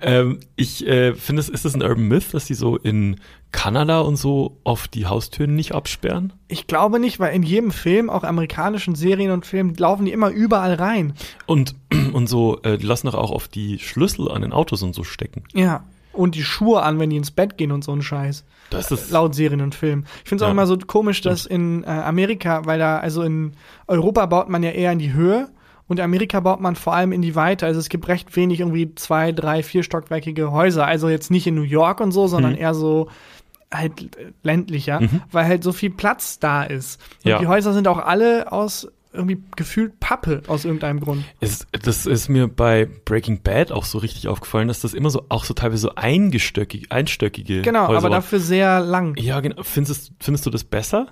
Ähm, 0.00 0.40
ich 0.56 0.86
äh, 0.86 1.14
finde, 1.14 1.42
ist 1.42 1.64
das 1.64 1.74
ein 1.74 1.82
Urban 1.82 2.08
Myth, 2.08 2.32
dass 2.32 2.46
die 2.46 2.54
so 2.54 2.76
in 2.76 3.16
Kanada 3.52 4.00
und 4.00 4.16
so 4.16 4.58
oft 4.64 4.94
die 4.94 5.06
Haustüren 5.06 5.54
nicht 5.54 5.72
absperren? 5.72 6.32
Ich 6.48 6.66
glaube 6.66 6.98
nicht, 6.98 7.20
weil 7.20 7.34
in 7.34 7.42
jedem 7.42 7.70
Film, 7.70 8.10
auch 8.10 8.24
amerikanischen 8.24 8.94
Serien 8.94 9.30
und 9.30 9.46
Filmen, 9.46 9.74
laufen 9.76 10.04
die 10.04 10.12
immer 10.12 10.30
überall 10.30 10.74
rein. 10.74 11.14
Und, 11.46 11.74
und 12.12 12.28
so, 12.28 12.60
äh, 12.62 12.78
die 12.78 12.86
lassen 12.86 13.06
doch 13.06 13.14
auch 13.14 13.30
oft 13.30 13.54
die 13.54 13.78
Schlüssel 13.78 14.30
an 14.30 14.42
den 14.42 14.52
Autos 14.52 14.82
und 14.82 14.94
so 14.94 15.04
stecken. 15.04 15.44
Ja. 15.52 15.84
Und 16.12 16.36
die 16.36 16.44
Schuhe 16.44 16.82
an, 16.82 16.98
wenn 16.98 17.10
die 17.10 17.16
ins 17.16 17.32
Bett 17.32 17.58
gehen 17.58 17.72
und 17.72 17.82
so 17.82 17.92
ein 17.92 18.02
Scheiß. 18.02 18.44
Das 18.70 18.90
ist 18.90 19.10
laut 19.10 19.34
Serien 19.34 19.60
und 19.60 19.74
Filmen. 19.74 20.06
Ich 20.22 20.28
finde 20.28 20.42
es 20.42 20.46
auch 20.46 20.48
ja. 20.48 20.52
immer 20.52 20.66
so 20.66 20.76
komisch, 20.78 21.20
dass 21.20 21.46
in 21.46 21.82
äh, 21.84 21.88
Amerika, 21.88 22.66
weil 22.66 22.78
da, 22.78 22.98
also 22.98 23.22
in 23.22 23.52
Europa 23.88 24.26
baut 24.26 24.48
man 24.48 24.62
ja 24.62 24.70
eher 24.70 24.92
in 24.92 24.98
die 24.98 25.12
Höhe 25.12 25.48
und 25.86 25.98
in 25.98 26.04
Amerika 26.04 26.40
baut 26.40 26.60
man 26.60 26.76
vor 26.76 26.94
allem 26.94 27.12
in 27.12 27.22
die 27.22 27.34
Weite. 27.34 27.66
Also 27.66 27.78
es 27.78 27.88
gibt 27.88 28.08
recht 28.08 28.34
wenig 28.36 28.60
irgendwie 28.60 28.94
zwei, 28.94 29.32
drei, 29.32 29.62
vier 29.62 29.82
stockwerkige 29.82 30.50
Häuser. 30.50 30.86
Also 30.86 31.08
jetzt 31.08 31.30
nicht 31.30 31.46
in 31.46 31.54
New 31.54 31.62
York 31.62 32.00
und 32.00 32.12
so, 32.12 32.26
sondern 32.26 32.52
mhm. 32.52 32.58
eher 32.58 32.74
so 32.74 33.08
halt 33.70 34.16
ländlicher, 34.42 35.00
mhm. 35.00 35.22
weil 35.30 35.46
halt 35.46 35.64
so 35.64 35.72
viel 35.72 35.90
Platz 35.90 36.38
da 36.38 36.62
ist. 36.62 37.00
Und 37.24 37.30
ja. 37.30 37.38
die 37.38 37.46
Häuser 37.46 37.72
sind 37.72 37.88
auch 37.88 37.98
alle 37.98 38.50
aus 38.52 38.88
irgendwie 39.12 39.40
gefühlt 39.56 40.00
Pappe 40.00 40.42
aus 40.48 40.64
irgendeinem 40.64 41.00
Grund. 41.00 41.24
Es, 41.40 41.66
das 41.70 42.04
ist 42.04 42.28
mir 42.28 42.48
bei 42.48 42.88
Breaking 43.04 43.42
Bad 43.42 43.70
auch 43.70 43.84
so 43.84 43.98
richtig 43.98 44.26
aufgefallen, 44.26 44.68
dass 44.68 44.80
das 44.80 44.92
immer 44.92 45.10
so 45.10 45.26
auch 45.28 45.44
so 45.44 45.54
teilweise 45.54 45.82
so 45.82 45.94
eingestöckig, 45.94 46.90
einstöckige 46.90 47.62
Genau, 47.62 47.88
Häuser 47.88 47.98
aber 47.98 48.10
dafür 48.10 48.40
sehr 48.40 48.80
lang. 48.80 49.16
Ja, 49.16 49.40
genau. 49.40 49.62
Findest, 49.62 50.12
findest 50.18 50.46
du 50.46 50.50
das 50.50 50.64
besser? 50.64 51.06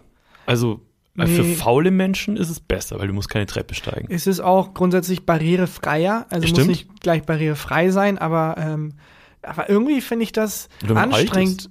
Also 0.46 0.80
Nee. 1.14 1.26
Für 1.26 1.44
faule 1.44 1.90
Menschen 1.90 2.36
ist 2.36 2.48
es 2.48 2.60
besser, 2.60 2.98
weil 2.98 3.08
du 3.08 3.12
musst 3.12 3.28
keine 3.28 3.46
Treppe 3.46 3.74
steigen. 3.74 4.08
Es 4.10 4.26
ist 4.26 4.40
auch 4.40 4.72
grundsätzlich 4.72 5.26
barrierefreier, 5.26 6.26
also 6.30 6.46
Stimmt. 6.46 6.58
muss 6.58 6.66
nicht 6.68 7.00
gleich 7.00 7.24
barrierefrei 7.24 7.90
sein, 7.90 8.16
aber, 8.16 8.56
ähm, 8.58 8.94
aber 9.42 9.68
irgendwie 9.68 10.00
finde 10.00 10.24
ich 10.24 10.32
das 10.32 10.68
anstrengend. 10.88 11.68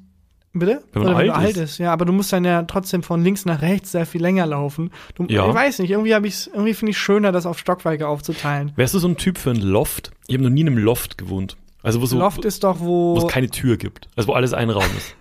Bitte? 0.53 0.83
Wenn 0.91 1.03
man 1.03 1.13
Oder 1.13 1.19
wenn 1.19 1.29
alt, 1.29 1.29
du 1.29 1.47
alt 1.47 1.57
ist. 1.57 1.77
Ja, 1.77 1.93
aber 1.93 2.05
du 2.05 2.11
musst 2.11 2.33
dann 2.33 2.43
ja 2.43 2.63
trotzdem 2.63 3.03
von 3.03 3.23
links 3.23 3.45
nach 3.45 3.61
rechts 3.61 3.93
sehr 3.93 4.05
viel 4.05 4.21
länger 4.21 4.45
laufen. 4.45 4.91
Du, 5.15 5.25
ja. 5.25 5.47
Ich 5.47 5.53
weiß 5.53 5.79
nicht, 5.79 5.91
irgendwie 5.91 6.13
habe 6.13 6.27
ich 6.27 6.47
irgendwie 6.47 6.73
finde 6.73 6.91
ich 6.91 6.97
schöner, 6.97 7.31
das 7.31 7.45
auf 7.45 7.57
Stockwerke 7.57 8.07
aufzuteilen. 8.07 8.73
Wärst 8.75 8.93
du 8.93 8.99
so 8.99 9.07
ein 9.07 9.15
Typ 9.15 9.37
für 9.37 9.51
ein 9.51 9.61
Loft? 9.61 10.11
Ich 10.27 10.35
habe 10.35 10.43
noch 10.43 10.49
nie 10.49 10.61
in 10.61 10.67
einem 10.67 10.77
Loft 10.77 11.17
gewohnt. 11.17 11.55
Also 11.83 12.01
wo 12.01 12.05
so 12.05 12.19
Loft 12.19 12.43
ist 12.43 12.63
doch 12.65 12.79
wo 12.81 13.15
wo 13.15 13.25
es 13.25 13.31
keine 13.31 13.49
Tür 13.49 13.77
gibt, 13.77 14.09
also 14.15 14.27
wo 14.27 14.33
alles 14.33 14.53
ein 14.53 14.69
Raum 14.69 14.83
ist. 14.97 15.15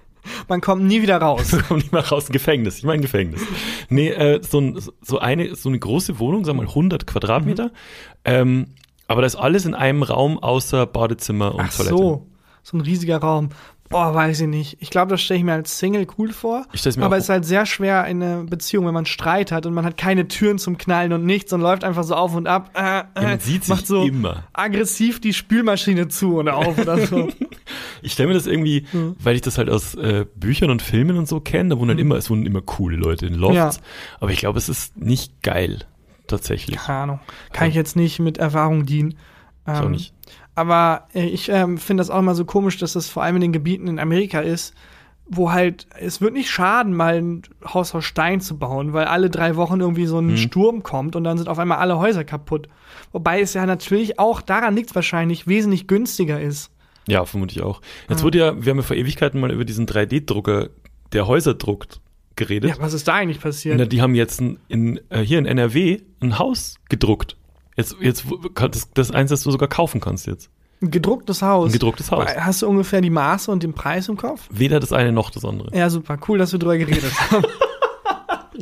Man 0.49 0.61
kommt 0.61 0.85
nie 0.85 1.03
wieder 1.03 1.19
raus. 1.19 1.53
Man 1.53 1.63
kommt 1.65 1.85
nie 1.85 1.91
mehr 1.93 2.07
raus. 2.07 2.29
Ein 2.29 2.33
Gefängnis. 2.33 2.79
Ich 2.79 2.85
meine 2.85 3.03
Gefängnis. 3.03 3.41
Nee, 3.89 4.09
äh, 4.11 4.41
so, 4.43 4.61
ein, 4.61 4.81
so 5.03 5.19
eine 5.19 5.55
so 5.55 5.69
eine 5.69 5.79
große 5.79 6.19
Wohnung, 6.19 6.45
sagen 6.45 6.59
wir 6.59 6.65
mal 6.65 6.69
100 6.71 7.07
Quadratmeter. 7.07 7.65
Mhm. 7.67 7.71
Ähm, 8.25 8.67
aber 9.09 9.23
da 9.23 9.27
ist 9.27 9.37
alles 9.37 9.67
in 9.67 9.75
einem 9.75 10.03
Raum 10.03 10.39
außer 10.39 10.87
Badezimmer 10.87 11.55
und 11.55 11.63
Ach 11.63 11.75
Toilette. 11.77 11.97
so, 11.97 12.27
so 12.63 12.77
ein 12.77 12.81
riesiger 12.81 13.19
Raum. 13.19 13.49
Boah, 13.91 14.15
weiß 14.15 14.43
ich 14.43 14.47
nicht. 14.47 14.77
Ich 14.79 14.89
glaube, 14.89 15.11
das 15.11 15.21
stelle 15.21 15.39
ich 15.39 15.45
mir 15.45 15.53
als 15.53 15.81
Single 15.81 16.07
cool 16.17 16.33
vor. 16.33 16.65
Ich 16.73 16.85
mir 16.85 17.05
aber 17.05 17.17
auch 17.17 17.19
es 17.19 17.25
ist 17.25 17.29
halt 17.29 17.45
sehr 17.45 17.67
schwer 17.67 18.07
in 18.07 18.23
einer 18.23 18.45
Beziehung, 18.45 18.87
wenn 18.87 18.95
man 18.95 19.05
Streit 19.05 19.51
hat 19.51 19.67
und 19.67 19.75
man 19.75 19.85
hat 19.85 19.97
keine 19.97 20.29
Türen 20.29 20.59
zum 20.59 20.79
Knallen 20.79 21.13
und 21.13 21.27
nichts 21.27 21.53
und 21.53 21.61
läuft 21.61 21.83
einfach 21.83 22.05
so 22.05 22.15
auf 22.15 22.37
und 22.37 22.47
ab. 22.47 22.71
Äh, 22.75 22.81
ja, 22.81 23.09
man 23.17 23.41
sieht 23.41 23.69
macht 23.69 23.81
sich 23.81 23.89
so 23.89 24.05
immer. 24.05 24.45
aggressiv 24.53 25.21
die 25.21 25.35
Spülmaschine 25.35 26.07
zu 26.07 26.39
und 26.39 26.49
auf 26.49 26.79
oder 26.79 27.05
so. 27.05 27.31
ich 28.03 28.13
stelle 28.13 28.29
mir 28.29 28.35
das 28.35 28.47
irgendwie, 28.47 28.87
mhm. 28.93 29.17
weil 29.19 29.35
ich 29.35 29.43
das 29.43 29.59
halt 29.59 29.69
aus 29.69 29.97
äh, 29.97 30.25
Büchern 30.37 30.71
und 30.71 30.83
Filmen 30.83 31.19
und 31.19 31.27
so 31.27 31.41
kenne, 31.41 31.71
da 31.71 31.79
wohnen 31.81 31.91
halt 31.91 31.99
immer, 31.99 32.15
es 32.15 32.31
wohnen 32.31 32.47
immer 32.47 32.63
coole 32.63 32.97
Leute 32.97 33.27
in 33.27 33.35
Lofts. 33.35 33.57
Ja. 33.57 33.83
Aber 34.21 34.31
ich 34.31 34.39
glaube, 34.39 34.59
es 34.59 34.69
ist 34.69 34.97
nicht 34.97 35.43
geil. 35.43 35.81
Tatsächlich. 36.29 36.77
Keine 36.79 36.99
Ahnung. 36.99 37.21
Kann 37.53 37.65
also, 37.65 37.71
ich 37.71 37.75
jetzt 37.75 37.97
nicht 37.97 38.21
mit 38.21 38.39
Erfahrung 38.39 38.87
dienen. 38.87 39.17
Ähm, 39.67 39.77
so 39.77 39.89
nicht. 39.89 40.15
Aber 40.55 41.09
äh, 41.15 41.27
ich 41.27 41.49
ähm, 41.49 41.79
finde 41.79 42.01
das 42.01 42.11
auch 42.11 42.19
immer 42.19 42.35
so 42.35 42.45
komisch, 42.45 42.79
dass 42.79 42.95
das 42.95 43.09
vor 43.09 43.23
allem 43.23 43.37
in 43.37 43.43
den 43.43 43.53
Gebieten 43.53 43.89
in 43.89 43.99
Amerika 43.99 44.41
ist, 44.41 44.75
wo 45.27 45.53
halt, 45.53 45.87
es 45.99 46.21
wird 46.21 46.35
nicht 46.35 46.51
schaden, 46.51 46.95
mal 46.95 47.15
ein 47.15 47.43
Haus 47.65 47.95
aus 47.95 48.05
Stein 48.05 48.41
zu 48.41 48.59
bauen, 48.59 48.93
weil 48.93 49.05
alle 49.05 49.31
drei 49.31 49.55
Wochen 49.55 49.81
irgendwie 49.81 50.07
so 50.07 50.19
ein 50.19 50.27
mhm. 50.27 50.37
Sturm 50.37 50.83
kommt 50.83 51.15
und 51.15 51.23
dann 51.23 51.39
sind 51.39 51.49
auf 51.49 51.59
einmal 51.59 51.79
alle 51.79 51.99
Häuser 51.99 52.25
kaputt. 52.25 52.69
Wobei 53.13 53.41
es 53.41 53.55
ja 53.55 53.65
natürlich 53.65 54.19
auch 54.19 54.43
daran 54.43 54.75
liegt 54.75 54.95
wahrscheinlich 54.95 55.47
wesentlich 55.47 55.87
günstiger 55.87 56.41
ist. 56.41 56.73
Ja, 57.07 57.25
vermutlich 57.25 57.63
auch. 57.63 57.81
Jetzt 58.09 58.19
ja. 58.19 58.25
wurde 58.25 58.39
ja, 58.39 58.65
wir 58.65 58.71
haben 58.71 58.79
ja 58.79 58.83
vor 58.83 58.97
Ewigkeiten 58.97 59.41
mal 59.41 59.53
über 59.53 59.65
diesen 59.65 59.87
3D-Drucker, 59.87 60.69
der 61.13 61.27
Häuser 61.29 61.55
druckt, 61.55 62.01
geredet. 62.37 62.71
Ja, 62.71 62.77
was 62.81 62.93
ist 62.93 63.07
da 63.07 63.15
eigentlich 63.15 63.41
passiert? 63.41 63.79
Na, 63.79 63.85
die 63.85 64.03
haben 64.03 64.15
jetzt 64.15 64.41
in, 64.41 64.59
in, 64.69 65.01
äh, 65.11 65.21
hier 65.21 65.39
in 65.39 65.47
NRW 65.47 66.01
ein 66.21 66.39
Haus 66.39 66.77
gedruckt. 66.89 67.37
Jetzt, 67.77 67.97
jetzt 68.01 68.25
das, 68.55 68.91
das 68.93 69.11
eins, 69.11 69.31
das 69.31 69.43
du 69.43 69.51
sogar 69.51 69.69
kaufen 69.69 70.01
kannst 70.01 70.27
jetzt. 70.27 70.51
Ein 70.83 70.91
gedrucktes 70.91 71.43
Haus. 71.43 71.69
Ein 71.71 71.73
gedrucktes 71.73 72.11
Haus. 72.11 72.27
Hast 72.37 72.63
du 72.63 72.69
ungefähr 72.69 73.01
die 73.01 73.11
Maße 73.11 73.51
und 73.51 73.63
den 73.63 73.75
Preis 73.75 74.09
im 74.09 74.17
Kopf? 74.17 74.49
Weder 74.51 74.81
das 74.81 74.93
eine 74.93 75.13
noch 75.13 75.31
das 75.31 75.45
andere. 75.45 75.77
Ja, 75.77 75.91
super. 75.91 76.19
Cool, 76.27 76.39
dass 76.39 76.53
wir 76.53 76.59
drüber 76.59 76.79
geredet 76.79 77.13
haben. 77.31 77.45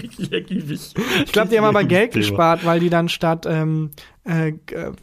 Richtig 0.01 0.33
ergiebig. 0.33 0.95
Ich 1.25 1.33
glaube, 1.33 1.49
die 1.49 1.59
haben 1.59 1.65
aber 1.65 1.85
Geld 1.85 2.13
Thema. 2.13 2.21
gespart, 2.21 2.65
weil 2.65 2.79
die 2.81 2.91
dann 2.91 3.09
statt, 3.09 3.47
ähm, 3.49 3.91
äh, 4.25 4.53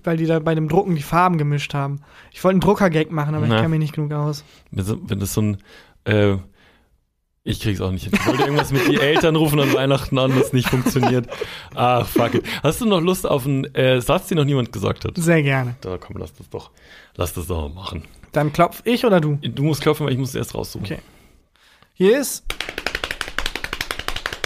weil 0.03 0.17
die 0.17 0.25
da 0.25 0.39
bei 0.39 0.55
dem 0.55 0.69
Drucken 0.69 0.95
die 0.95 1.01
Farben 1.01 1.37
gemischt 1.37 1.73
haben. 1.73 2.01
Ich 2.31 2.43
wollte 2.43 2.55
einen 2.55 2.61
Drucker-Gag 2.61 3.11
machen, 3.11 3.35
aber 3.35 3.47
Na. 3.47 3.55
ich 3.55 3.61
kenne 3.61 3.69
mich 3.69 3.79
nicht 3.79 3.93
genug 3.95 4.11
aus. 4.13 4.43
Wenn 4.71 5.19
das 5.19 5.33
so 5.33 5.41
ein, 5.41 5.57
äh, 6.05 6.37
ich 7.47 7.59
krieg's 7.59 7.79
auch 7.79 7.91
nicht 7.91 8.05
hin. 8.05 8.13
Ich 8.13 8.25
wollte 8.25 8.41
irgendwas 8.41 8.71
mit 8.71 8.87
die 8.87 8.99
Eltern 8.99 9.35
rufen 9.35 9.59
an 9.59 9.71
Weihnachten 9.71 10.17
an, 10.17 10.35
das 10.35 10.51
nicht 10.51 10.67
funktioniert. 10.67 11.27
Ach, 11.75 12.05
fuck 12.05 12.33
it. 12.33 12.43
Hast 12.63 12.81
du 12.81 12.85
noch 12.85 13.01
Lust 13.01 13.27
auf 13.27 13.45
einen 13.45 13.65
äh, 13.75 14.01
Satz, 14.01 14.27
den 14.27 14.39
noch 14.39 14.45
niemand 14.45 14.71
gesagt 14.71 15.05
hat? 15.05 15.11
Sehr 15.15 15.43
gerne. 15.43 15.75
Da 15.81 15.99
komm, 15.99 16.17
lass 16.17 16.33
das 16.33 16.49
doch, 16.49 16.71
lass 17.15 17.33
das 17.33 17.45
doch 17.45 17.71
machen. 17.71 18.03
Dann 18.31 18.51
klopf 18.51 18.81
ich 18.83 19.05
oder 19.05 19.21
du? 19.21 19.35
Du 19.35 19.61
musst 19.61 19.81
klopfen, 19.81 20.07
weil 20.07 20.13
ich 20.13 20.19
muss 20.19 20.29
es 20.29 20.35
erst 20.35 20.55
raussuchen. 20.55 20.87
Okay. 20.87 20.99
Hier 21.93 22.19
ist. 22.19 22.43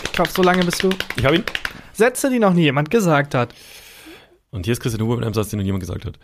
Ich 0.03 0.11
klopf 0.11 0.31
so 0.31 0.43
lange, 0.43 0.65
bis 0.65 0.77
du. 0.77 0.89
Ich 1.15 1.23
hab 1.23 1.33
ihn. 1.33 1.45
Sätze, 1.93 2.29
die 2.29 2.39
noch 2.39 2.53
nie 2.53 2.63
jemand 2.63 2.91
gesagt 2.91 3.33
hat. 3.33 3.55
Und 4.51 4.65
hier 4.65 4.73
ist 4.73 4.81
Christian 4.81 5.05
Huber 5.05 5.15
mit 5.15 5.23
einem 5.23 5.33
Satz, 5.33 5.49
den 5.49 5.59
noch 5.59 5.63
niemand 5.63 5.81
gesagt 5.81 6.03
hat. 6.03 6.19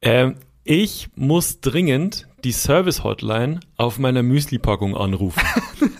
Ähm, 0.00 0.36
ich 0.64 1.08
muss 1.14 1.60
dringend 1.60 2.28
die 2.44 2.52
Service-Hotline 2.52 3.60
auf 3.76 3.98
meiner 3.98 4.22
Müsli-Packung 4.22 4.96
anrufen. 4.96 5.42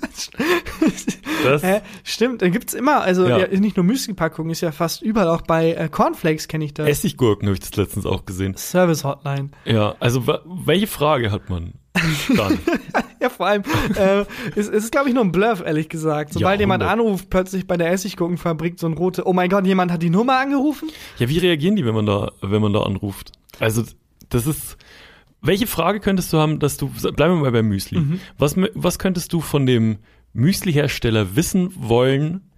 das 1.44 1.62
Hä? 1.62 1.80
Stimmt, 2.04 2.42
da 2.42 2.48
gibt's 2.48 2.74
immer, 2.74 3.02
also 3.02 3.26
ja. 3.26 3.38
Ja, 3.38 3.60
nicht 3.60 3.76
nur 3.76 3.84
Müsli-Packung, 3.84 4.50
ist 4.50 4.60
ja 4.60 4.72
fast 4.72 5.02
überall, 5.02 5.28
auch 5.28 5.42
bei 5.42 5.72
äh, 5.72 5.88
Cornflakes 5.88 6.48
kenne 6.48 6.64
ich 6.64 6.74
das. 6.74 6.88
Essiggurken 6.88 7.48
habe 7.48 7.54
ich 7.54 7.60
das 7.60 7.76
letztens 7.76 8.06
auch 8.06 8.24
gesehen. 8.24 8.56
Service-Hotline. 8.56 9.50
Ja, 9.64 9.94
also 10.00 10.26
welche 10.26 10.86
Frage 10.86 11.30
hat 11.30 11.50
man? 11.50 11.74
Dann. 12.36 12.58
ja, 13.20 13.28
vor 13.28 13.46
allem, 13.46 13.62
äh, 13.96 14.20
es, 14.54 14.68
es 14.68 14.84
ist, 14.84 14.92
glaube 14.92 15.08
ich, 15.08 15.14
nur 15.14 15.24
ein 15.24 15.32
Bluff, 15.32 15.62
ehrlich 15.64 15.88
gesagt. 15.88 16.32
Sobald 16.32 16.60
ja, 16.60 16.62
jemand 16.62 16.82
anruft, 16.82 17.30
plötzlich 17.30 17.66
bei 17.66 17.76
der 17.76 17.90
Essiggurkenfabrik 17.90 18.78
so 18.78 18.86
ein 18.86 18.94
rote, 18.94 19.26
oh 19.26 19.32
mein 19.32 19.50
Gott, 19.50 19.66
jemand 19.66 19.90
hat 19.90 20.02
die 20.02 20.10
Nummer 20.10 20.38
angerufen? 20.38 20.88
Ja, 21.18 21.28
wie 21.28 21.38
reagieren 21.38 21.76
die, 21.76 21.84
wenn 21.84 21.94
man 21.94 22.06
da, 22.06 22.30
wenn 22.40 22.62
man 22.62 22.72
da 22.72 22.82
anruft? 22.82 23.32
Also, 23.58 23.82
das 24.30 24.46
ist, 24.46 24.76
welche 25.42 25.66
Frage 25.66 26.00
könntest 26.00 26.32
du 26.32 26.38
haben, 26.38 26.58
dass 26.58 26.76
du, 26.76 26.88
bleiben 26.88 27.34
wir 27.34 27.42
mal 27.42 27.52
beim 27.52 27.68
Müsli. 27.68 27.98
Mhm. 27.98 28.20
Was, 28.38 28.56
was 28.56 28.98
könntest 28.98 29.32
du 29.32 29.40
von 29.40 29.66
dem 29.66 29.98
Müsli-Hersteller 30.32 31.36
wissen 31.36 31.72
wollen, 31.76 32.50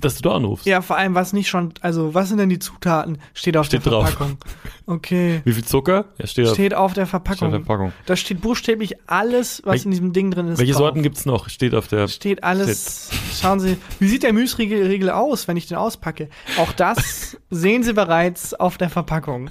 dass 0.00 0.16
du 0.16 0.28
da 0.28 0.36
anrufst. 0.36 0.66
Ja, 0.66 0.80
vor 0.82 0.96
allem, 0.96 1.14
was 1.14 1.32
nicht 1.32 1.48
schon, 1.48 1.74
also 1.80 2.14
was 2.14 2.28
sind 2.28 2.38
denn 2.38 2.48
die 2.48 2.58
Zutaten? 2.58 3.18
Steht 3.34 3.56
auf 3.56 3.66
steht 3.66 3.84
der 3.84 3.92
Verpackung. 3.92 4.38
Drauf. 4.38 4.54
Okay. 4.86 5.42
Wie 5.44 5.52
viel 5.52 5.64
Zucker? 5.64 6.06
Ja, 6.18 6.26
steht, 6.26 6.48
steht 6.48 6.74
auf, 6.74 6.86
auf 6.86 6.94
der 6.94 7.06
Verpackung. 7.06 7.36
Steht 7.36 7.46
auf 7.46 7.52
der 7.52 7.64
Verpackung. 7.64 7.92
Da 8.06 8.16
steht 8.16 8.40
buchstäblich 8.40 8.94
alles, 9.06 9.62
was 9.64 9.80
Wel 9.80 9.84
in 9.84 9.90
diesem 9.90 10.12
Ding 10.12 10.30
drin 10.30 10.48
ist. 10.48 10.58
Welche 10.58 10.72
drauf. 10.72 10.80
Sorten 10.80 11.02
gibt's 11.02 11.26
noch? 11.26 11.48
Steht 11.48 11.74
auf 11.74 11.88
der. 11.88 12.08
Steht 12.08 12.44
alles. 12.44 13.10
Steht. 13.10 13.20
Schauen 13.40 13.60
Sie, 13.60 13.76
wie 13.98 14.08
sieht 14.08 14.22
der 14.22 14.32
Müsriegel 14.32 15.10
aus, 15.10 15.48
wenn 15.48 15.56
ich 15.56 15.66
den 15.66 15.76
auspacke? 15.76 16.28
Auch 16.58 16.72
das 16.72 17.36
sehen 17.50 17.82
Sie 17.82 17.92
bereits 17.92 18.54
auf 18.54 18.78
der 18.78 18.90
Verpackung. 18.90 19.50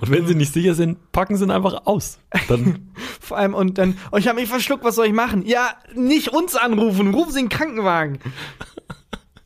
Und 0.00 0.10
wenn 0.10 0.26
sie 0.26 0.34
nicht 0.34 0.52
sicher 0.52 0.74
sind, 0.74 1.12
packen 1.12 1.36
sie 1.36 1.44
ihn 1.44 1.50
einfach 1.50 1.86
aus. 1.86 2.18
Dann 2.48 2.92
Vor 3.20 3.38
allem, 3.38 3.54
und 3.54 3.78
dann, 3.78 3.96
oh, 4.10 4.16
ich 4.16 4.28
habe 4.28 4.40
mich 4.40 4.48
verschluckt, 4.48 4.84
was 4.84 4.96
soll 4.96 5.06
ich 5.06 5.12
machen? 5.12 5.46
Ja, 5.46 5.70
nicht 5.94 6.28
uns 6.28 6.56
anrufen, 6.56 7.14
rufen 7.14 7.32
Sie 7.32 7.40
den 7.40 7.48
Krankenwagen. 7.48 8.18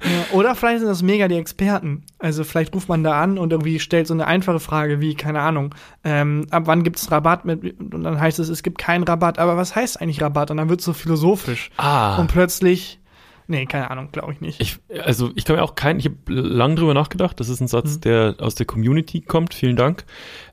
Ja, 0.04 0.36
oder 0.36 0.54
vielleicht 0.54 0.80
sind 0.80 0.88
das 0.88 1.02
mega 1.02 1.26
die 1.26 1.36
Experten. 1.36 2.04
Also 2.18 2.44
vielleicht 2.44 2.74
ruft 2.74 2.88
man 2.88 3.02
da 3.02 3.20
an 3.20 3.38
und 3.38 3.50
irgendwie 3.50 3.80
stellt 3.80 4.06
so 4.06 4.12
eine 4.12 4.26
einfache 4.26 4.60
Frage 4.60 5.00
wie, 5.00 5.14
keine 5.14 5.40
Ahnung, 5.40 5.74
ähm, 6.04 6.46
ab 6.50 6.64
wann 6.66 6.84
gibt 6.84 6.98
es 6.98 7.10
Rabatt 7.10 7.46
mit, 7.46 7.80
und 7.80 8.04
dann 8.04 8.20
heißt 8.20 8.38
es, 8.38 8.50
es 8.50 8.62
gibt 8.62 8.76
keinen 8.76 9.04
Rabatt, 9.04 9.38
aber 9.38 9.56
was 9.56 9.74
heißt 9.74 10.00
eigentlich 10.00 10.20
Rabatt? 10.20 10.50
Und 10.50 10.58
dann 10.58 10.68
wird 10.68 10.80
es 10.80 10.86
so 10.86 10.92
philosophisch. 10.92 11.70
Ah. 11.78 12.18
Und 12.18 12.30
plötzlich, 12.30 13.00
nee, 13.46 13.66
keine 13.66 13.90
Ahnung, 13.90 14.10
glaube 14.12 14.32
ich 14.32 14.40
nicht. 14.40 14.60
Ich, 14.60 14.78
also 15.02 15.30
ich 15.34 15.44
kann 15.44 15.56
mir 15.56 15.62
auch 15.62 15.74
keinen, 15.74 15.98
ich 16.00 16.06
habe 16.06 16.16
lange 16.32 16.76
drüber 16.76 16.94
nachgedacht, 16.94 17.38
das 17.40 17.48
ist 17.48 17.60
ein 17.60 17.68
Satz, 17.68 17.96
mhm. 17.96 18.00
der 18.02 18.36
aus 18.38 18.54
der 18.54 18.66
Community 18.66 19.20
kommt, 19.20 19.54
vielen 19.54 19.76
Dank. 19.76 20.04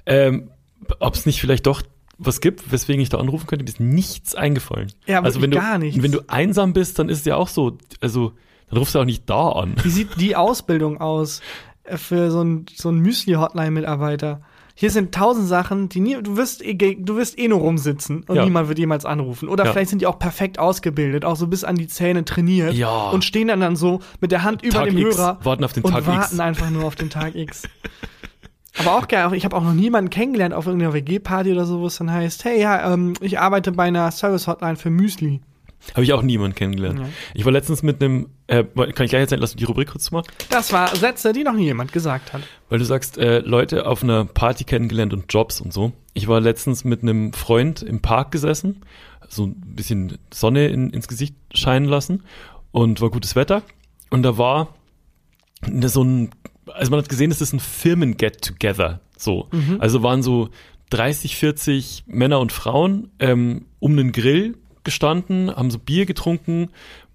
Ähm, 0.06 0.52
Ob 1.00 1.16
es 1.16 1.26
nicht 1.26 1.40
vielleicht 1.42 1.66
doch 1.66 1.82
was 2.18 2.42
gibt, 2.42 2.72
weswegen 2.72 3.02
ich 3.02 3.10
da 3.10 3.18
anrufen 3.18 3.48
könnte, 3.48 3.64
mir 3.64 3.70
ist 3.70 3.80
nichts 3.80 4.36
eingefallen. 4.36 4.92
Ja, 5.08 5.18
aber 5.18 5.28
also 5.28 5.42
wenn 5.42 5.52
du, 5.52 5.58
gar 5.58 5.78
nichts. 5.78 6.02
Wenn 6.02 6.12
du 6.12 6.22
einsam 6.28 6.74
bist, 6.74 7.00
dann 7.00 7.10
ist 7.10 7.20
es 7.20 7.26
ja 7.26 7.36
auch 7.36 7.48
so, 7.48 7.78
also 8.02 8.34
dann 8.70 8.78
rufst 8.78 8.96
du 8.96 9.00
auch 9.00 9.06
nicht 9.06 9.30
da 9.30 9.50
an. 9.50 9.76
Wie 9.84 9.90
sieht 9.90 10.20
die 10.20 10.36
Ausbildung 10.36 11.02
aus 11.02 11.42
für 11.86 12.32
so 12.32 12.44
ein, 12.44 12.66
so 12.74 12.92
Müsli-Hotline-Mitarbeiter? 12.92 14.42
Hier 14.76 14.90
sind 14.90 15.14
tausend 15.14 15.48
Sachen, 15.48 15.88
die 15.90 16.00
nie, 16.00 16.18
du 16.22 16.36
wirst 16.36 16.64
eh, 16.64 16.74
du 16.74 17.16
wirst 17.16 17.38
eh 17.38 17.48
nur 17.48 17.60
rumsitzen 17.60 18.24
und 18.28 18.36
ja. 18.36 18.44
niemand 18.44 18.70
wird 18.70 18.80
jemals 18.80 19.06
anrufen. 19.06 19.48
Oder 19.48 19.66
ja. 19.66 19.72
vielleicht 19.72 19.92
sind 19.92 20.02
die 20.02 20.08
auch 20.08 20.18
perfekt 20.18 20.58
ausgebildet, 20.58 21.26
auch 21.26 21.36
so 21.36 21.46
bis 21.46 21.64
an 21.64 21.76
die 21.76 21.88
Zähne 21.88 22.26
trainiert 22.26 22.74
ja. 22.74 23.10
und 23.12 23.24
stehen 23.24 23.50
dann 23.50 23.60
dann 23.60 23.76
so 23.76 24.00
mit 24.20 24.32
der 24.32 24.44
Hand 24.44 24.64
über 24.64 24.80
Tag 24.80 24.86
dem 24.90 24.98
X, 24.98 25.18
Hörer 25.18 25.40
warten 25.44 25.64
auf 25.64 25.74
den 25.74 25.84
und 25.84 25.92
Tag 25.92 26.08
warten 26.08 26.36
X. 26.36 26.40
einfach 26.40 26.70
nur 26.72 26.86
auf 26.86 26.96
den 26.96 27.12
Tag 27.12 27.36
X. 27.36 27.64
Aber 28.80 28.98
auch 28.98 29.08
geil, 29.08 29.32
ich 29.34 29.46
habe 29.46 29.56
auch 29.56 29.64
noch 29.64 29.74
niemanden 29.74 30.10
kennengelernt 30.10 30.56
auf 30.56 30.66
irgendeiner 30.66 30.94
WG-Party 30.94 31.52
oder 31.52 31.66
so, 31.66 31.80
wo 31.80 31.86
es 31.86 31.98
dann 31.98 32.12
heißt, 32.12 32.44
hey, 32.44 32.60
ja, 32.60 32.92
ähm, 32.92 33.14
ich 33.22 33.40
arbeite 33.40 33.72
bei 33.72 33.84
einer 33.84 34.10
Service-Hotline 34.10 34.78
für 34.78 34.90
Müsli. 34.90 35.42
Habe 35.92 36.04
ich 36.04 36.14
auch 36.14 36.22
niemanden 36.22 36.56
kennengelernt. 36.56 37.00
Ja. 37.00 37.10
Ich 37.34 37.46
war 37.46 37.52
letztens 37.52 37.84
mit 37.84 38.02
einem, 38.02 38.30
äh, 38.48 38.64
kann 38.64 39.06
ich 39.06 39.10
gleich 39.10 39.14
erzählen, 39.14 39.42
lass 39.42 39.52
du 39.52 39.58
die 39.58 39.66
Rubrik 39.66 39.90
kurz 39.90 40.12
machen? 40.12 40.26
Das 40.50 40.72
war 40.72 40.96
Sätze, 40.96 41.34
die 41.34 41.44
noch 41.44 41.54
nie 41.54 41.66
jemand 41.66 41.92
gesagt 41.92 42.34
hat. 42.34 42.42
Weil 42.70 42.80
du 42.80 42.86
sagst, 42.86 43.18
äh, 43.18 43.40
Leute 43.40 43.86
auf 43.86 44.02
einer 44.02 44.26
Party 44.26 44.64
kennengelernt 44.64 45.14
und 45.14 45.32
Jobs 45.32 45.62
und 45.62 45.74
so. 45.74 45.92
Ich 46.14 46.28
war 46.28 46.40
letztens 46.40 46.84
mit 46.84 47.04
einem 47.04 47.34
Freund 47.34 47.82
im 47.84 48.02
Park 48.02 48.32
gesessen, 48.32 48.82
so 49.28 49.46
ein 49.46 49.76
bisschen 49.76 50.18
Sonne 50.34 50.68
in, 50.68 50.90
ins 50.90 51.08
Gesicht 51.08 51.36
scheinen 51.54 51.86
lassen 51.86 52.24
und 52.72 53.02
war 53.02 53.10
gutes 53.10 53.36
Wetter. 53.36 53.62
Und 54.10 54.24
da 54.24 54.38
war 54.38 54.76
so 55.86 56.04
ein, 56.04 56.30
also 56.68 56.92
man 56.92 57.00
hat 57.00 57.10
gesehen, 57.10 57.32
es 57.32 57.42
ist 57.42 57.54
ein 57.54 57.60
Firmen-Get-Together. 57.60 59.02
So. 59.18 59.48
Mhm. 59.52 59.78
Also 59.80 60.04
waren 60.04 60.24
so 60.24 60.50
30, 60.90 61.36
40 61.38 62.04
Männer 62.08 62.40
und 62.40 62.52
Frauen 62.52 63.12
ähm, 63.20 63.66
um 63.80 63.94
einen 63.94 64.12
Grill 64.12 64.58
gestanden, 64.84 65.56
haben 65.56 65.72
so 65.72 65.80
Bier 65.80 66.06
getrunken, 66.06 66.70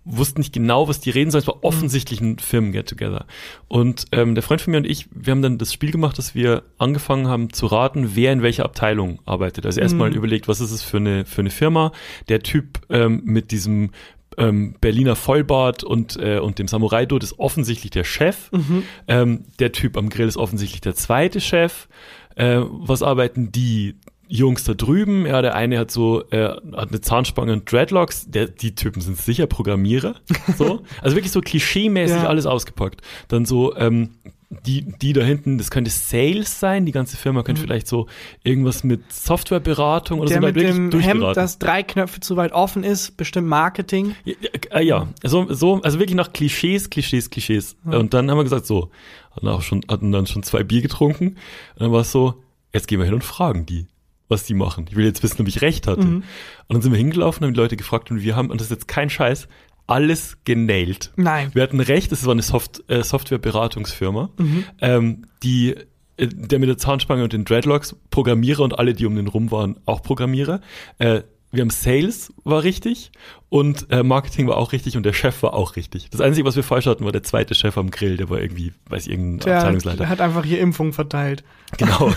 wussten 0.05 0.41
nicht 0.41 0.53
genau, 0.53 0.89
was 0.89 1.01
die 1.01 1.11
reden 1.11 1.31
sollen. 1.31 1.43
Es 1.43 1.49
war 1.49 1.57
mhm. 1.57 1.65
offensichtlich 1.65 2.21
ein 2.21 2.39
Firmen-Get-Together. 2.39 3.27
Und 3.69 4.07
ähm, 4.13 4.35
der 4.35 4.43
Freund 4.43 4.61
von 4.61 4.71
mir 4.71 4.79
und 4.79 4.87
ich, 4.87 5.07
wir 5.11 5.33
haben 5.33 5.43
dann 5.43 5.59
das 5.59 5.73
Spiel 5.73 5.91
gemacht, 5.91 6.19
dass 6.19 6.35
wir 6.35 6.63
angefangen 6.79 7.29
haben 7.29 7.53
zu 7.53 7.67
raten, 7.67 8.13
wer 8.15 8.33
in 8.33 8.43
welcher 8.43 8.65
Abteilung 8.65 9.21
arbeitet. 9.27 9.67
Also 9.67 9.81
erstmal 9.81 10.11
mhm. 10.11 10.17
überlegt, 10.17 10.49
was 10.49 10.61
ist 10.61 10.71
es 10.71 10.83
für 10.83 10.97
eine, 10.97 11.25
für 11.25 11.43
eine 11.43 11.51
Firma. 11.51 11.93
Der 12.29 12.43
Typ 12.43 12.81
ähm, 12.89 13.23
mit 13.25 13.51
diesem 13.51 13.91
ähm, 14.39 14.77
Berliner 14.81 15.17
Vollbart 15.17 15.85
und, 15.85 16.17
äh, 16.17 16.39
und 16.39 16.59
dem 16.59 16.69
Samurai-Dot 16.69 17.23
ist 17.23 17.39
offensichtlich 17.39 17.91
der 17.91 18.05
Chef. 18.05 18.51
Mhm. 18.53 18.85
Ähm, 19.09 19.45
der 19.59 19.73
Typ 19.73 19.97
am 19.97 20.09
Grill 20.09 20.29
ist 20.29 20.37
offensichtlich 20.37 20.81
der 20.81 20.95
zweite 20.95 21.41
Chef. 21.41 21.89
Äh, 22.37 22.61
was 22.63 23.03
arbeiten 23.03 23.51
die 23.51 23.97
Jungs 24.29 24.65
da 24.65 24.75
drüben, 24.75 25.27
ja, 25.27 25.43
der 25.43 25.55
eine 25.55 25.79
hat 25.79 25.91
so, 25.91 26.23
äh, 26.31 26.49
hat 26.49 26.91
eine 26.91 27.01
Zahnspange 27.01 27.53
und 27.53 27.71
Dreadlocks, 27.71 28.31
der, 28.31 28.47
die 28.47 28.75
Typen 28.75 29.01
sind 29.01 29.17
sicher 29.17 29.47
Programmierer, 29.47 30.17
so. 30.57 30.83
also 31.03 31.17
wirklich 31.17 31.33
so 31.33 31.41
klischeemäßig 31.41 32.23
ja. 32.23 32.29
alles 32.29 32.47
ausgepackt. 32.47 33.01
Dann 33.29 33.47
so, 33.47 33.75
ähm, 33.77 34.11
die, 34.51 34.83
die 34.83 35.13
da 35.13 35.23
hinten, 35.23 35.59
das 35.59 35.71
könnte 35.71 35.91
Sales 35.91 36.59
sein, 36.59 36.87
die 36.87 36.93
ganze 36.93 37.17
Firma 37.17 37.43
könnte 37.43 37.61
mhm. 37.61 37.67
vielleicht 37.67 37.87
so 37.87 38.07
irgendwas 38.45 38.83
mit 38.83 39.13
Softwareberatung 39.13 40.21
oder 40.21 40.29
Der 40.29 40.41
so. 40.41 40.47
Mit 40.47 40.57
dem 40.57 41.01
Hemd, 41.01 41.37
das 41.37 41.59
drei 41.59 41.83
Knöpfe 41.83 42.21
zu 42.21 42.37
weit 42.37 42.53
offen 42.53 42.83
ist, 42.83 43.17
bestimmt 43.17 43.49
Marketing. 43.49 44.15
Ja, 44.25 44.35
äh, 44.71 44.85
ja. 44.85 45.09
So, 45.23 45.53
so, 45.53 45.83
also 45.83 45.99
wirklich 45.99 46.17
nach 46.17 46.33
Klischees, 46.33 46.89
Klischees, 46.89 47.29
Klischees. 47.29 47.77
Mhm. 47.85 47.93
Und 47.93 48.15
dann 48.15 48.31
haben 48.31 48.39
wir 48.39 48.45
gesagt, 48.45 48.67
so, 48.67 48.91
hatten, 49.33 49.49
auch 49.49 49.63
schon, 49.63 49.83
hatten 49.89 50.13
dann 50.13 50.27
schon 50.27 50.43
zwei 50.43 50.63
Bier 50.65 50.81
getrunken. 50.81 51.29
Und 51.75 51.81
dann 51.81 51.93
war 51.93 52.01
es 52.01 52.13
so, 52.13 52.43
jetzt 52.73 52.89
gehen 52.89 52.99
wir 53.01 53.05
hin 53.05 53.15
und 53.15 53.25
fragen 53.25 53.67
die 53.67 53.87
was 54.29 54.45
die 54.45 54.55
machen. 54.55 54.87
Ich 54.89 54.97
will 54.97 55.05
jetzt 55.05 55.23
wissen, 55.23 55.41
ob 55.41 55.49
ich 55.49 55.63
recht 55.63 55.87
hatte. 55.87 56.07
Mhm. 56.07 56.17
Und 56.17 56.75
dann 56.75 56.83
sind 56.83 56.93
wir 56.93 56.99
hingelaufen, 56.99 57.45
haben 57.45 57.55
die 57.55 57.61
Leute 57.61 57.77
gefragt 57.77 58.11
und 58.11 58.23
wir 58.23 58.37
haben, 58.37 58.51
und 58.51 58.61
das 58.61 58.67
ist 58.67 58.73
jetzt 58.73 58.89
kein 58.89 59.11
Scheiß, 59.11 59.49
alles 59.87 60.37
genailt. 60.45 61.13
Nein. 61.17 61.51
Wir 61.55 61.63
hatten 61.63 61.81
recht, 61.81 62.13
es 62.13 62.25
war 62.25 62.33
eine 62.33 62.43
Soft 62.43 62.85
äh, 62.89 63.03
Softwareberatungsfirma, 63.03 64.31
mhm. 64.37 64.65
ähm, 64.81 65.27
die 65.43 65.75
äh, 66.19 66.29
der 66.29 66.59
mit 66.59 66.69
der 66.69 66.77
Zahnspange 66.77 67.25
und 67.25 67.33
den 67.33 67.45
Dreadlocks 67.45 67.97
Programmierer 68.11 68.63
und 68.63 68.79
alle, 68.79 68.93
die 68.93 69.07
um 69.07 69.17
den 69.17 69.29
rum 69.29 69.51
waren, 69.51 69.79
auch 69.87 70.03
Programmierer. 70.03 70.61
Äh, 70.99 71.23
wir 71.51 71.63
haben 71.63 71.71
Sales 71.71 72.33
war 72.45 72.63
richtig 72.63 73.11
und 73.49 73.87
äh, 73.91 74.03
Marketing 74.03 74.47
war 74.49 74.57
auch 74.59 74.73
richtig 74.73 74.97
und 74.97 75.05
der 75.05 75.15
Chef 75.15 75.43
war 75.43 75.55
auch 75.55 75.77
richtig. 75.77 76.11
Das 76.11 76.21
Einzige, 76.21 76.47
was 76.47 76.57
wir 76.57 76.63
falsch 76.63 76.87
hatten, 76.87 77.05
war 77.05 77.13
der 77.13 77.23
zweite 77.23 77.55
Chef 77.55 77.79
am 77.79 77.91
Grill, 77.91 78.17
der 78.17 78.29
war 78.29 78.41
irgendwie, 78.41 78.73
weiß 78.89 79.07
ich, 79.07 79.13
irgendein 79.13 79.47
der, 79.47 79.59
Abteilungsleiter. 79.59 79.99
Der 79.99 80.09
hat 80.09 80.21
einfach 80.21 80.45
hier 80.45 80.61
Impfungen 80.61 80.93
verteilt. 80.93 81.45
Genau. 81.79 82.13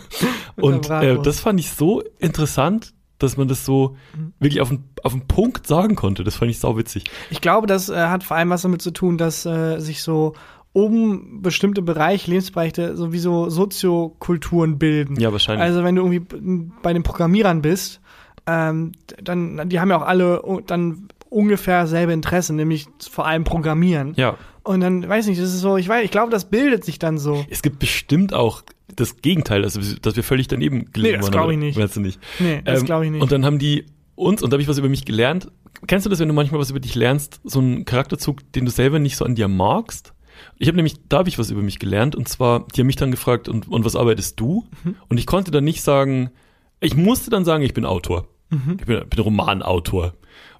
und 0.56 0.88
äh, 0.90 1.18
das 1.22 1.40
fand 1.40 1.58
ich 1.58 1.70
so 1.70 2.02
interessant, 2.18 2.94
dass 3.18 3.36
man 3.36 3.48
das 3.48 3.64
so 3.64 3.96
mhm. 4.16 4.32
wirklich 4.38 4.60
auf 4.60 4.68
den, 4.68 4.84
auf 5.02 5.12
den 5.12 5.26
Punkt 5.26 5.66
sagen 5.66 5.96
konnte. 5.96 6.22
Das 6.22 6.36
fand 6.36 6.50
ich 6.50 6.60
sau 6.60 6.76
witzig. 6.76 7.04
Ich 7.30 7.40
glaube, 7.40 7.66
das 7.66 7.88
äh, 7.88 7.96
hat 7.96 8.22
vor 8.22 8.36
allem 8.36 8.50
was 8.50 8.62
damit 8.62 8.80
zu 8.80 8.92
tun, 8.92 9.18
dass 9.18 9.44
äh, 9.44 9.80
sich 9.80 10.02
so 10.02 10.34
um 10.72 11.42
bestimmte 11.42 11.82
Bereiche, 11.82 12.30
Lebensbereiche, 12.30 12.96
sowieso 12.96 13.50
Soziokulturen 13.50 14.78
bilden. 14.78 15.18
Ja, 15.18 15.32
wahrscheinlich. 15.32 15.64
Also 15.64 15.82
wenn 15.82 15.96
du 15.96 16.06
irgendwie 16.06 16.68
bei 16.82 16.92
den 16.92 17.02
Programmierern 17.02 17.62
bist, 17.62 18.00
ähm, 18.48 18.92
dann, 19.22 19.68
die 19.68 19.78
haben 19.78 19.90
ja 19.90 19.98
auch 19.98 20.06
alle 20.06 20.42
dann 20.66 21.08
ungefähr 21.28 21.86
selbe 21.86 22.12
Interessen, 22.12 22.56
nämlich 22.56 22.86
vor 22.98 23.26
allem 23.26 23.44
Programmieren. 23.44 24.14
Ja. 24.16 24.38
Und 24.62 24.80
dann, 24.80 25.06
weiß 25.06 25.26
nicht, 25.26 25.40
das 25.40 25.52
ist 25.52 25.60
so, 25.60 25.76
ich 25.76 25.88
weiß, 25.88 26.04
ich 26.04 26.10
glaube, 26.10 26.30
das 26.30 26.46
bildet 26.46 26.84
sich 26.84 26.98
dann 26.98 27.18
so. 27.18 27.44
Es 27.50 27.62
gibt 27.62 27.78
bestimmt 27.78 28.32
auch 28.32 28.62
das 28.96 29.18
Gegenteil, 29.18 29.64
also, 29.64 29.80
dass 30.00 30.16
wir 30.16 30.22
völlig 30.22 30.48
daneben 30.48 30.90
gelegen 30.92 31.16
nee, 31.16 31.20
das 31.20 31.30
glaube 31.30 31.52
ich 31.52 31.58
nicht. 31.58 31.78
Weißt 31.78 31.96
du 31.96 32.00
nicht. 32.00 32.18
Nee, 32.38 32.62
das 32.64 32.80
ähm, 32.80 32.86
glaube 32.86 33.04
ich 33.04 33.10
nicht. 33.10 33.22
Und 33.22 33.30
dann 33.30 33.44
haben 33.44 33.58
die 33.58 33.86
uns, 34.14 34.42
und 34.42 34.50
da 34.50 34.54
habe 34.54 34.62
ich 34.62 34.68
was 34.68 34.78
über 34.78 34.88
mich 34.88 35.04
gelernt. 35.04 35.50
Kennst 35.86 36.06
du 36.06 36.10
das, 36.10 36.18
wenn 36.18 36.28
du 36.28 36.34
manchmal 36.34 36.60
was 36.60 36.70
über 36.70 36.80
dich 36.80 36.94
lernst, 36.94 37.40
so 37.44 37.60
einen 37.60 37.84
Charakterzug, 37.84 38.50
den 38.52 38.64
du 38.64 38.70
selber 38.70 38.98
nicht 38.98 39.16
so 39.16 39.24
an 39.24 39.34
dir 39.34 39.48
magst? 39.48 40.14
Ich 40.56 40.68
habe 40.68 40.76
nämlich, 40.76 40.96
da 41.08 41.18
habe 41.18 41.28
ich 41.28 41.38
was 41.38 41.50
über 41.50 41.62
mich 41.62 41.78
gelernt, 41.78 42.16
und 42.16 42.28
zwar, 42.28 42.66
die 42.74 42.80
haben 42.80 42.86
mich 42.86 42.96
dann 42.96 43.10
gefragt, 43.10 43.48
und, 43.48 43.68
und 43.68 43.84
was 43.84 43.94
arbeitest 43.94 44.40
du? 44.40 44.66
Mhm. 44.84 44.96
Und 45.08 45.18
ich 45.18 45.26
konnte 45.26 45.50
dann 45.50 45.64
nicht 45.64 45.82
sagen, 45.82 46.30
ich 46.80 46.96
musste 46.96 47.30
dann 47.30 47.44
sagen, 47.44 47.62
ich 47.62 47.74
bin 47.74 47.84
Autor. 47.84 48.28
Mhm. 48.50 48.76
Ich 48.78 48.86
bin, 48.86 49.08
bin 49.08 49.20
Romanautor. 49.20 50.14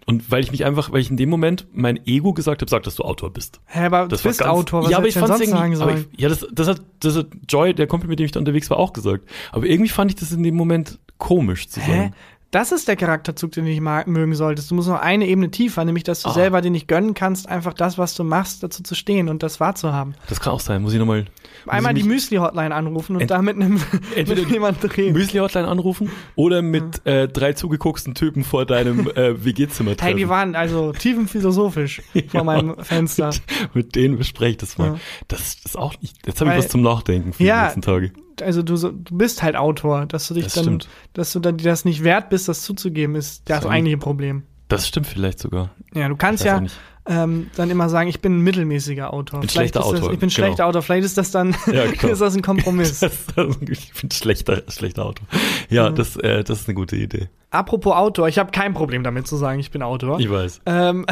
Und 0.06 0.30
weil 0.30 0.42
ich 0.42 0.50
mich 0.50 0.64
einfach, 0.64 0.90
weil 0.90 1.00
ich 1.00 1.10
in 1.10 1.18
dem 1.18 1.28
Moment 1.28 1.66
mein 1.72 2.00
Ego 2.06 2.32
gesagt 2.32 2.62
habe, 2.62 2.70
sag, 2.70 2.82
dass 2.84 2.94
du 2.94 3.02
Autor 3.02 3.30
bist. 3.30 3.60
Hä, 3.66 3.84
aber 3.84 4.08
das 4.08 4.22
du 4.22 4.28
bist 4.28 4.40
ganz, 4.40 4.50
Autor, 4.50 4.84
was 4.84 4.90
ja, 4.90 4.96
aber 4.96 5.06
ich 5.06 5.14
fand's 5.14 5.38
irgendwie, 5.38 5.58
sagen 5.58 5.76
sollen? 5.76 6.06
Ich, 6.12 6.20
ja, 6.20 6.30
das, 6.30 6.46
das 6.50 6.66
hat, 6.66 6.80
das 7.00 7.16
hat 7.16 7.26
Joy, 7.46 7.74
der 7.74 7.86
Kumpel, 7.86 8.08
mit 8.08 8.18
dem 8.18 8.24
ich 8.24 8.32
da 8.32 8.40
unterwegs 8.40 8.70
war, 8.70 8.78
auch 8.78 8.94
gesagt. 8.94 9.28
Aber 9.52 9.66
irgendwie 9.66 9.90
fand 9.90 10.10
ich 10.10 10.16
das 10.16 10.32
in 10.32 10.42
dem 10.42 10.56
Moment 10.56 10.98
komisch 11.18 11.68
zu 11.68 11.80
sagen. 11.80 12.14
Das 12.50 12.72
ist 12.72 12.88
der 12.88 12.96
Charakterzug, 12.96 13.52
den 13.52 13.66
du 13.66 13.70
nicht 13.70 13.82
mögen 13.82 14.34
solltest. 14.34 14.70
Du 14.70 14.74
musst 14.74 14.88
noch 14.88 15.00
eine 15.00 15.26
Ebene 15.26 15.50
tiefer, 15.50 15.84
nämlich 15.84 16.04
dass 16.04 16.22
du 16.22 16.30
oh. 16.30 16.32
selber 16.32 16.62
dir 16.62 16.70
nicht 16.70 16.88
gönnen 16.88 17.12
kannst, 17.12 17.46
einfach 17.46 17.74
das, 17.74 17.98
was 17.98 18.14
du 18.14 18.24
machst, 18.24 18.62
dazu 18.62 18.82
zu 18.82 18.94
stehen 18.94 19.28
und 19.28 19.42
das 19.42 19.60
wahrzuhaben. 19.60 20.14
Das 20.30 20.40
kann 20.40 20.54
auch 20.54 20.60
sein. 20.60 20.80
Muss 20.80 20.94
ich 20.94 20.98
nochmal. 20.98 21.26
Einmal 21.66 21.92
die 21.92 22.04
Müsli-Hotline 22.04 22.74
anrufen 22.74 23.16
und 23.16 23.30
da 23.30 23.42
mit 23.42 23.56
einem 23.56 23.78
entweder 24.16 24.42
mit 24.42 24.50
jemand 24.50 24.96
reden. 24.96 25.12
Müsli-Hotline 25.12 25.68
anrufen 25.68 26.10
oder 26.36 26.62
mit 26.62 27.02
ja. 27.04 27.12
äh, 27.12 27.28
drei 27.28 27.52
zugegucksten 27.52 28.14
Typen 28.14 28.44
vor 28.44 28.64
deinem 28.64 29.10
äh, 29.10 29.44
WG-Zimmer 29.44 29.90
treffen. 29.90 30.06
Hey, 30.06 30.14
die 30.14 30.28
waren 30.30 30.54
also 30.54 30.92
tiefenphilosophisch 30.98 32.00
vor 32.28 32.44
meinem 32.44 32.76
Fenster. 32.78 33.30
Mit, 33.74 33.94
denen 33.94 34.16
bespreche 34.16 34.52
ich 34.52 34.56
das 34.56 34.78
mal. 34.78 34.92
Ja. 34.92 35.00
Das 35.28 35.56
ist 35.64 35.76
auch 35.76 36.00
nicht. 36.00 36.26
Jetzt 36.26 36.40
habe 36.40 36.52
ich 36.52 36.56
was 36.56 36.68
zum 36.68 36.80
Nachdenken 36.80 37.34
für 37.34 37.44
ja, 37.44 37.56
die 37.56 37.64
nächsten 37.64 37.82
Tage 37.82 38.12
also 38.42 38.62
du, 38.62 38.76
du 38.76 39.16
bist 39.16 39.42
halt 39.42 39.56
Autor, 39.56 40.06
dass 40.06 40.28
du 40.28 40.34
dich 40.34 40.44
das 40.44 40.54
dann, 40.54 40.64
stimmt. 40.64 40.88
dass 41.12 41.32
du 41.32 41.40
dann 41.40 41.56
dir 41.56 41.64
das 41.64 41.84
nicht 41.84 42.04
wert 42.04 42.30
bist, 42.30 42.48
das 42.48 42.62
zuzugeben, 42.62 43.14
ist 43.14 43.48
das, 43.48 43.60
das 43.62 43.70
eigentliche 43.70 43.98
Problem. 43.98 44.44
Das 44.68 44.86
stimmt 44.86 45.06
vielleicht 45.06 45.38
sogar. 45.38 45.70
Ja, 45.94 46.08
du 46.08 46.16
kannst 46.16 46.44
ja 46.44 46.62
ähm, 47.08 47.50
dann 47.56 47.70
immer 47.70 47.88
sagen, 47.88 48.08
ich 48.08 48.20
bin 48.20 48.38
ein 48.38 48.42
mittelmäßiger 48.42 49.12
Autor. 49.12 49.40
Bin 49.40 49.48
schlechter 49.48 49.80
das, 49.80 49.88
Autor. 49.88 50.12
ich 50.12 50.18
bin 50.18 50.28
genau. 50.28 50.30
schlechter 50.30 50.66
Autor. 50.66 50.82
Vielleicht 50.82 51.06
ist 51.06 51.16
das 51.16 51.30
dann 51.30 51.56
ja, 51.72 51.86
genau. 51.90 52.12
ist 52.12 52.20
das 52.20 52.36
ein 52.36 52.42
Kompromiss. 52.42 53.00
Das, 53.08 53.56
ich 53.68 53.92
bin 53.94 54.10
schlechter, 54.10 54.62
schlechter 54.68 55.06
Autor. 55.06 55.26
Ja, 55.70 55.90
mhm. 55.90 55.94
das, 55.94 56.16
äh, 56.16 56.44
das 56.44 56.60
ist 56.60 56.68
eine 56.68 56.74
gute 56.74 56.96
Idee. 56.96 57.28
Apropos 57.50 57.94
Autor, 57.94 58.28
ich 58.28 58.38
habe 58.38 58.50
kein 58.50 58.74
Problem 58.74 59.02
damit 59.02 59.26
zu 59.26 59.36
sagen, 59.36 59.58
ich 59.58 59.70
bin 59.70 59.82
Autor. 59.82 60.20
Ich 60.20 60.30
weiß. 60.30 60.60
Ähm, 60.66 61.06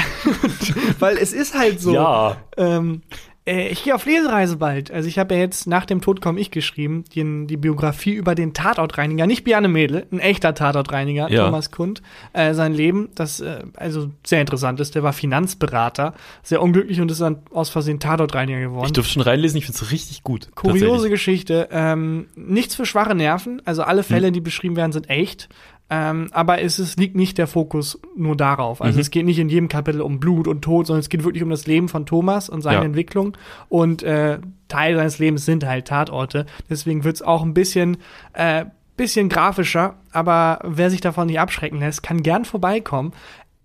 weil 0.99 1.17
es 1.17 1.33
ist 1.33 1.57
halt 1.57 1.81
so. 1.81 1.95
Ja. 1.95 2.37
Ähm, 2.59 3.03
äh, 3.47 3.69
ich 3.69 3.85
gehe 3.85 3.95
auf 3.95 4.05
Lesereise 4.05 4.57
bald. 4.57 4.91
Also 4.91 5.09
ich 5.09 5.19
habe 5.19 5.35
ja 5.35 5.41
jetzt 5.41 5.67
nach 5.67 5.87
dem 5.87 6.01
Tod 6.01 6.21
komme 6.21 6.41
ich 6.41 6.51
geschrieben, 6.51 7.05
die, 7.15 7.47
die 7.47 7.57
Biografie 7.57 8.13
über 8.13 8.35
den 8.35 8.53
Tatortreiniger, 8.53 9.27
nicht 9.27 9.45
Biane 9.45 9.69
Mädel, 9.69 10.07
ein 10.11 10.19
echter 10.19 10.55
Tatortreiniger, 10.55 11.31
ja. 11.31 11.45
Thomas 11.45 11.71
Kund. 11.71 12.03
Äh, 12.33 12.55
sein 12.55 12.75
Leben, 12.75 13.09
das 13.15 13.41
äh, 13.41 13.63
also 13.77 14.11
sehr 14.27 14.41
interessant 14.41 14.81
ist, 14.81 14.95
der 14.95 15.03
war 15.03 15.13
Finanzberater, 15.13 16.15
sehr 16.43 16.61
unglücklich 16.61 17.01
und 17.01 17.11
ist 17.11 17.21
dann 17.21 17.39
aus 17.53 17.71
Versehen 17.71 18.01
Tatortreiniger 18.01 18.61
geworden. 18.61 18.87
Ich 18.87 18.93
durfte 18.93 19.13
schon 19.13 19.23
reinlesen, 19.23 19.59
ich 19.59 19.67
finde 19.67 19.79
es 19.81 19.91
richtig 19.93 20.25
gut. 20.25 20.49
Kuriose 20.55 21.09
Geschichte, 21.09 21.69
ähm, 21.71 22.27
nichts 22.35 22.75
für 22.75 22.87
schwache 22.87 23.15
Nerven, 23.15 23.63
also 23.65 23.83
alle 23.83 24.03
Fälle, 24.03 24.29
hm. 24.29 24.35
die 24.35 24.41
beschrieben 24.41 24.77
werden, 24.77 24.93
sind 24.93 25.09
echt. 25.09 25.49
Ähm, 25.89 26.29
aber 26.33 26.61
es 26.61 26.79
ist, 26.79 26.99
liegt 26.99 27.15
nicht 27.15 27.39
der 27.39 27.47
Fokus 27.47 28.01
nur 28.17 28.37
darauf. 28.37 28.83
Also 28.83 28.97
mhm. 28.97 29.01
es 29.01 29.11
geht 29.11 29.25
nicht 29.25 29.39
in 29.39 29.49
jedem 29.49 29.69
Kapitel 29.69 30.01
um 30.01 30.19
Blut 30.19 30.49
und 30.49 30.63
Tod, 30.63 30.87
sondern 30.87 31.01
es 31.01 31.09
geht 31.09 31.23
wirklich 31.23 31.45
um 31.45 31.51
das 31.51 31.67
Leben 31.67 31.89
von 31.89 32.07
Thomas 32.07 32.49
und 32.49 32.63
seine 32.63 32.79
ja. 32.79 32.85
Entwicklung. 32.85 33.37
Und 33.69 34.03
äh, 34.03 34.39
Teil 34.69 34.97
seines 34.97 35.19
Lebens 35.19 35.45
sind 35.45 35.65
halt 35.65 35.87
Tatorte. 35.87 36.47
Deswegen 36.69 37.05
wird 37.05 37.17
es 37.17 37.23
auch 37.23 37.43
ein 37.43 37.55
bisschen, 37.55 37.99
äh, 38.33 38.65
bisschen 38.97 39.29
grafischer. 39.29 39.95
Aber 40.11 40.59
wer 40.65 40.91
sich 40.91 41.01
davon 41.01 41.29
nicht 41.29 41.39
abschrecken 41.39 41.79
lässt, 41.79 42.03
kann 42.03 42.25
gern 42.25 42.45
vorbeikommen. 42.45 43.13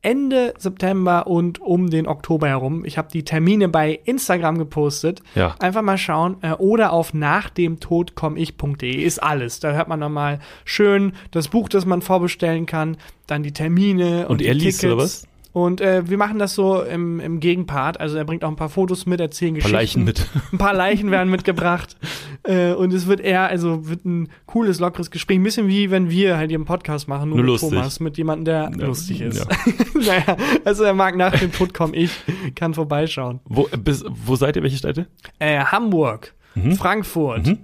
Ende 0.01 0.53
September 0.57 1.27
und 1.27 1.61
um 1.61 1.89
den 1.89 2.07
Oktober 2.07 2.47
herum. 2.47 2.85
Ich 2.85 2.97
habe 2.97 3.09
die 3.11 3.23
Termine 3.23 3.69
bei 3.69 3.99
Instagram 4.03 4.57
gepostet. 4.57 5.21
Ja. 5.35 5.55
Einfach 5.59 5.81
mal 5.81 5.97
schauen. 5.97 6.37
Äh, 6.41 6.53
oder 6.53 6.91
auf 6.91 7.13
nachdemtodkommich.de 7.13 8.95
ist 8.95 9.21
alles. 9.21 9.59
Da 9.59 9.73
hört 9.73 9.87
man 9.87 9.99
nochmal 9.99 10.39
schön 10.65 11.13
das 11.31 11.49
Buch, 11.49 11.69
das 11.69 11.85
man 11.85 12.01
vorbestellen 12.01 12.65
kann, 12.65 12.97
dann 13.27 13.43
die 13.43 13.53
Termine 13.53 14.27
und, 14.27 14.39
und 14.39 14.41
er 14.41 14.53
liest 14.53 14.81
Tickets. 14.81 14.93
oder 14.93 15.03
was? 15.03 15.27
Und 15.53 15.81
äh, 15.81 16.09
wir 16.09 16.17
machen 16.17 16.39
das 16.39 16.55
so 16.55 16.81
im, 16.81 17.19
im 17.19 17.39
Gegenpart. 17.39 17.99
Also 17.99 18.17
er 18.17 18.23
bringt 18.23 18.43
auch 18.43 18.49
ein 18.49 18.55
paar 18.55 18.69
Fotos 18.69 19.05
mit, 19.05 19.19
erzählen 19.19 19.55
Geschichten. 19.55 19.69
Ein 19.69 19.73
paar 19.73 19.81
Leichen 19.81 20.03
mit. 20.03 20.27
Ein 20.53 20.57
paar 20.57 20.73
Leichen 20.73 21.11
werden 21.11 21.29
mitgebracht. 21.29 21.97
Äh, 22.43 22.73
und 22.73 22.91
es 22.91 23.05
wird 23.05 23.19
eher, 23.19 23.49
also 23.49 23.87
wird 23.87 24.03
ein 24.03 24.29
cooles, 24.47 24.79
lockeres 24.79 25.11
Gespräch. 25.11 25.37
Ein 25.37 25.43
bisschen 25.43 25.67
wie 25.67 25.91
wenn 25.91 26.09
wir 26.09 26.37
halt 26.37 26.49
hier 26.49 26.57
einen 26.57 26.65
Podcast 26.65 27.07
machen, 27.07 27.29
nur, 27.29 27.37
nur 27.37 27.45
mit 27.45 27.51
lustig. 27.51 27.69
Thomas, 27.69 27.99
mit 27.99 28.17
jemandem, 28.17 28.45
der 28.45 28.71
ja, 28.79 28.87
lustig 28.87 29.21
ist. 29.21 29.47
Ja. 29.47 29.55
naja, 29.93 30.37
also 30.65 30.83
er 30.83 30.95
mag 30.95 31.15
nach 31.15 31.37
dem 31.37 31.51
Tod 31.51 31.71
kommen, 31.75 31.93
ich 31.93 32.11
kann 32.55 32.73
vorbeischauen. 32.73 33.41
Wo, 33.45 33.69
bis, 33.83 34.03
wo 34.07 34.35
seid 34.35 34.55
ihr? 34.55 34.63
Welche 34.63 34.77
Städte? 34.77 35.05
Äh, 35.37 35.59
Hamburg, 35.59 36.33
mhm. 36.55 36.75
Frankfurt. 36.77 37.45
Mhm. 37.45 37.59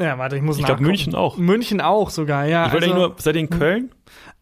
Ja, 0.00 0.16
warte, 0.18 0.36
ich 0.36 0.42
muss 0.42 0.58
Ich 0.58 0.64
glaube 0.64 0.82
München 0.82 1.14
auch. 1.14 1.36
München 1.36 1.80
auch 1.80 2.10
sogar, 2.10 2.46
ja. 2.46 2.66
Ich 2.66 2.72
wollte 2.72 2.86
also, 2.86 2.98
nur, 2.98 3.14
seid 3.18 3.34
ihr 3.34 3.42
in 3.42 3.50
Köln? 3.50 3.90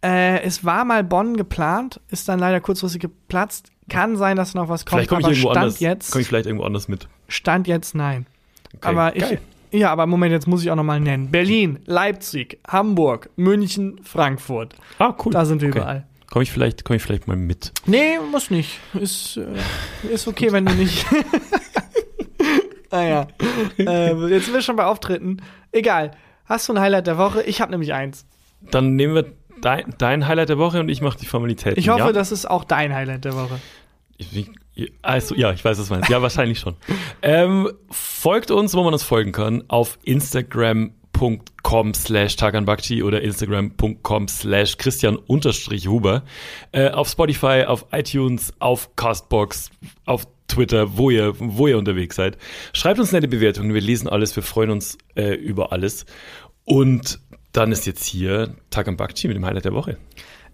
Äh, 0.02 0.42
es 0.42 0.64
war 0.64 0.84
mal 0.84 1.02
Bonn 1.04 1.36
geplant, 1.36 2.00
ist 2.08 2.28
dann 2.28 2.38
leider 2.38 2.60
kurzfristig 2.60 3.00
geplatzt. 3.00 3.70
Kann 3.88 4.16
sein, 4.16 4.36
dass 4.36 4.54
noch 4.54 4.68
was 4.68 4.84
kommt. 4.84 5.00
Vielleicht 5.00 5.10
komme 5.10 5.22
ich 5.22 5.28
irgendwo 5.28 5.50
Stand 5.50 5.56
anders. 5.58 5.80
Jetzt, 5.80 6.10
komme 6.10 6.22
ich 6.22 6.28
vielleicht 6.28 6.46
irgendwo 6.46 6.64
anders 6.64 6.88
mit. 6.88 7.08
Stand 7.28 7.68
jetzt 7.68 7.94
nein. 7.94 8.26
Okay, 8.74 8.88
aber 8.88 9.12
geil. 9.12 9.40
ich, 9.70 9.80
ja, 9.80 9.90
aber 9.90 10.06
Moment, 10.06 10.32
jetzt 10.32 10.46
muss 10.46 10.62
ich 10.62 10.70
auch 10.70 10.76
noch 10.76 10.84
mal 10.84 11.00
nennen. 11.00 11.30
Berlin, 11.30 11.78
Leipzig, 11.86 12.58
Hamburg, 12.66 13.30
München, 13.36 14.00
Frankfurt. 14.02 14.74
Ah, 14.98 15.14
cool. 15.24 15.32
Da 15.32 15.44
sind 15.44 15.60
wir 15.60 15.68
okay. 15.68 15.78
überall. 15.78 16.06
Komme 16.30 16.42
ich 16.42 16.50
vielleicht, 16.50 16.84
komme 16.84 16.96
ich 16.96 17.02
vielleicht 17.02 17.28
mal 17.28 17.36
mit? 17.36 17.72
Nee, 17.86 18.18
muss 18.30 18.50
nicht. 18.50 18.80
Ist, 18.94 19.36
äh, 19.36 20.12
ist 20.12 20.26
okay, 20.26 20.52
wenn 20.52 20.66
du 20.66 20.74
nicht. 20.74 21.06
naja. 22.90 23.28
Ah, 23.78 23.90
äh, 23.90 24.28
jetzt 24.28 24.46
sind 24.46 24.54
wir 24.54 24.60
schon 24.60 24.76
bei 24.76 24.84
Auftritten. 24.84 25.42
Egal. 25.72 26.10
Hast 26.44 26.68
du 26.68 26.74
ein 26.74 26.80
Highlight 26.80 27.06
der 27.06 27.16
Woche? 27.16 27.42
Ich 27.42 27.60
habe 27.60 27.70
nämlich 27.70 27.94
eins. 27.94 28.26
Dann 28.70 28.96
nehmen 28.96 29.14
wir 29.14 29.32
dein, 29.66 29.94
dein 29.98 30.28
Highlight 30.28 30.48
der 30.48 30.58
Woche 30.58 30.78
und 30.78 30.88
ich 30.88 31.00
mache 31.00 31.18
die 31.18 31.26
Formalitäten. 31.26 31.78
Ich 31.78 31.88
hoffe, 31.88 32.00
ja? 32.00 32.12
das 32.12 32.30
ist 32.30 32.48
auch 32.48 32.62
dein 32.64 32.94
Highlight 32.94 33.24
der 33.24 33.34
Woche. 33.34 33.58
Ich, 34.16 34.52
also, 35.02 35.34
ja, 35.34 35.52
ich 35.52 35.64
weiß, 35.64 35.78
was 35.78 35.88
du 35.88 35.94
meinst. 35.94 36.08
Ja, 36.08 36.22
wahrscheinlich 36.22 36.60
schon. 36.60 36.76
Ähm, 37.20 37.70
folgt 37.90 38.52
uns, 38.52 38.74
wo 38.74 38.84
man 38.84 38.92
uns 38.92 39.02
folgen 39.02 39.32
kann, 39.32 39.64
auf 39.66 39.98
Instagram.com 40.04 41.94
slash 41.94 42.36
taganbakti 42.36 43.02
oder 43.02 43.20
Instagram.com 43.22 44.28
slash 44.28 44.78
Christian 44.78 45.16
unterstrich 45.16 45.88
Huber. 45.88 46.22
Äh, 46.70 46.90
auf 46.90 47.08
Spotify, 47.08 47.64
auf 47.66 47.86
iTunes, 47.90 48.52
auf 48.60 48.94
Castbox, 48.94 49.70
auf 50.04 50.26
Twitter, 50.46 50.96
wo 50.96 51.10
ihr, 51.10 51.34
wo 51.38 51.66
ihr 51.66 51.76
unterwegs 51.76 52.14
seid. 52.14 52.38
Schreibt 52.72 53.00
uns 53.00 53.10
nette 53.10 53.26
Bewertungen, 53.26 53.74
wir 53.74 53.80
lesen 53.80 54.08
alles, 54.08 54.36
wir 54.36 54.44
freuen 54.44 54.70
uns 54.70 54.96
äh, 55.16 55.34
über 55.34 55.72
alles. 55.72 56.06
Und 56.64 57.20
dann 57.56 57.72
ist 57.72 57.86
jetzt 57.86 58.04
hier 58.04 58.54
Takam 58.70 58.96
Bakchi 58.96 59.28
mit 59.28 59.36
dem 59.36 59.44
Highlight 59.44 59.64
der 59.64 59.72
Woche. 59.72 59.96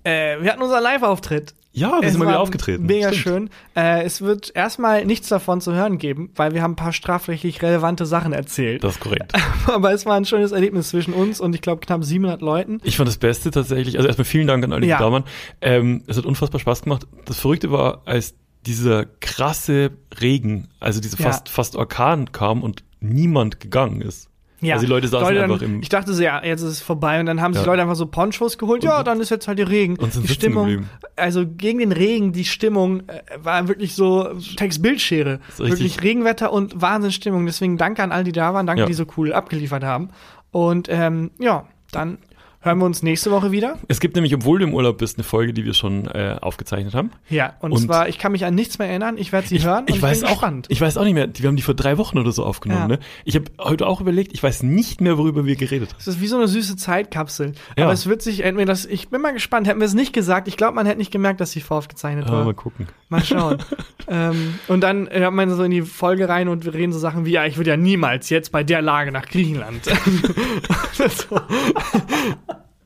Äh, 0.04 0.40
wir 0.40 0.50
hatten 0.50 0.62
unseren 0.62 0.82
Live-Auftritt. 0.82 1.54
Ja, 1.74 2.00
wir 2.00 2.06
es 2.06 2.12
sind 2.12 2.18
mal 2.18 2.28
wieder 2.28 2.40
aufgetreten. 2.40 2.84
Mega 2.84 3.08
Stimmt. 3.08 3.22
schön. 3.22 3.50
Äh, 3.74 4.04
es 4.04 4.20
wird 4.20 4.54
erstmal 4.54 5.06
nichts 5.06 5.28
davon 5.28 5.62
zu 5.62 5.72
hören 5.72 5.96
geben, 5.96 6.30
weil 6.36 6.52
wir 6.52 6.62
haben 6.62 6.72
ein 6.72 6.76
paar 6.76 6.92
strafrechtlich 6.92 7.62
relevante 7.62 8.04
Sachen 8.04 8.34
erzählt. 8.34 8.84
Das 8.84 8.94
ist 8.94 9.00
korrekt. 9.00 9.32
Aber 9.66 9.92
es 9.92 10.04
war 10.04 10.16
ein 10.16 10.26
schönes 10.26 10.52
Erlebnis 10.52 10.90
zwischen 10.90 11.14
uns 11.14 11.40
und 11.40 11.54
ich 11.54 11.62
glaube 11.62 11.80
knapp 11.80 12.04
700 12.04 12.42
Leuten. 12.42 12.80
Ich 12.84 12.98
fand 12.98 13.08
das 13.08 13.16
Beste 13.16 13.50
tatsächlich, 13.50 13.96
also 13.96 14.06
erstmal 14.06 14.26
vielen 14.26 14.46
Dank 14.46 14.62
an 14.64 14.72
alle, 14.72 14.82
die 14.82 14.88
ja. 14.88 14.98
da 14.98 15.10
waren. 15.10 15.24
Ähm, 15.62 16.02
es 16.06 16.18
hat 16.18 16.26
unfassbar 16.26 16.60
Spaß 16.60 16.82
gemacht. 16.82 17.06
Das 17.24 17.40
Verrückte 17.40 17.70
war, 17.70 18.02
als 18.04 18.34
dieser 18.66 19.06
krasse 19.06 19.92
Regen, 20.20 20.68
also 20.78 21.00
diese 21.00 21.16
fast, 21.16 21.48
ja. 21.48 21.54
fast 21.54 21.76
Orkan 21.76 22.32
kam 22.32 22.62
und 22.62 22.84
niemand 23.00 23.60
gegangen 23.60 24.02
ist. 24.02 24.28
Ja. 24.62 24.74
Also 24.74 24.86
die 24.86 24.90
Leute 24.90 25.08
saßen 25.08 25.28
Leute 25.28 25.44
einfach 25.44 25.58
dann, 25.58 25.74
im. 25.74 25.82
Ich 25.82 25.88
dachte 25.88 26.14
so, 26.14 26.22
ja, 26.22 26.42
jetzt 26.42 26.62
ist 26.62 26.68
es 26.68 26.80
vorbei. 26.80 27.18
Und 27.20 27.26
dann 27.26 27.40
haben 27.40 27.52
sich 27.52 27.64
Leute 27.64 27.82
einfach 27.82 27.96
so 27.96 28.06
Ponchos 28.06 28.58
geholt. 28.58 28.82
Und 28.82 28.88
ja, 28.88 29.02
dann 29.02 29.20
ist 29.20 29.30
jetzt 29.30 29.48
halt 29.48 29.58
der 29.58 29.68
Regen. 29.68 29.96
Und 29.96 30.12
sind 30.12 30.28
die 30.28 30.32
Stimmung, 30.32 30.66
geblieben. 30.66 30.90
also 31.16 31.44
gegen 31.46 31.80
den 31.80 31.92
Regen, 31.92 32.32
die 32.32 32.44
Stimmung 32.44 33.00
äh, 33.08 33.22
war 33.42 33.68
wirklich 33.68 33.94
so 33.94 34.28
Textbildschere. 34.56 35.40
Wirklich 35.58 36.02
Regenwetter 36.02 36.52
und 36.52 36.80
Wahnsinnsstimmung. 36.80 37.44
Deswegen 37.44 37.76
danke 37.76 38.02
an 38.02 38.12
all 38.12 38.24
die 38.24 38.32
da 38.32 38.54
waren. 38.54 38.66
Danke, 38.66 38.82
ja. 38.82 38.86
die 38.86 38.94
so 38.94 39.04
cool 39.16 39.32
abgeliefert 39.32 39.82
haben. 39.82 40.10
Und 40.52 40.88
ähm, 40.90 41.32
ja, 41.38 41.66
dann 41.90 42.18
hören 42.62 42.78
wir 42.78 42.86
uns 42.86 43.02
nächste 43.02 43.30
Woche 43.30 43.50
wieder. 43.50 43.78
Es 43.88 44.00
gibt 44.00 44.14
nämlich, 44.14 44.34
obwohl 44.34 44.60
du 44.60 44.64
im 44.64 44.72
Urlaub 44.74 44.98
bist, 44.98 45.18
eine 45.18 45.24
Folge, 45.24 45.52
die 45.52 45.64
wir 45.64 45.74
schon 45.74 46.06
äh, 46.06 46.36
aufgezeichnet 46.40 46.94
haben. 46.94 47.10
Ja, 47.28 47.54
und, 47.60 47.72
und, 47.72 47.78
zwar, 47.80 48.08
ich 48.08 48.18
kann 48.18 48.32
mich 48.32 48.44
an 48.44 48.54
nichts 48.54 48.78
mehr 48.78 48.88
erinnern. 48.88 49.16
Ich 49.18 49.32
werde 49.32 49.48
sie 49.48 49.56
ich, 49.56 49.66
hören. 49.66 49.84
Ich, 49.88 49.96
ich 49.96 50.02
weiß 50.02 50.24
auch, 50.24 50.30
gespannt. 50.30 50.66
ich 50.68 50.80
weiß 50.80 50.96
auch 50.96 51.04
nicht 51.04 51.14
mehr. 51.14 51.28
Wir 51.34 51.48
haben 51.48 51.56
die 51.56 51.62
vor 51.62 51.74
drei 51.74 51.98
Wochen 51.98 52.18
oder 52.18 52.32
so 52.32 52.44
aufgenommen. 52.44 52.82
Ja. 52.82 52.96
Ne? 52.96 52.98
Ich 53.24 53.34
habe 53.34 53.46
heute 53.58 53.86
auch 53.86 54.00
überlegt. 54.00 54.32
Ich 54.32 54.42
weiß 54.42 54.62
nicht 54.62 55.00
mehr, 55.00 55.18
worüber 55.18 55.44
wir 55.44 55.56
geredet 55.56 55.90
haben. 55.90 55.98
Es 55.98 56.06
ist 56.06 56.20
wie 56.20 56.28
so 56.28 56.36
eine 56.36 56.48
süße 56.48 56.76
Zeitkapsel. 56.76 57.52
Ja. 57.76 57.84
Aber 57.84 57.92
es 57.92 58.06
wird 58.06 58.22
sich, 58.22 58.44
entweder 58.44 58.66
das, 58.66 58.86
ich 58.86 59.08
bin 59.08 59.20
mal 59.20 59.32
gespannt. 59.32 59.66
Hätten 59.66 59.80
wir 59.80 59.86
es 59.86 59.94
nicht 59.94 60.12
gesagt, 60.12 60.46
ich 60.46 60.56
glaube, 60.56 60.74
man 60.74 60.86
hätte 60.86 60.98
nicht 60.98 61.10
gemerkt, 61.10 61.40
dass 61.40 61.50
sie 61.50 61.60
voraufgezeichnet 61.60 62.30
war. 62.30 62.44
mal 62.44 62.54
gucken. 62.54 62.86
Mal 63.08 63.24
schauen. 63.24 63.58
ähm, 64.08 64.54
und 64.68 64.82
dann 64.82 65.08
hört 65.10 65.32
man 65.32 65.50
so 65.50 65.64
in 65.64 65.70
die 65.72 65.82
Folge 65.82 66.28
rein 66.28 66.48
und 66.48 66.64
wir 66.64 66.74
reden 66.74 66.92
so 66.92 66.98
Sachen 66.98 67.26
wie, 67.26 67.32
ja, 67.32 67.44
ich 67.44 67.56
würde 67.56 67.70
ja 67.70 67.76
niemals 67.76 68.30
jetzt 68.30 68.52
bei 68.52 68.62
der 68.62 68.82
Lage 68.82 69.10
nach 69.10 69.26
Griechenland. 69.26 69.82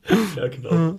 ja, 0.36 0.48
genau. 0.48 0.98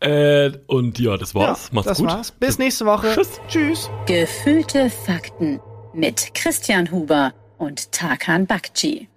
Äh, 0.00 0.52
und 0.66 0.98
ja, 0.98 1.16
das 1.16 1.34
war's. 1.34 1.68
Ja, 1.68 1.74
Macht's 1.74 1.88
das 1.88 1.98
gut. 1.98 2.08
war's. 2.08 2.30
Bis 2.32 2.58
nächste 2.58 2.84
Woche. 2.86 3.14
Tschüss. 3.14 3.40
Tschüss. 3.48 3.90
Gefühlte 4.06 4.90
Fakten 4.90 5.60
mit 5.94 6.34
Christian 6.34 6.90
Huber 6.90 7.32
und 7.58 7.92
Tarkan 7.92 8.46
Bakci. 8.46 9.08